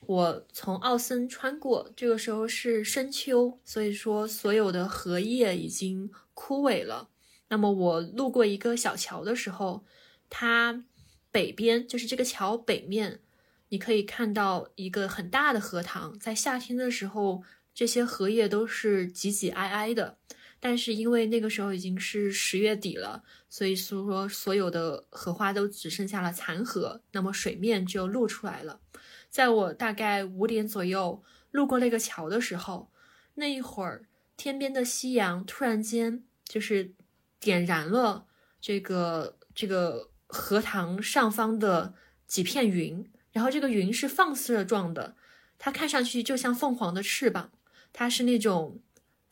[0.00, 7.10] 我从奥森穿过，这个时候是深秋，所以说所有的荷叶已经枯萎了。
[7.48, 9.84] 那么我路过一个小桥的时候，
[10.30, 10.84] 它
[11.30, 13.20] 北边就是这个桥北面，
[13.68, 16.18] 你可以看到一个很大的荷塘。
[16.18, 17.42] 在夏天的时候，
[17.74, 20.18] 这些荷叶都是挤挤挨挨的，
[20.60, 28.80] 但是因为那个时候已经是十月底了，所以说所有的荷花都只剩下了残荷，那么水面就露出来了。
[29.28, 32.90] 在我大概五点左右路过那个桥的时候，
[33.34, 34.06] 那一会儿
[34.36, 36.92] 天边的夕阳突然间就是。
[37.38, 38.26] 点燃了
[38.62, 41.94] 这个这个荷塘上方的
[42.26, 45.14] 几片云，然后这个云是放射状的，
[45.58, 47.52] 它看上去就像凤凰的翅膀，
[47.92, 48.80] 它是那种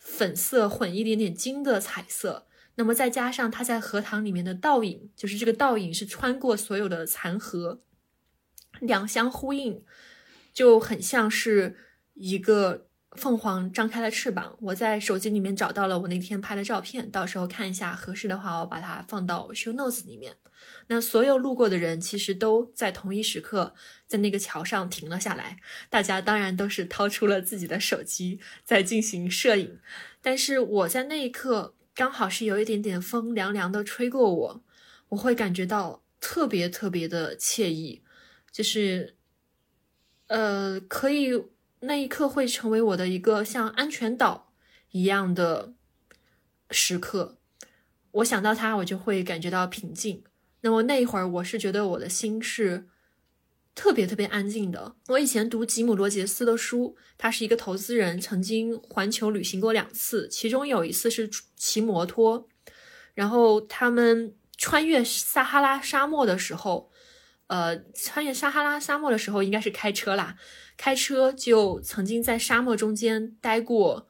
[0.05, 2.47] 粉色混一点点金的彩色。
[2.77, 7.83] 那么再加上它在荷塘里面的倒影，就是这个倒影是穿过所有的残荷，
[8.79, 9.83] 两相呼应，
[10.53, 11.77] 就很像是
[12.15, 12.84] 一个。
[13.15, 20.37] 凤凰张开了翅膀，我在手机里面找到了我那天拍的照片，到时候看一下合适的话，我把它放到 show notes 里面。
[20.89, 23.75] 那所有路过的人其实都在同一时刻
[24.07, 25.59] 在那个桥上停了下来，
[25.89, 29.79] 大家当然都是掏出了自己的手机在进行摄影。
[30.21, 34.65] 但是我在那一刻刚好是有一点点风凉凉的吹过我，
[35.11, 38.03] 我会感觉到特别特别的惬意，
[38.51, 39.15] 就是
[40.27, 41.54] 呃可以。
[41.87, 44.53] 那一刻会成为我的一个像安全岛
[44.91, 45.75] 一样的
[46.71, 47.39] 时刻，
[48.13, 50.25] 我想到它，我就会感觉到平静。
[50.63, 52.89] 那么那一会儿，我是觉得我的心是
[53.75, 54.97] 特别特别安静的。
[55.09, 62.49] 我以前读吉姆·罗杰斯的书，他是一个投资人，曾经环球旅行过两次，其中有一次是骑摩托，
[63.13, 66.91] 然后他们穿越撒哈拉沙漠的时候，
[67.47, 70.37] 呃，穿越撒哈拉沙漠的时候应该是开车啦。
[70.77, 74.09] 开车就曾经在沙漠中间待过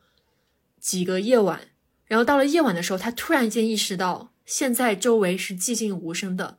[0.80, 1.68] 几个夜晚，
[2.06, 6.58] 然后到了夜晚的时候，他突然间意识到现在周围是寂静无声的。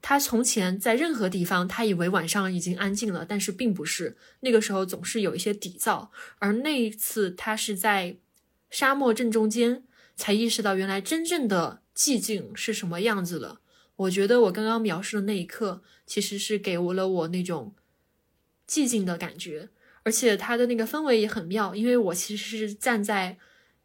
[0.00, 6.08] 他从前在任何地方，他以为晚上已经安静了，但是并不是，那个时候总是有一些底噪。
[6.38, 8.18] 而那一次，他是在
[8.68, 9.84] 沙漠正中间
[10.14, 13.60] 才意识到，原来真正的寂静是什么样子了。
[13.96, 17.74] 我觉得我刚刚描述的那一刻，其实是给我了我那种。
[18.66, 19.68] 寂静的感觉，
[20.04, 23.36] 而且它的那个氛围也很妙，因为我其实是站在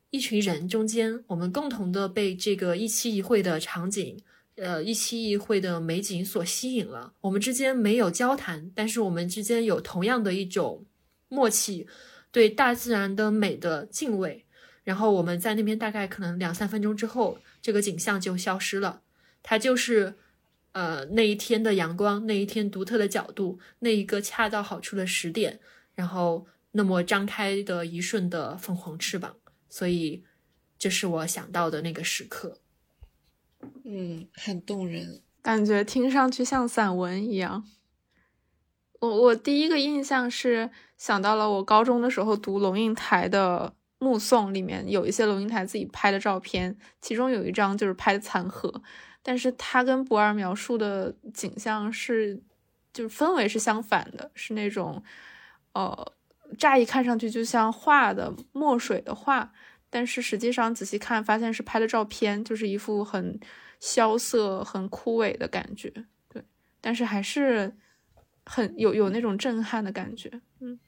[0.10, 4.18] 一群人中间，我们共同的被这个一期一会的场景，
[4.56, 7.14] 呃，一期一会的美景所吸引了。
[7.20, 10.86] 我们之间没有交谈，但是我们之间有同样的一种
[11.28, 11.86] 默契，
[12.32, 14.46] 对大自然的美的敬畏。
[14.86, 19.02] 然后我们在那边大概可能两三分钟之后，这个景象就消失了。
[19.44, 20.16] 它就是
[20.72, 25.60] 呃那一天的阳光，那一天独特的角度，那一个恰到好处的时点，
[25.96, 29.36] 然后那么张开的一瞬的凤凰翅膀。
[29.70, 30.24] 所以
[30.78, 32.60] 这是我想到的那个时刻。
[33.84, 37.66] 嗯，很动人，感觉听上去像散文一样。
[39.00, 43.74] 我我第一个印象是想到了我高中的时候读龙应台的
[44.06, 48.82] 《目送》，里面有一些龙应台自己拍的照片，其中有一张就是拍的残荷，
[49.30, 52.42] 但是他跟博尔描述的景象是，
[52.92, 55.04] 就是氛围是相反的，是那种，
[55.74, 56.14] 呃，
[56.58, 59.54] 乍一看上去就像画的墨水的画。
[59.88, 63.40] 但是实际上仔细看，发现是拍的照片，就是一幅很
[63.80, 65.94] 萧瑟、很枯萎的感觉。
[66.28, 66.44] 对，
[66.82, 67.72] 但是还是
[68.48, 70.42] 很有有那种震撼的感觉。
[70.60, 70.80] 嗯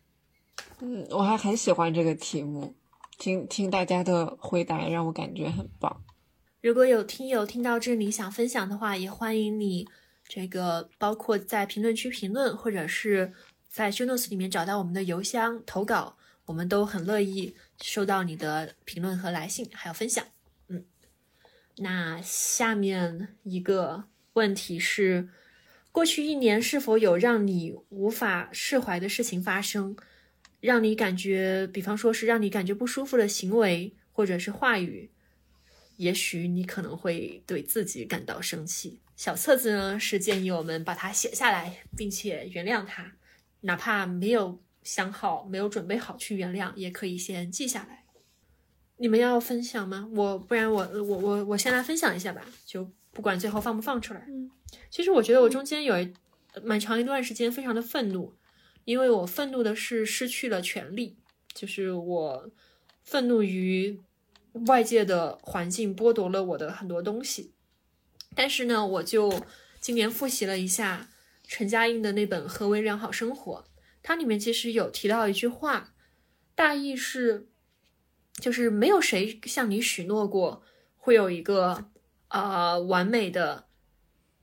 [0.80, 2.74] 嗯，我还很喜欢这个题目，
[3.20, 6.02] 听听大家的回答让我感觉很棒。
[6.62, 9.88] 如果有听友听到这里想分享的话，也欢迎你
[10.28, 13.34] 这个包括在评论区评论，或者是
[13.68, 16.16] 在 show notes 里面找到我们的邮箱投稿，
[16.46, 17.56] 我们都很乐意。
[17.82, 20.24] 收到你的评论和来信，还有分享，
[20.68, 20.86] 嗯，
[21.78, 25.30] 那下面一个问题是：
[25.92, 29.98] 过去一年是否有让你无法释怀的事情发生，
[30.60, 35.10] 让你感觉，比方说是让你感觉不舒服的行为或者是话语？
[36.02, 39.00] 也许你可能会对自己感到生气。
[39.16, 43.14] 小册子呢是建议我们把它写下来，并且原谅它，
[43.62, 44.62] 哪怕没有。
[44.84, 48.04] 想好没有准备好去原谅，也可以先记下来。
[48.98, 50.10] 你们要分享吗？
[50.12, 54.26] 我不然我我我我先来分享一下吧，就不管最后放不放出来。
[54.28, 54.50] 嗯，
[54.90, 55.94] 其实我觉得我中间有
[56.64, 58.34] 蛮长一段时间非常的愤怒，
[58.84, 61.20] 因为我愤怒的是失去了权利，
[61.54, 62.50] 就是我
[63.04, 64.02] 愤怒于
[64.68, 67.54] 外界的环境剥夺了我的很多东西。
[68.36, 69.44] 但是呢，我就
[69.80, 71.10] 今年复习了一下
[71.44, 73.66] 陈嘉映的那本《何为良好生活》。
[74.04, 75.94] 它里面其实有提到一句话，
[76.56, 77.48] 大意是，
[78.40, 80.64] 就是没有谁向你许诺过
[80.98, 81.90] 会有一个
[82.30, 83.68] 呃完美的、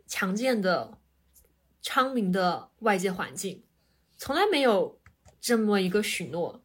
[0.06, 0.98] 强健的、
[1.82, 3.64] 昌明的外界环境，
[4.16, 5.01] 从来没有
[5.40, 6.62] 这么一个许诺。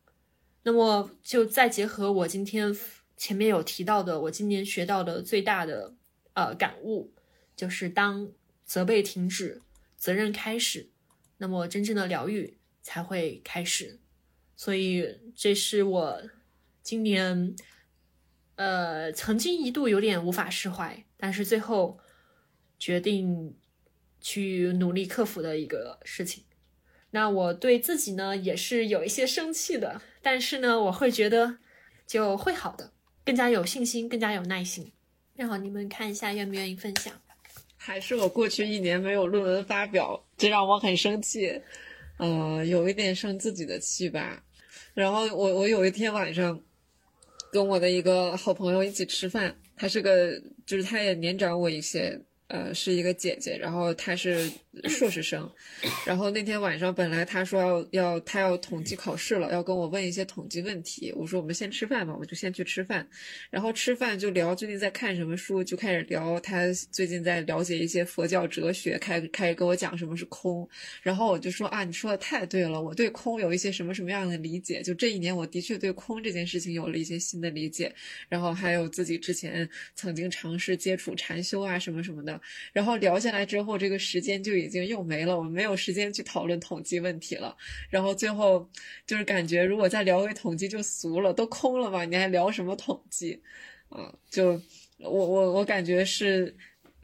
[0.64, 2.74] 那么就再结合我今天
[3.24, 5.96] 前面有提到的，我今年学到的最大的
[6.34, 7.14] 呃感悟，
[7.56, 8.30] 就是当
[8.66, 9.62] 责备停止，
[9.96, 10.90] 责任开始，
[11.38, 12.58] 那么真正的疗愈。
[12.82, 13.98] 才会开始，
[14.58, 16.22] 所以这是我
[16.82, 17.56] 今年，
[18.58, 21.98] 呃，曾经一度有点无法释怀，但是最后
[22.78, 23.56] 决定
[24.20, 26.44] 去努力克服的一个事情。
[27.12, 31.60] 那我对自己呢也是有一些生气的，但是呢，我会觉得
[32.06, 32.92] 就会好的，
[33.26, 34.92] 更加有信心，更加有耐心。
[35.36, 37.14] 然后你们看一下，愿不愿意分享？
[37.78, 41.62] 还是我过去一年没有论文发表，这让我很生气。
[42.18, 44.44] 呃，有一点生自己的气吧。
[44.94, 46.60] 然后我我有一天晚上，
[47.52, 52.22] 跟我的一个好朋友一起吃饭，她是个，就是她也年长我一些。
[52.48, 54.52] 呃，是一个姐姐，然后她是
[54.90, 55.50] 硕士生，
[56.06, 63.08] 然后那天晚上本来他说要要他要统计考试了，要跟我问一些统计问题，我说我们先吃饭吧，我就先去吃饭，
[63.52, 70.68] 然后吃饭就聊最近在看什么书，就开始聊他最近在了解一些佛教哲学，开开始跟我讲什么是空，
[71.02, 77.94] 然后我就说啊，你说的太对了，我对空有一些什么什么样的理解，就这一年我的确对空这件事情有了一些新的理解，
[78.28, 82.42] 然后还有自己之前曾经尝试接触禅修啊什么什么的。
[82.72, 87.56] 然后聊下来之后，这个时间就已已经又没了，我没有时间去讨论统计问题了。
[87.90, 88.70] 然后最后
[89.06, 93.42] 就是感觉，如果再聊回统计就俗了，都空了嘛，你还聊什么统计？
[93.90, 94.62] 啊，就
[94.98, 96.56] 我我我感觉是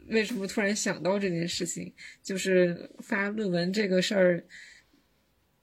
[0.08, 1.92] 为什么突然想到这件事情，
[2.22, 4.44] 就是发论文这个事儿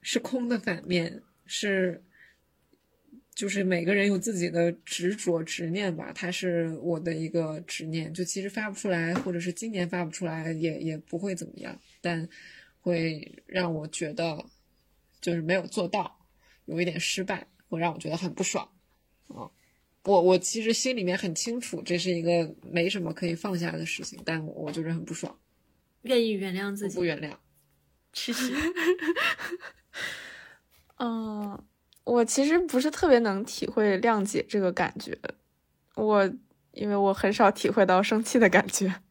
[0.00, 2.02] 是空的反面是。
[3.38, 8.12] 就是每个人有自己的执着执念吧，它是我的一个执念。
[8.12, 12.28] 就其实发不出来，或者是今年发不出来，也也不会怎么样，但
[12.80, 14.42] 会让我觉得
[15.20, 16.18] 就是没有做到，
[16.64, 18.66] 有一点失败，会让我觉得很不爽。
[19.28, 19.50] 啊，
[20.04, 25.38] 我我其实心里面很清楚，这是一个没什么可以放下的事情，但我就是很不爽。
[26.02, 26.96] 愿意原谅自己？
[26.96, 27.36] 不原谅。
[28.12, 28.54] 其实，
[30.96, 31.62] 嗯。
[32.08, 35.14] 我其实不是特别能体会谅解这个感觉，
[35.94, 36.24] 我
[36.72, 39.02] 因为我很少体会到生气的感觉。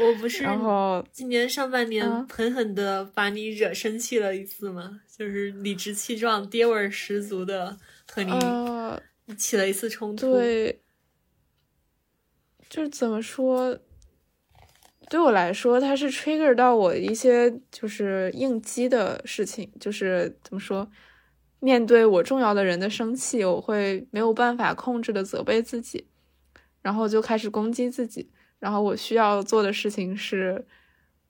[0.00, 5.00] 我不是，然后今年上半年狠狠的把你惹生气了一次吗？
[5.16, 7.78] 就是理直气壮、爹味儿十足的
[8.10, 10.32] 和你起了一次冲突。
[10.32, 10.80] 对，
[12.68, 13.78] 就是怎么说？
[15.10, 20.90] 对我来说，它是 trigger 到我一些就是应激的事情，就是怎么说？
[21.60, 26.06] 面对我重要的人的生气，我会没有办法控制的责备自己，
[26.82, 28.30] 然后就开始攻击自己。
[28.58, 30.66] 然后我需要做的事情是，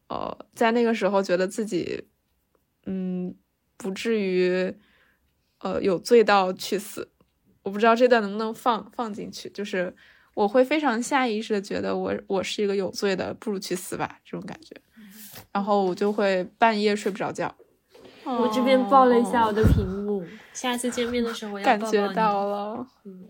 [0.09, 2.05] 呃，在那个时候觉得自己，
[2.86, 3.34] 嗯，
[3.76, 4.74] 不至于，
[5.59, 7.10] 呃，有罪到去死。
[7.62, 9.94] 我不知道这段能不能放放进去，就是
[10.32, 14.74] 我会非常下意识的觉得我我是一个有罪的，不如去死吧这种感觉。
[15.52, 17.55] 然后我就会半夜睡不着觉。
[18.24, 22.86] 我这边抱了一下我的屏幕，下次见面的时候我要感觉到了。
[23.05, 23.28] 嗯。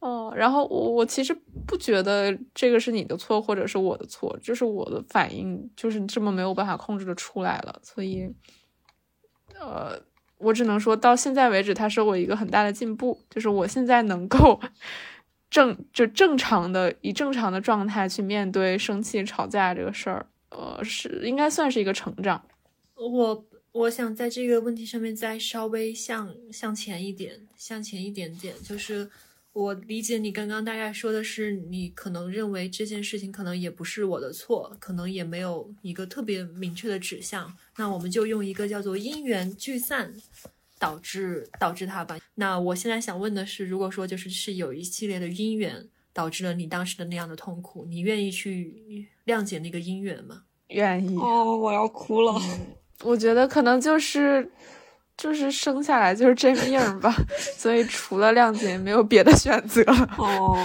[0.00, 1.36] 哦，然后我我其实
[1.66, 8.26] 不觉得这个是你的错，或者是我的错，就是我的反应就是这么没有办法控制的出来了，所以，
[9.60, 10.00] 呃，
[10.38, 14.58] 我只能说到现在为止，它是我一个很大的进步，就是我现在能够
[15.50, 22.42] 正就正常的以正常的状态去面对生气吵架这个事儿，呃，是应该算是一个成长。
[22.94, 29.10] 我我想在这个问题上面再稍微向向前一点，向前一点点，就是。
[29.52, 37.52] 我理解你刚刚大概说的是，你可能认为这件事情可能也不是我的错，可能也没有一个特别明确的指向。
[37.76, 40.14] 那我们就用一个叫做因缘聚散
[40.78, 42.16] 导致导致它吧。
[42.36, 50.44] 那我现在想问的是，如果说就是是有一系列的因缘导致了你当时的那样的痛苦，你愿意去谅解那个因缘吗？
[50.68, 51.16] 愿意。
[51.16, 52.40] 哦，我要哭了。
[53.02, 54.48] 我觉得可能就是。
[55.20, 57.14] 就是生下来就是这命吧，
[57.58, 59.82] 所以除了谅解没有别的选择。
[60.16, 60.56] 哦，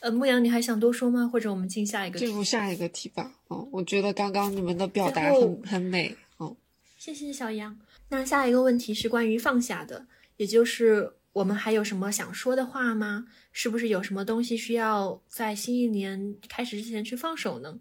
[0.00, 1.30] 呃，牧羊，你还想多说吗？
[1.32, 2.18] 或者我们进下一个？
[2.18, 3.30] 进入下一个题吧。
[3.46, 6.16] 哦，我觉得刚刚你们的表达很很美。
[6.38, 6.56] 哦，
[6.98, 7.78] 谢谢小杨。
[8.08, 10.04] 那下一个问题是关于放下的，
[10.38, 13.26] 也就是我们还有什么想说的话吗？
[13.52, 17.78] 是不是有什么东西需要在新一年开始之前去放手呢？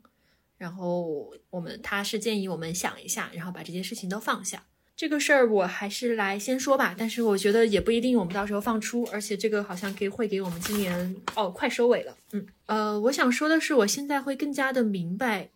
[0.59, 4.63] 然后我们他是建议我们想一下，然后把这些事情都放下。
[4.95, 15.49] 这个事儿我还是来先说吧，但是我觉得也不一定，我们到时候放出，而且这个好像给会给我们今年哦快收尾了，嗯呃，我想说的是，我现在会更加的明白，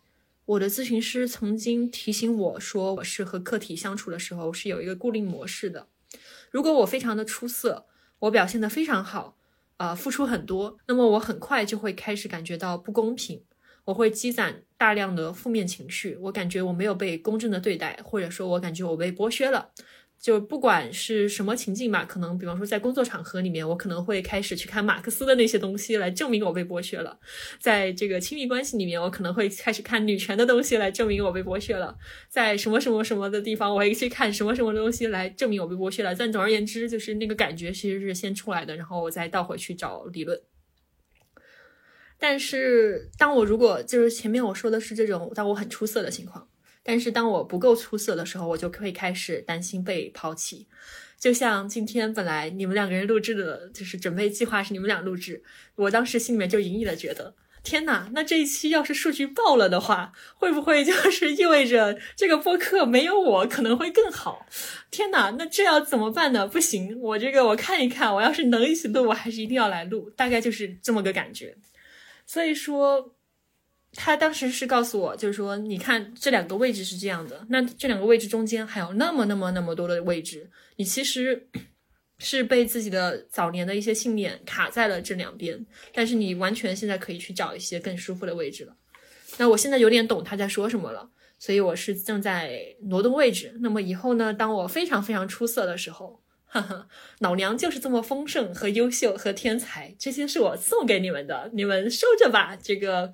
[0.44, 5.86] 我的咨询师曾经提醒我说，我是和客体相处的时候是有一个固定模式的，
[6.50, 7.86] 如果我非常的出色，
[8.18, 9.36] 我表现的非常好，
[9.76, 13.40] 呃，付出很多，那么我很快就会开始感觉到不公平。
[13.88, 19.70] 我会积攒大量的负面情绪，我感觉我没有被公正的对待，或者说我感觉我被剥削了。
[20.20, 27.18] 就不管是什么情境吧，可能比方说在工作场合里面，我可能会开始去看马克思的那些东西来证明我被剥削了；
[27.58, 31.96] 在这个亲密关系里面，我可能会开始看女权的东西来证明我被剥削了；
[32.28, 36.14] 在什么什么什么的地方，我会去看什么什么东西来证明我被剥削了。
[36.14, 40.38] 但总而言之，就是那个感觉其实是先出来的，然后我再倒回去找理论。
[42.18, 46.48] 但是，当我如果就是前面我说的是这种当我很出色的情况，
[46.82, 50.66] 但是当我不够出色的时候，我就会开始担心被抛弃。
[51.18, 55.42] 就像今天本来你们两个人录制的，就是准备计划是你们俩录制，
[55.76, 64.46] 我当时心里面就隐隐的觉得，天哪，那这一期要是数据爆了的话，会不会就是意味着这个播客没有我可能会更好？
[64.90, 66.46] 天哪，那这要怎么办呢？
[66.46, 71.56] 不行，我这个我看一看，我要是能一起录，我还是一定要来录，大概就是这么个感觉。
[72.28, 73.16] 所以说，
[73.94, 81.48] 他当时是告诉我，就是说，你看这两个位置是这样的，那这两个位置中间还有那么那么那么多的位置，你其实
[82.20, 85.64] 是被自己的早年的一些信念卡在了这两边，
[85.94, 88.76] 但是你完全现在可以去找一些更舒服的位置了。
[89.38, 93.56] 那我现在有点懂他在说什么了，所以我是正在挪动位置。
[93.60, 96.22] 那么以后呢，当我非常非常出色的时候。
[96.50, 96.88] 哈哈，
[97.18, 102.56] 老娘就是这么丰盛和优秀和天才，这些是我送给你们的，你们收着吧。
[102.56, 103.12] 这个，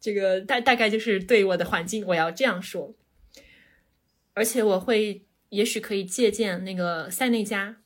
[0.00, 2.94] 这个大大概就是对我的环境，我要这样说。
[4.32, 7.76] 而且我会，也许可以借鉴那个塞内加，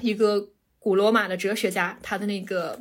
[0.00, 2.80] 一个古罗马的哲学家，他的那个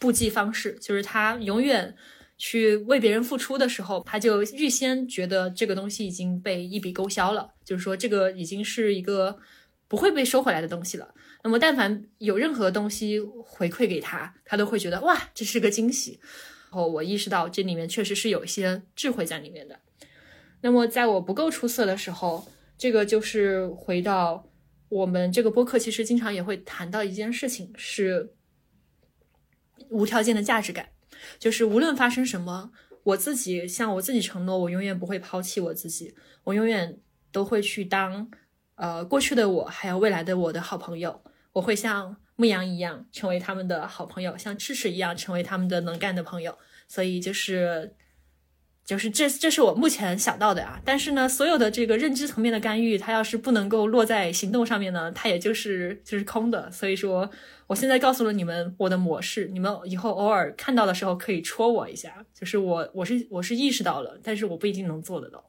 [0.00, 1.94] 布计方式，就是他永远
[2.36, 9.38] 去为别人付出的时候，他就预先觉得这个东西已经被一笔勾销了，就是说这个已经是一个。
[9.88, 11.14] 不会被收回来的东西了。
[11.44, 16.18] 那么，但凡有任何东西回馈给他，他都会觉得哇，这是个惊喜。
[16.64, 19.78] 然后我意识到这里面确实是有一些智慧在里面的。
[20.60, 22.46] 那么，在我不够出色的时候，
[22.76, 24.50] 这个就是回到
[24.88, 28.34] 我们这个播客，其实经常也会谈到一件事情，是
[29.88, 30.88] 无条件的价值感，
[31.38, 32.72] 就是无论发生什么，
[33.04, 36.98] 我自己向我自己承诺，我永远不会抛弃我自己，我永远
[37.30, 38.28] 都会去当。
[38.76, 41.20] 呃，过去的我还有未来的我的好朋友，
[41.52, 46.56] 我会像牧羊一样成为他们的好朋友，像智齿一样成为他们的能干的朋友。
[46.88, 47.94] 所以就是。
[48.86, 50.80] 就是这，这是我目前想到的啊。
[50.84, 56.70] 但是呢，所有的这个认知层面的干预，它要是不能够落在行动上面呢，它也就是就是空的。
[56.70, 57.28] 所以说，
[57.66, 62.24] 我现在告诉了你们我的模式，你们以后偶尔看到的时候可以戳我一下。
[62.32, 65.44] 就是我，我是我是意识到了，但是我不一定能做得到，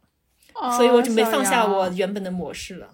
[0.75, 2.89] 所以我准备放下我原本的模式了。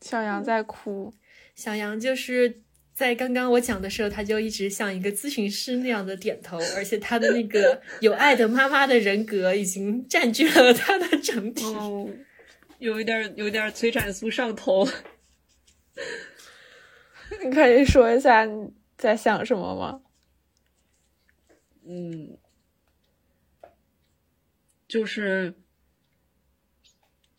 [0.00, 1.12] 小杨在哭，
[1.54, 2.62] 小杨就是。
[2.92, 11.64] 在刚刚我讲的时候，他就一直像一个咨询师那样的点头，而且他的那个 有爱的妈妈的人格已经占据了他的整体，
[12.78, 14.86] 有一点有点催产素上头。
[17.42, 20.02] 你可以说一下你在想什么吗？
[21.86, 22.36] 嗯，
[24.86, 25.54] 就是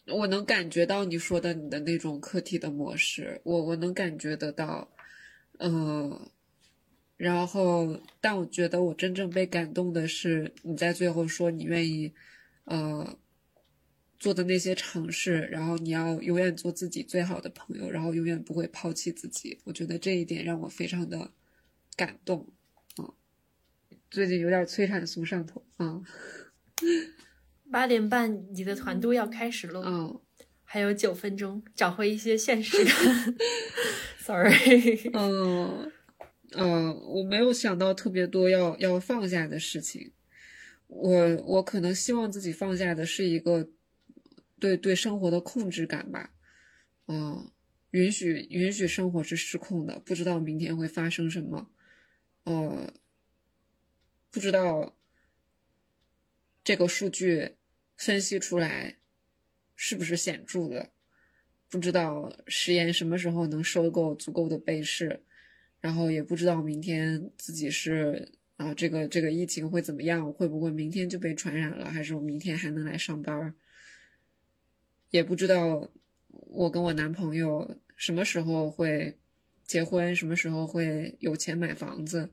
[0.08, 4.92] 我能感觉到你说的你的那种课题的模式，我我能感觉得到。
[5.64, 6.28] 嗯，
[7.18, 12.12] 然后，但我觉得我真正被感动的是你在最后说你愿意，
[12.64, 13.16] 呃，
[14.18, 19.60] 做的那些尝试，然后你要永远做自己最好的朋友，然后永远不会抛弃自己。
[19.66, 21.32] 我觉得这一点让我非常的
[21.96, 22.48] 感动。
[22.98, 23.14] 嗯，
[24.10, 25.64] 最近有点催产素上头。
[25.78, 26.04] 嗯，
[27.72, 29.82] 八点半你的团都要开始喽。
[29.86, 30.22] 嗯。
[30.64, 33.36] 还有九分钟，找回一些现实感。
[34.20, 35.92] Sorry，嗯
[36.52, 40.14] 嗯，我没有想到特别多要要放下的事情。
[40.88, 43.68] 我我可能希望自己放下的是一个
[44.60, 46.32] 对对生活的控制感吧。
[47.10, 47.52] 嗯，
[47.90, 51.70] 允许允许生活是失控的，不知道明天会发生什么。
[52.46, 52.94] 呃，
[54.32, 54.96] 不知道
[56.64, 57.58] 这个数据
[58.02, 58.98] 分析出来。
[59.84, 60.92] 是不是显著的？
[61.68, 65.24] 不知道实验什么时候能收购足够的被试，
[65.80, 70.32] 然后也不知道明天自己是啊，这个这个疫情会怎么样？
[70.32, 71.90] 会不会明天就被传染了？
[71.90, 73.56] 还是我明天还能来上班？
[75.10, 75.92] 也不知道
[76.30, 79.18] 我跟我男朋友什么时候会
[79.66, 82.30] 结婚，什么时候会有钱买房子，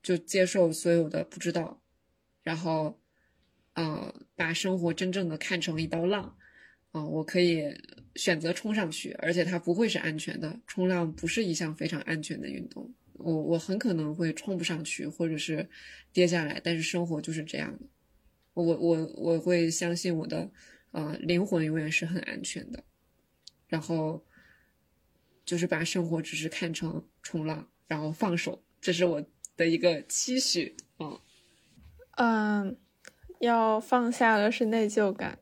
[0.00, 1.82] 就接受所有的不知道，
[2.44, 3.01] 然后。
[3.74, 6.36] 呃，把生活真正的看成一道浪，
[6.90, 7.64] 啊，我可以
[8.16, 10.60] 选择冲上去，而且它不会是安全的。
[10.66, 15.66] 冲浪不是一项非常安全的运动，我我很可能会冲不上去，或者是
[16.12, 16.60] 跌下来。
[16.62, 17.78] 但是生活就是这样，
[18.52, 20.50] 我我我会相信我的，
[20.90, 22.84] 呃，灵魂永远是很安全的。
[23.68, 24.22] 然后
[25.46, 29.24] 就是把生活只是看成冲浪，然后放手，这是我
[29.56, 31.18] 的一个期许，嗯
[32.16, 32.76] 嗯。
[33.42, 35.36] 要放下的是内疚感，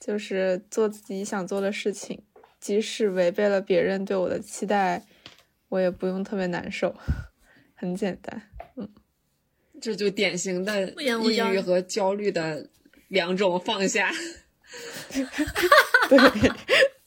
[0.00, 2.24] 就是做自己想做的事情，
[2.58, 5.04] 即使违背了别人对我的期待，
[5.68, 6.92] 我也不用特别难受，
[7.76, 8.42] 很简单。
[8.74, 8.88] 嗯，
[9.80, 10.90] 这就典型的
[11.22, 12.68] 抑郁和焦虑的
[13.06, 14.10] 两种放下。
[16.08, 16.18] 对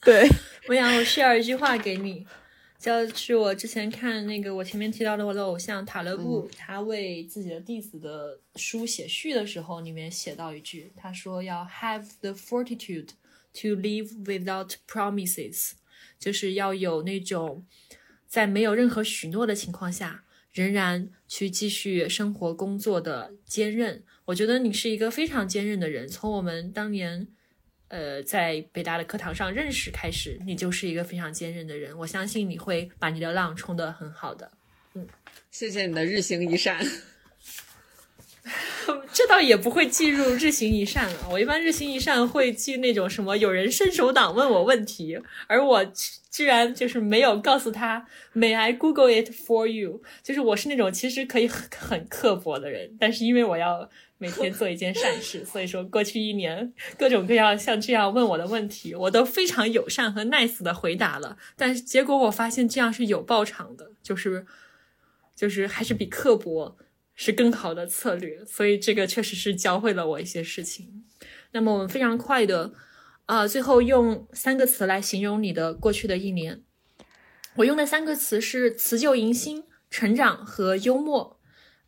[0.00, 0.28] 对，
[0.68, 2.26] 我想我 share 一句话给你。
[2.80, 13.08] 就是我之前看那个我前面提到的我的偶像塔勒布，他为自己的弟子的书写序的时候，里面写到一句，他说要 have the fortitude
[13.52, 15.72] to live without promises，
[16.18, 17.66] 就是要有那种
[18.26, 24.02] 在没有任何许诺的情况下，仍然去继续生活工作的坚韧。
[24.24, 27.28] 我觉得你是一个非常坚韧的人，从我们当年。
[27.90, 31.98] 呃，在北大的课堂上认识开始，你就是一个非常坚韧的人。
[31.98, 34.48] 我相信你会把你的浪冲得很好的。
[34.94, 35.04] 嗯，
[35.50, 36.78] 谢谢你的日行一善。
[39.12, 41.28] 这倒也不会记入日行一善了。
[41.30, 45.84] 我一般日行一善会记那种什么有人伸手党问我问题，而我
[46.30, 50.00] 居然就是没有告诉他 May I Google it for you？
[50.22, 53.90] 就是我是那种其实可以很很刻薄的人，但是因为我要。
[54.20, 61.38] 每天做一件善事， 所以说过去一年各种各样像这样问我的问题，我都非常友善和 nice 的回答了。
[61.56, 64.44] 但是结果我发现这样是有报偿的，就是
[65.34, 66.76] 就是还是比刻薄
[67.14, 68.44] 是更好的策略。
[68.44, 71.02] 所以这个确实是教会了我一些事情。
[71.52, 72.74] 那么我们非常快的
[73.24, 76.62] 啊，最后用三个词来形容你的过去的一年。
[77.56, 81.39] 我用的三个词是辞旧迎新、成长和幽默。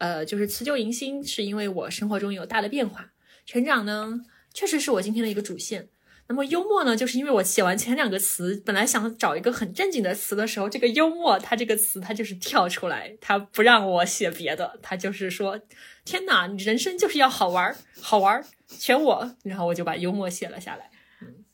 [0.02, 3.12] 呃，就是辞旧迎新，是因为我生活中有大的变化。
[3.46, 4.20] 成长呢，
[4.52, 5.90] 确实是我今天的一个主线。
[6.26, 15.60] 那么幽默呢，就是因为我写完前两个词，本来想找一个很正经的词的时候，这个幽默它这个词它就是跳出来，它不让我写别的，它就是说，
[16.04, 20.90] 天哪，你人生就是要好玩儿，好玩儿，选我，然后我就把幽默写了下来。
[21.20, 21.44] 嗯，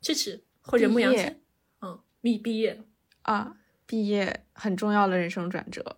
[0.00, 1.40] 支持或者牧羊犬，
[1.80, 2.80] 嗯，你毕业
[3.22, 5.96] 啊，毕业很重要的人生转折。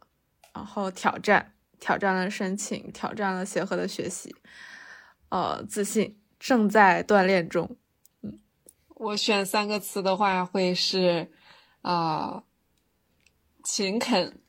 [0.52, 4.34] 然后挑战挑战了申请，挑战了协和的学习，
[5.28, 7.76] 呃，自信正在锻炼中。
[8.22, 8.40] 嗯，
[8.96, 11.30] 我选三个词的话会是
[11.82, 12.44] 啊，
[13.64, 14.40] 勤恳、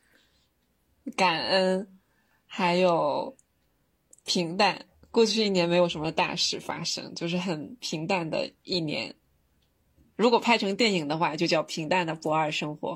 [1.16, 2.00] 感恩，
[2.46, 3.38] 还有
[4.26, 4.86] 平淡。
[5.12, 9.14] 过去一年没有什么大事发生，就是很平淡的一年。
[10.16, 12.94] 如果拍成电影的话，就叫《平淡的不二生活》。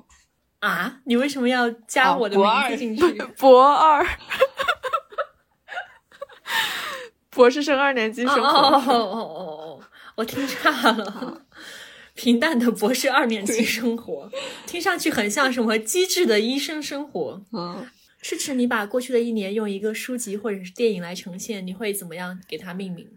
[0.66, 3.14] 啊，你为什么要加我的名字进去？
[3.38, 4.04] 博二，
[7.30, 8.42] 博士生二年级生活。
[8.42, 9.80] 哦哦哦哦，
[10.16, 11.44] 我听岔了。
[12.16, 14.32] 平淡的博士二年级生活，
[14.66, 17.42] 听上去很像什么机智的医生生活。
[17.52, 17.86] 嗯。
[18.22, 23.08] 是指你把过去的一年用一个书籍或者是电影来呈现，你会怎么样给它命名？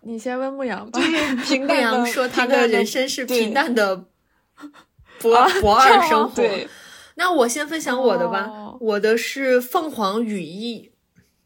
[0.00, 0.98] 你先问牧羊吧。
[1.44, 4.06] 平牧羊说他的人生是平淡的
[5.20, 6.42] 博博二 生活。
[7.14, 8.76] 那我先分享我的吧。
[8.80, 10.92] 我的是凤凰羽翼，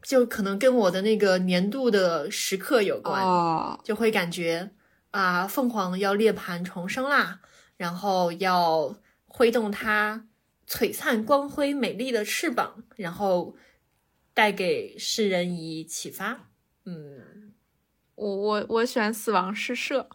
[0.02, 4.70] 就可能跟我的那个年度的时刻有关，就会感觉
[5.10, 7.40] 啊，凤凰要涅槃重生啦，
[7.76, 8.96] 然后要
[9.26, 10.26] 挥动它。
[10.68, 13.56] 璀璨光辉、美丽的翅膀，然后
[14.32, 16.48] 带给世人以启发。
[16.86, 17.52] 嗯，
[18.14, 20.08] 我我我选死亡诗社，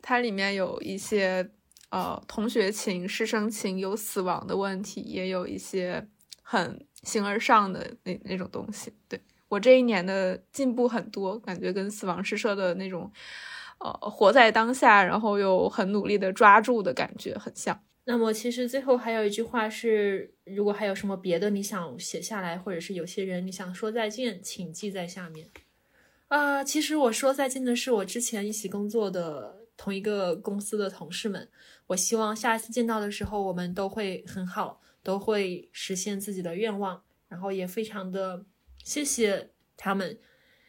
[0.00, 1.50] 它里面有一些
[1.92, 6.08] 呃同学情、师生情，有死亡的问题，也有一些
[6.42, 8.90] 很形而上的那那种东西。
[9.06, 13.12] 对我这一年的进步很多，感觉跟死亡诗社的那种
[13.78, 17.78] 呃活在当下，然后又很努力的抓住的感觉很像。
[18.04, 25.46] 那么，其实最后还有一句话是：如果还有什么别的你想写下来，或者是有些人你想说再见，请记在下面。
[26.28, 31.48] 啊，其实我说再见的是我之前一起工作的同一个公司的同事们。
[31.92, 37.02] 我希望下一次见到的时候，我们都会很好，都会实现自己的愿望。
[37.28, 38.44] 然后也非常的
[38.84, 40.18] 谢谢他们，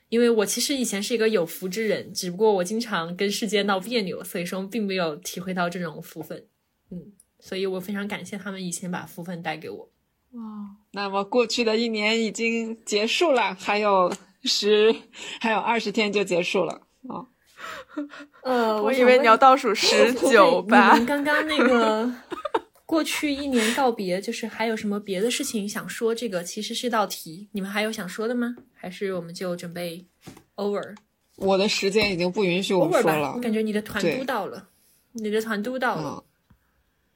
[0.07, 6.47] 因为我其实以前是一个有福之人，只不过我经常跟世界闹别扭，所以说并没有体会到这种福分。
[6.89, 7.13] 嗯。
[7.39, 9.91] 所以我非常感谢他们以前把福分带给我。
[10.31, 10.41] 哇，
[10.91, 14.13] 那么过去的一年已经结束了，还有
[14.43, 14.95] 十，
[15.41, 17.27] 还有二十天就结束了啊。
[18.43, 20.93] 呃，我以为你要倒数十九吧。
[20.93, 22.11] 你们刚刚那个
[22.85, 26.13] 过去一年告别，就是还有什么别的事情想说？
[26.13, 28.55] 这个其实是道题，你们还有想说的吗？
[28.73, 30.05] 还是我们就准备
[30.55, 30.95] over？
[31.37, 33.33] 我的时间已经不允许我说了。
[33.33, 34.67] 我感觉你的团都到了，
[35.13, 36.23] 你的团都到了。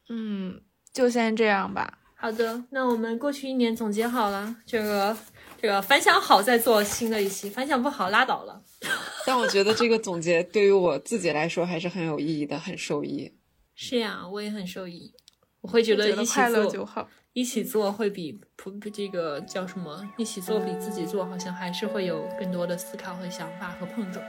[0.09, 0.59] 嗯，
[0.91, 1.99] 就先这样吧。
[2.15, 5.15] 好的，那我们过去一年总结好了，这个
[5.61, 8.61] 这个反响好再做新的一期，反响不好拉倒了。
[9.25, 13.33] 但我觉得这个总结对于我自己来说还是很有意义的，很受益。
[13.75, 15.13] 是呀，我也很受益。
[15.61, 16.39] 我会觉得一起
[16.71, 20.07] 做，一起做会比不这个叫什么？
[20.17, 24.23] 一起做比自己做好像还是会有更多的思考和想法和碰撞。